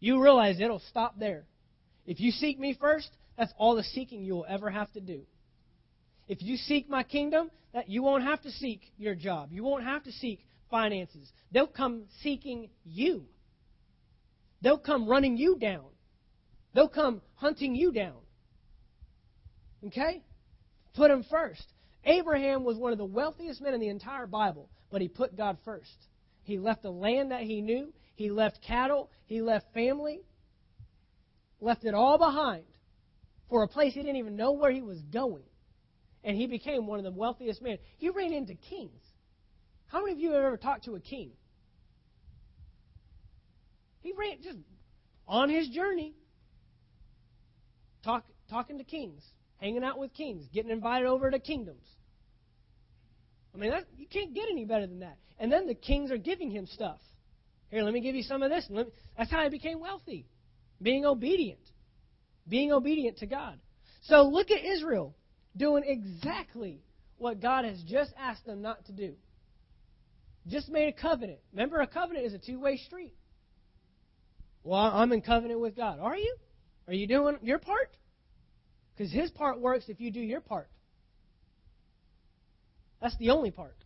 You 0.00 0.22
realize 0.22 0.58
it'll 0.58 0.82
stop 0.90 1.18
there. 1.18 1.44
If 2.06 2.20
you 2.20 2.30
seek 2.32 2.58
me 2.58 2.76
first, 2.80 3.08
that's 3.36 3.52
all 3.56 3.76
the 3.76 3.82
seeking 3.82 4.24
you 4.24 4.34
will 4.34 4.46
ever 4.48 4.70
have 4.70 4.90
to 4.92 5.00
do. 5.00 5.22
If 6.28 6.42
you 6.42 6.56
seek 6.56 6.88
my 6.88 7.02
kingdom, 7.02 7.50
that 7.72 7.88
you 7.88 8.02
won't 8.02 8.24
have 8.24 8.40
to 8.42 8.50
seek 8.50 8.92
your 8.98 9.14
job. 9.14 9.50
You 9.52 9.64
won't 9.64 9.84
have 9.84 10.04
to 10.04 10.12
seek 10.12 10.44
finances. 10.70 11.30
They'll 11.50 11.66
come 11.66 12.04
seeking 12.22 12.70
you. 12.84 13.24
They'll 14.60 14.78
come 14.78 15.08
running 15.08 15.36
you 15.36 15.58
down. 15.58 15.86
They'll 16.74 16.88
come 16.88 17.22
hunting 17.34 17.74
you 17.74 17.92
down. 17.92 18.16
Okay? 19.86 20.22
Put 20.94 21.10
him 21.10 21.24
first. 21.28 21.64
Abraham 22.04 22.64
was 22.64 22.76
one 22.76 22.92
of 22.92 22.98
the 22.98 23.04
wealthiest 23.04 23.60
men 23.60 23.74
in 23.74 23.80
the 23.80 23.88
entire 23.88 24.26
Bible, 24.26 24.68
but 24.90 25.00
he 25.00 25.08
put 25.08 25.36
God 25.36 25.58
first. 25.64 25.96
He 26.44 26.58
left 26.58 26.82
the 26.82 26.90
land 26.90 27.30
that 27.30 27.42
he 27.42 27.60
knew, 27.60 27.92
he 28.14 28.30
left 28.30 28.60
cattle, 28.62 29.10
he 29.26 29.40
left 29.40 29.72
family, 29.72 30.20
left 31.60 31.84
it 31.84 31.94
all 31.94 32.18
behind 32.18 32.64
for 33.48 33.62
a 33.62 33.68
place 33.68 33.94
he 33.94 34.00
didn't 34.00 34.16
even 34.16 34.36
know 34.36 34.52
where 34.52 34.72
he 34.72 34.82
was 34.82 34.98
going 35.12 35.44
and 36.24 36.36
he 36.36 36.46
became 36.46 36.86
one 36.86 36.98
of 36.98 37.04
the 37.04 37.10
wealthiest 37.10 37.62
men. 37.62 37.78
He 37.98 38.10
ran 38.10 38.32
into 38.32 38.54
kings. 38.54 39.00
How 39.88 40.00
many 40.00 40.12
of 40.12 40.18
you 40.18 40.32
have 40.32 40.44
ever 40.44 40.56
talked 40.56 40.84
to 40.84 40.94
a 40.94 41.00
king? 41.00 41.32
He 44.00 44.12
ran 44.16 44.38
just 44.42 44.58
on 45.28 45.48
his 45.48 45.68
journey, 45.68 46.14
talk, 48.04 48.24
talking 48.50 48.78
to 48.78 48.84
kings, 48.84 49.22
hanging 49.58 49.84
out 49.84 49.98
with 49.98 50.12
kings, 50.14 50.46
getting 50.52 50.70
invited 50.70 51.06
over 51.06 51.30
to 51.30 51.38
kingdoms. 51.38 51.86
I 53.54 53.58
mean, 53.58 53.70
that, 53.70 53.84
you 53.96 54.06
can't 54.06 54.34
get 54.34 54.46
any 54.50 54.64
better 54.64 54.86
than 54.86 55.00
that. 55.00 55.18
And 55.38 55.52
then 55.52 55.66
the 55.66 55.74
kings 55.74 56.10
are 56.10 56.16
giving 56.16 56.50
him 56.50 56.66
stuff. 56.66 56.98
Here, 57.70 57.82
let 57.82 57.92
me 57.92 58.00
give 58.00 58.14
you 58.14 58.22
some 58.22 58.42
of 58.42 58.50
this. 58.50 58.68
Me, 58.70 58.84
that's 59.16 59.30
how 59.30 59.42
he 59.42 59.50
became 59.50 59.80
wealthy. 59.80 60.26
Being 60.80 61.04
obedient. 61.04 61.60
Being 62.48 62.72
obedient 62.72 63.18
to 63.18 63.26
God. 63.26 63.58
So 64.02 64.22
look 64.22 64.50
at 64.50 64.64
Israel 64.64 65.14
doing 65.56 65.84
exactly 65.86 66.82
what 67.18 67.40
God 67.40 67.64
has 67.64 67.80
just 67.82 68.12
asked 68.18 68.46
them 68.46 68.62
not 68.62 68.84
to 68.86 68.92
do. 68.92 69.14
Just 70.48 70.68
made 70.68 70.88
a 70.88 70.92
covenant. 70.92 71.38
Remember, 71.52 71.80
a 71.80 71.86
covenant 71.86 72.26
is 72.26 72.34
a 72.34 72.38
two 72.38 72.58
way 72.58 72.76
street. 72.76 73.14
Well, 74.64 74.80
I'm 74.80 75.12
in 75.12 75.22
covenant 75.22 75.60
with 75.60 75.76
God. 75.76 75.98
Are 76.00 76.16
you? 76.16 76.36
Are 76.88 76.94
you 76.94 77.06
doing 77.06 77.38
your 77.42 77.58
part? 77.58 77.96
Because 78.96 79.12
His 79.12 79.30
part 79.30 79.60
works 79.60 79.84
if 79.88 80.00
you 80.00 80.10
do 80.10 80.20
your 80.20 80.40
part. 80.40 80.68
That's 83.00 83.16
the 83.18 83.30
only 83.30 83.50
part. 83.50 83.76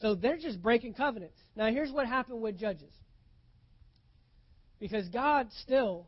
So 0.00 0.14
they're 0.14 0.36
just 0.36 0.62
breaking 0.62 0.94
covenant. 0.94 1.32
Now, 1.56 1.70
here's 1.70 1.90
what 1.90 2.06
happened 2.06 2.42
with 2.42 2.58
Judges. 2.58 2.92
Because 4.78 5.08
God 5.08 5.48
still 5.62 6.06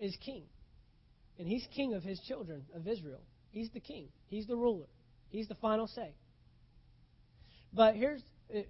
is 0.00 0.16
king. 0.24 0.42
And 1.38 1.48
He's 1.48 1.66
king 1.74 1.94
of 1.94 2.02
His 2.02 2.20
children 2.20 2.64
of 2.74 2.86
Israel. 2.86 3.20
He's 3.50 3.70
the 3.70 3.80
king, 3.80 4.08
He's 4.26 4.46
the 4.46 4.56
ruler, 4.56 4.86
He's 5.30 5.48
the 5.48 5.54
final 5.56 5.86
say. 5.86 6.14
But 7.72 7.96
here's 7.96 8.22
uh, 8.54 8.60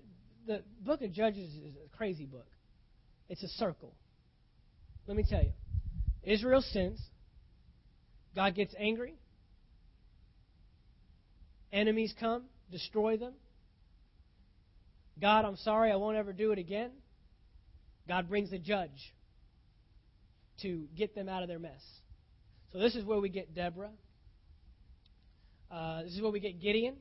the 0.47 0.62
book 0.81 1.03
of 1.03 1.12
Judges 1.12 1.49
is 1.51 1.74
a 1.85 1.97
crazy 1.97 2.24
book. 2.24 2.47
It's 3.28 3.43
a 3.43 3.49
circle. 3.49 3.95
Let 5.07 5.16
me 5.16 5.24
tell 5.28 5.43
you. 5.43 5.53
Israel 6.23 6.62
sins. 6.62 7.01
God 8.35 8.55
gets 8.55 8.74
angry. 8.78 9.15
Enemies 11.73 12.15
come, 12.19 12.45
destroy 12.70 13.16
them. 13.16 13.32
God, 15.20 15.45
I'm 15.45 15.57
sorry, 15.57 15.93
I 15.93 15.97
won't 15.97 16.16
ever 16.16 16.32
do 16.32 16.53
it 16.53 16.59
again. 16.59 16.91
God 18.09 18.28
brings 18.28 18.53
a 18.53 18.59
judge 18.59 19.15
to 20.62 20.86
get 20.97 21.15
them 21.15 21.28
out 21.28 21.43
of 21.43 21.49
their 21.49 21.59
mess. 21.59 21.82
So 22.74 22.80
this 22.80 22.96
is 22.96 23.05
where 23.05 23.20
we 23.20 23.28
get 23.28 23.55
Deborah. 23.55 23.92
Uh, 25.70 26.02
this 26.02 26.12
is 26.12 26.20
where 26.20 26.32
we 26.32 26.40
get 26.40 26.60
Gideon. 26.60 26.96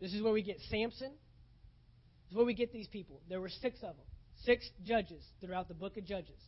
This 0.00 0.12
is 0.12 0.20
where 0.20 0.32
we 0.32 0.42
get 0.42 0.58
Samson. 0.68 1.12
This 1.12 2.32
is 2.32 2.36
where 2.36 2.44
we 2.44 2.54
get 2.54 2.72
these 2.72 2.88
people. 2.88 3.20
There 3.28 3.40
were 3.40 3.48
six 3.48 3.76
of 3.76 3.94
them, 3.94 4.06
six 4.44 4.68
judges 4.84 5.22
throughout 5.40 5.68
the 5.68 5.74
book 5.74 5.96
of 5.96 6.04
Judges 6.04 6.40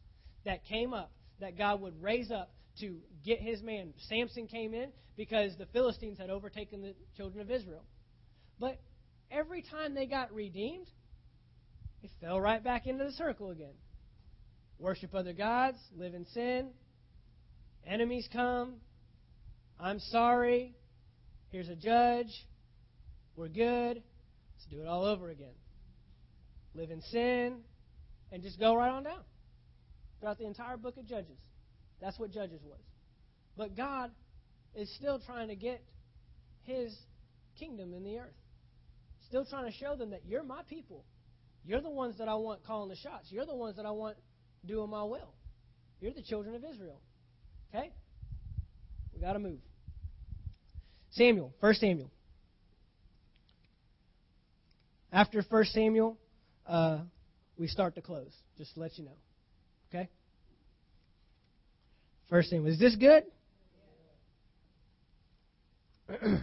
that 0.44 0.64
came 0.64 0.92
up, 0.92 1.12
that 1.38 1.56
God 1.56 1.80
would 1.80 2.02
raise 2.02 2.32
up 2.32 2.50
to 2.80 2.96
get 3.24 3.38
his 3.38 3.62
man. 3.62 3.94
Samson 4.08 4.48
came 4.48 4.74
in 4.74 4.90
because 5.16 5.56
the 5.56 5.66
Philistines 5.66 6.18
had 6.18 6.30
overtaken 6.30 6.82
the 6.82 6.94
children 7.16 7.40
of 7.40 7.48
Israel. 7.48 7.84
But 8.58 8.80
every 9.30 9.62
time 9.62 9.94
they 9.94 10.06
got 10.06 10.34
redeemed, 10.34 10.88
they 12.02 12.10
fell 12.20 12.40
right 12.40 12.62
back 12.62 12.88
into 12.88 13.04
the 13.04 13.12
circle 13.12 13.50
again. 13.50 13.74
Worship 14.80 15.14
other 15.14 15.32
gods, 15.32 15.78
live 15.96 16.14
in 16.14 16.26
sin, 16.34 16.70
enemies 17.88 18.28
come, 18.32 18.74
I'm 19.80 19.98
sorry, 19.98 20.74
here's 21.50 21.68
a 21.68 21.76
judge, 21.76 22.28
we're 23.36 23.48
good, 23.48 24.02
let's 24.02 24.66
do 24.70 24.80
it 24.80 24.86
all 24.86 25.04
over 25.04 25.30
again. 25.30 25.54
Live 26.74 26.90
in 26.90 27.00
sin, 27.02 27.60
and 28.30 28.42
just 28.42 28.60
go 28.60 28.76
right 28.76 28.90
on 28.90 29.04
down 29.04 29.22
throughout 30.20 30.38
the 30.38 30.46
entire 30.46 30.76
book 30.76 30.96
of 30.96 31.06
Judges. 31.06 31.38
That's 32.00 32.18
what 32.18 32.30
Judges 32.30 32.60
was. 32.64 32.80
But 33.56 33.76
God 33.76 34.10
is 34.74 34.92
still 34.96 35.20
trying 35.24 35.48
to 35.48 35.56
get 35.56 35.82
his 36.64 36.94
kingdom 37.58 37.94
in 37.94 38.04
the 38.04 38.18
earth. 38.18 38.34
Still 39.28 39.44
trying 39.44 39.70
to 39.70 39.76
show 39.76 39.96
them 39.96 40.10
that 40.10 40.22
you're 40.26 40.44
my 40.44 40.60
people. 40.68 41.04
You're 41.64 41.80
the 41.80 41.90
ones 41.90 42.18
that 42.18 42.28
I 42.28 42.34
want 42.34 42.64
calling 42.64 42.88
the 42.88 42.96
shots. 42.96 43.26
You're 43.30 43.46
the 43.46 43.54
ones 43.54 43.76
that 43.76 43.86
I 43.86 43.90
want 43.90 44.16
doing 44.64 44.90
my 44.90 45.02
will. 45.02 45.34
You're 46.00 46.14
the 46.14 46.22
children 46.22 46.54
of 46.54 46.62
Israel. 46.64 47.00
Okay? 47.74 47.90
We 49.14 49.20
got 49.20 49.34
to 49.34 49.38
move. 49.38 49.58
Samuel, 51.10 51.52
1 51.60 51.74
Samuel. 51.74 52.10
After 55.12 55.42
1 55.42 55.64
Samuel, 55.64 56.16
uh, 56.66 56.98
we 57.58 57.66
start 57.66 57.94
to 57.96 58.02
close, 58.02 58.32
just 58.56 58.74
to 58.74 58.80
let 58.80 58.96
you 58.98 59.04
know. 59.04 59.16
Okay? 59.88 60.08
First 62.28 62.50
Samuel. 62.50 62.72
Is 62.72 62.78
this 62.78 62.94
good? 62.94 63.24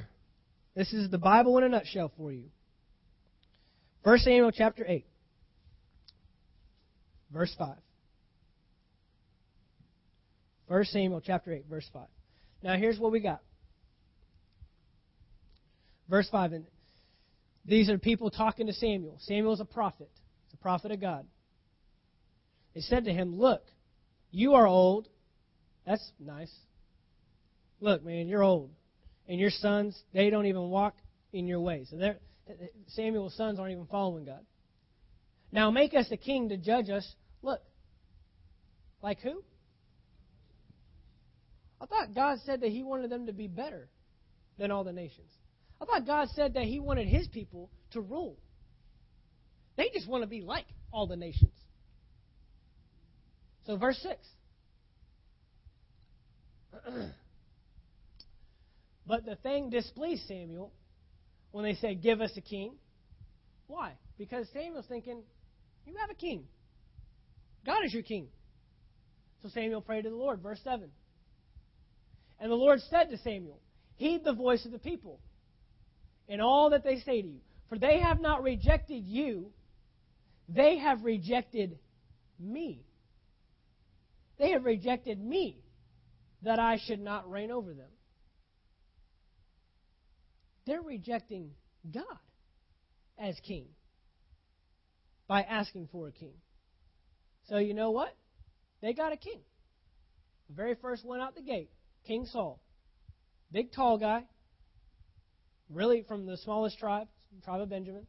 this 0.76 0.94
is 0.94 1.10
the 1.10 1.18
Bible 1.18 1.58
in 1.58 1.64
a 1.64 1.70
nutshell 1.70 2.12
for 2.18 2.32
you. 2.32 2.46
1 4.04 4.20
Samuel 4.20 4.52
chapter 4.52 4.86
8, 4.88 5.06
verse 7.32 7.56
5. 7.58 7.76
1 10.68 10.86
Samuel 10.86 11.22
chapter 11.22 11.54
8, 11.54 11.66
verse 11.70 11.88
5. 11.94 12.08
Now 12.64 12.76
here's 12.76 13.00
what 13.00 13.12
we 13.12 13.20
got. 13.20 13.42
Verse 16.10 16.28
5. 16.32 16.54
And 16.54 16.66
these 17.66 17.90
are 17.90 17.98
people 17.98 18.30
talking 18.30 18.68
to 18.68 18.74
Samuel. 18.74 19.18
Samuel's 19.22 19.60
a 19.60 19.66
prophet. 19.66 20.10
He's 20.46 20.54
a 20.54 20.62
prophet 20.62 20.92
of 20.92 21.02
God. 21.02 21.26
They 22.74 22.82
said 22.82 23.06
to 23.06 23.14
him, 23.14 23.38
Look, 23.38 23.64
you 24.32 24.54
are 24.54 24.68
old. 24.68 25.08
That's 25.86 26.12
nice. 26.20 26.52
Look, 27.80 28.04
man, 28.04 28.28
you're 28.28 28.44
old. 28.44 28.72
And 29.28 29.40
your 29.40 29.50
sons, 29.50 30.00
they 30.14 30.30
don't 30.30 30.46
even 30.46 30.70
walk 30.70 30.96
in 31.34 31.48
your 31.48 31.60
ways. 31.60 31.88
So 31.90 32.14
Samuel's 32.88 33.36
sons 33.36 33.60
aren't 33.60 33.72
even 33.72 33.86
following 33.86 34.26
God. 34.26 34.46
Now 35.52 35.72
make 35.72 35.94
us 35.94 36.08
a 36.12 36.18
king 36.18 36.50
to 36.50 36.58
judge 36.58 36.90
us. 36.90 37.08
Look, 37.42 37.62
like 39.02 39.20
who? 39.22 39.44
I 41.86 41.88
thought 41.88 42.16
God 42.16 42.40
said 42.46 42.62
that 42.62 42.72
He 42.72 42.82
wanted 42.84 43.12
them 43.12 43.28
to 43.28 43.34
be 43.34 43.48
better 43.48 43.88
than 44.58 44.72
all 44.72 44.84
the 44.84 44.92
nations. 44.92 45.30
I 45.80 45.86
thought 45.86 46.08
God 46.08 46.30
said 46.34 46.56
that 46.56 46.64
He 46.64 46.80
wanted 46.80 47.08
His 47.08 47.28
people 47.28 47.70
to 47.92 48.02
rule. 48.02 48.38
They 49.78 49.92
just 49.94 50.08
want 50.08 50.24
to 50.24 50.28
be 50.28 50.42
like 50.42 50.66
all 50.92 51.06
the 51.06 51.16
nations. 51.16 51.54
So, 53.68 53.78
verse 53.78 54.00
6. 54.02 54.16
but 59.08 59.26
the 59.26 59.36
thing 59.36 59.70
displeased 59.70 60.28
Samuel 60.28 60.72
when 61.52 61.66
they 61.66 61.76
said, 61.76 62.02
Give 62.02 62.20
us 62.20 62.32
a 62.36 62.42
king. 62.42 62.74
Why? 63.68 63.94
Because 64.18 64.48
Samuel's 64.54 64.88
thinking, 64.88 65.22
You 65.86 65.96
have 66.00 66.10
a 66.10 66.16
king. 66.16 66.46
God 67.64 67.86
is 67.86 67.94
your 67.94 68.04
king. 68.04 68.28
So 69.44 69.50
Samuel 69.50 69.82
prayed 69.82 70.04
to 70.04 70.10
the 70.10 70.16
Lord. 70.16 70.42
Verse 70.42 70.60
7. 70.64 70.90
And 72.40 72.52
the 72.52 72.56
Lord 72.56 72.80
said 72.90 73.10
to 73.10 73.18
Samuel, 73.20 73.60
Heed 73.96 74.24
the 74.24 74.34
voice 74.34 74.66
of 74.66 74.72
the 74.72 74.80
people 74.80 75.20
in 76.28 76.42
all 76.42 76.72
that 76.72 76.84
they 76.84 77.00
say 77.00 77.22
to 77.22 77.28
you. 77.28 77.40
For 77.70 77.80
they 77.80 78.00
have 78.00 78.20
not 78.20 78.44
rejected 78.44 79.04
you, 79.06 79.52
they 80.48 80.78
have 80.78 81.04
rejected 81.04 81.80
me. 82.40 82.86
They 84.38 84.52
have 84.52 84.66
rejected 84.66 85.20
me 85.20 85.64
that 86.44 86.60
I 86.60 86.80
should 86.86 87.00
not 87.00 87.30
reign 87.30 87.52
over 87.52 87.74
them. 87.74 87.90
They're 90.66 90.82
rejecting 90.82 91.52
God 91.92 92.04
as 93.18 93.36
king 93.48 93.66
by 95.28 95.42
asking 95.42 95.90
for 95.92 96.08
a 96.08 96.12
king. 96.12 96.34
So 97.50 97.58
you 97.58 97.74
know 97.74 97.92
what? 97.92 98.16
They 98.82 98.94
got 98.94 99.14
a 99.14 99.18
king. 99.18 99.40
The 100.50 100.56
very 100.56 100.76
first 100.76 101.06
one 101.06 101.22
out 101.22 101.36
the 101.36 101.42
gate, 101.42 101.70
King 102.06 102.26
Saul. 102.26 102.60
Big 103.52 103.72
tall 103.72 103.98
guy. 103.98 104.24
Really 105.70 106.04
from 106.08 106.26
the 106.26 106.38
smallest 106.38 106.78
tribe, 106.78 107.08
tribe 107.44 107.62
of 107.62 107.70
Benjamin. 107.70 108.06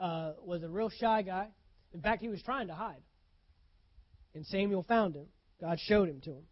Uh, 0.00 0.32
was 0.42 0.62
a 0.62 0.68
real 0.68 0.90
shy 0.90 1.22
guy. 1.22 1.48
In 1.92 2.00
fact, 2.00 2.22
he 2.22 2.28
was 2.28 2.42
trying 2.42 2.68
to 2.68 2.74
hide. 2.74 3.02
And 4.34 4.46
Samuel 4.46 4.82
found 4.82 5.16
him. 5.16 5.26
God 5.60 5.78
showed 5.80 6.08
him 6.08 6.20
to 6.22 6.30
him 6.30 6.44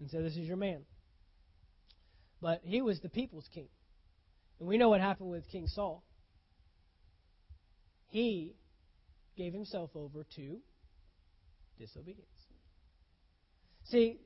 and 0.00 0.10
said, 0.10 0.24
This 0.24 0.36
is 0.36 0.46
your 0.46 0.56
man. 0.56 0.82
But 2.40 2.60
he 2.62 2.82
was 2.82 3.00
the 3.00 3.08
people's 3.08 3.48
king. 3.52 3.68
And 4.58 4.68
we 4.68 4.76
know 4.78 4.90
what 4.90 5.00
happened 5.00 5.30
with 5.30 5.48
King 5.50 5.66
Saul. 5.66 6.04
He 8.08 8.54
gave 9.36 9.52
himself 9.52 9.90
over 9.94 10.24
to 10.36 10.58
disobedience. 11.78 12.28
See, 13.84 14.18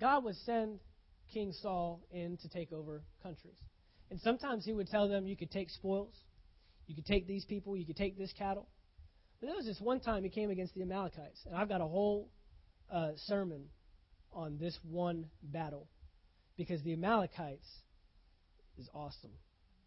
God 0.00 0.24
would 0.24 0.36
send 0.44 0.80
King 1.32 1.52
Saul 1.52 2.02
in 2.10 2.36
to 2.38 2.48
take 2.48 2.72
over 2.72 3.02
countries. 3.22 3.56
And 4.10 4.20
sometimes 4.20 4.64
he 4.64 4.72
would 4.72 4.88
tell 4.88 5.08
them, 5.08 5.26
You 5.26 5.36
could 5.36 5.50
take 5.50 5.70
spoils, 5.70 6.14
you 6.86 6.94
could 6.94 7.06
take 7.06 7.26
these 7.26 7.44
people, 7.44 7.76
you 7.76 7.86
could 7.86 7.96
take 7.96 8.18
this 8.18 8.32
cattle. 8.36 8.68
But 9.40 9.48
there 9.48 9.56
was 9.56 9.66
this 9.66 9.80
one 9.80 10.00
time 10.00 10.24
he 10.24 10.30
came 10.30 10.50
against 10.50 10.74
the 10.74 10.82
Amalekites, 10.82 11.40
and 11.46 11.56
I've 11.56 11.68
got 11.68 11.80
a 11.80 11.86
whole 11.86 12.30
uh, 12.90 13.12
sermon 13.26 13.66
on 14.32 14.58
this 14.58 14.78
one 14.82 15.26
battle 15.42 15.88
because 16.56 16.82
the 16.82 16.92
Amalekites 16.92 17.66
is 18.78 18.88
awesome. 18.94 19.30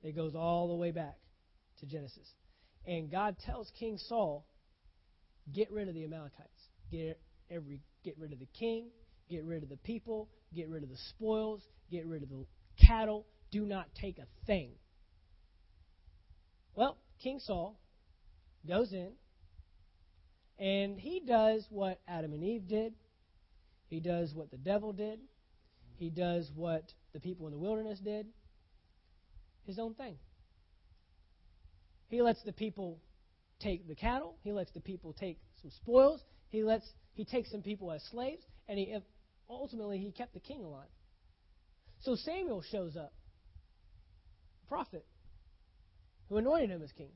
It 0.03 0.15
goes 0.15 0.35
all 0.35 0.67
the 0.67 0.75
way 0.75 0.91
back 0.91 1.15
to 1.79 1.85
Genesis. 1.85 2.27
And 2.85 3.11
God 3.11 3.35
tells 3.45 3.71
King 3.79 3.97
Saul, 3.97 4.45
get 5.53 5.71
rid 5.71 5.87
of 5.87 5.93
the 5.95 6.03
Amalekites. 6.03 6.69
Get 6.91 7.19
every 7.49 7.81
get 8.03 8.17
rid 8.17 8.31
of 8.31 8.39
the 8.39 8.47
king, 8.57 8.89
get 9.29 9.43
rid 9.43 9.63
of 9.63 9.69
the 9.69 9.77
people, 9.77 10.29
get 10.55 10.69
rid 10.69 10.83
of 10.83 10.89
the 10.89 10.97
spoils, 11.09 11.61
get 11.91 12.05
rid 12.05 12.23
of 12.23 12.29
the 12.29 12.45
cattle, 12.85 13.25
do 13.51 13.65
not 13.65 13.87
take 13.99 14.17
a 14.17 14.25
thing. 14.45 14.71
Well, 16.75 16.97
King 17.21 17.39
Saul 17.39 17.79
goes 18.67 18.93
in, 18.93 19.11
and 20.59 20.99
he 20.99 21.21
does 21.25 21.65
what 21.69 21.99
Adam 22.07 22.33
and 22.33 22.43
Eve 22.43 22.67
did. 22.67 22.93
He 23.89 23.99
does 23.99 24.33
what 24.33 24.51
the 24.51 24.57
devil 24.57 24.93
did. 24.93 25.19
He 25.95 26.09
does 26.09 26.51
what 26.55 26.83
the 27.13 27.19
people 27.19 27.47
in 27.47 27.53
the 27.53 27.59
wilderness 27.59 27.99
did. 27.99 28.27
His 29.65 29.79
own 29.79 29.93
thing. 29.95 30.15
He 32.09 32.21
lets 32.21 32.41
the 32.43 32.53
people 32.53 32.99
take 33.59 33.87
the 33.87 33.95
cattle. 33.95 34.35
He 34.43 34.51
lets 34.51 34.71
the 34.71 34.79
people 34.79 35.13
take 35.13 35.39
some 35.61 35.71
spoils. 35.71 36.21
He 36.49 36.63
lets 36.63 36.85
he 37.13 37.25
takes 37.25 37.51
some 37.51 37.61
people 37.61 37.91
as 37.91 38.03
slaves, 38.11 38.43
and 38.69 38.77
he 38.77 38.95
ultimately 39.49 39.97
he 39.97 40.11
kept 40.11 40.33
the 40.33 40.39
king 40.39 40.63
alive. 40.63 40.89
So 41.99 42.15
Samuel 42.15 42.61
shows 42.61 42.95
up, 42.95 43.13
prophet, 44.67 45.05
who 46.29 46.37
anointed 46.37 46.69
him 46.69 46.81
as 46.81 46.91
king. 46.91 47.11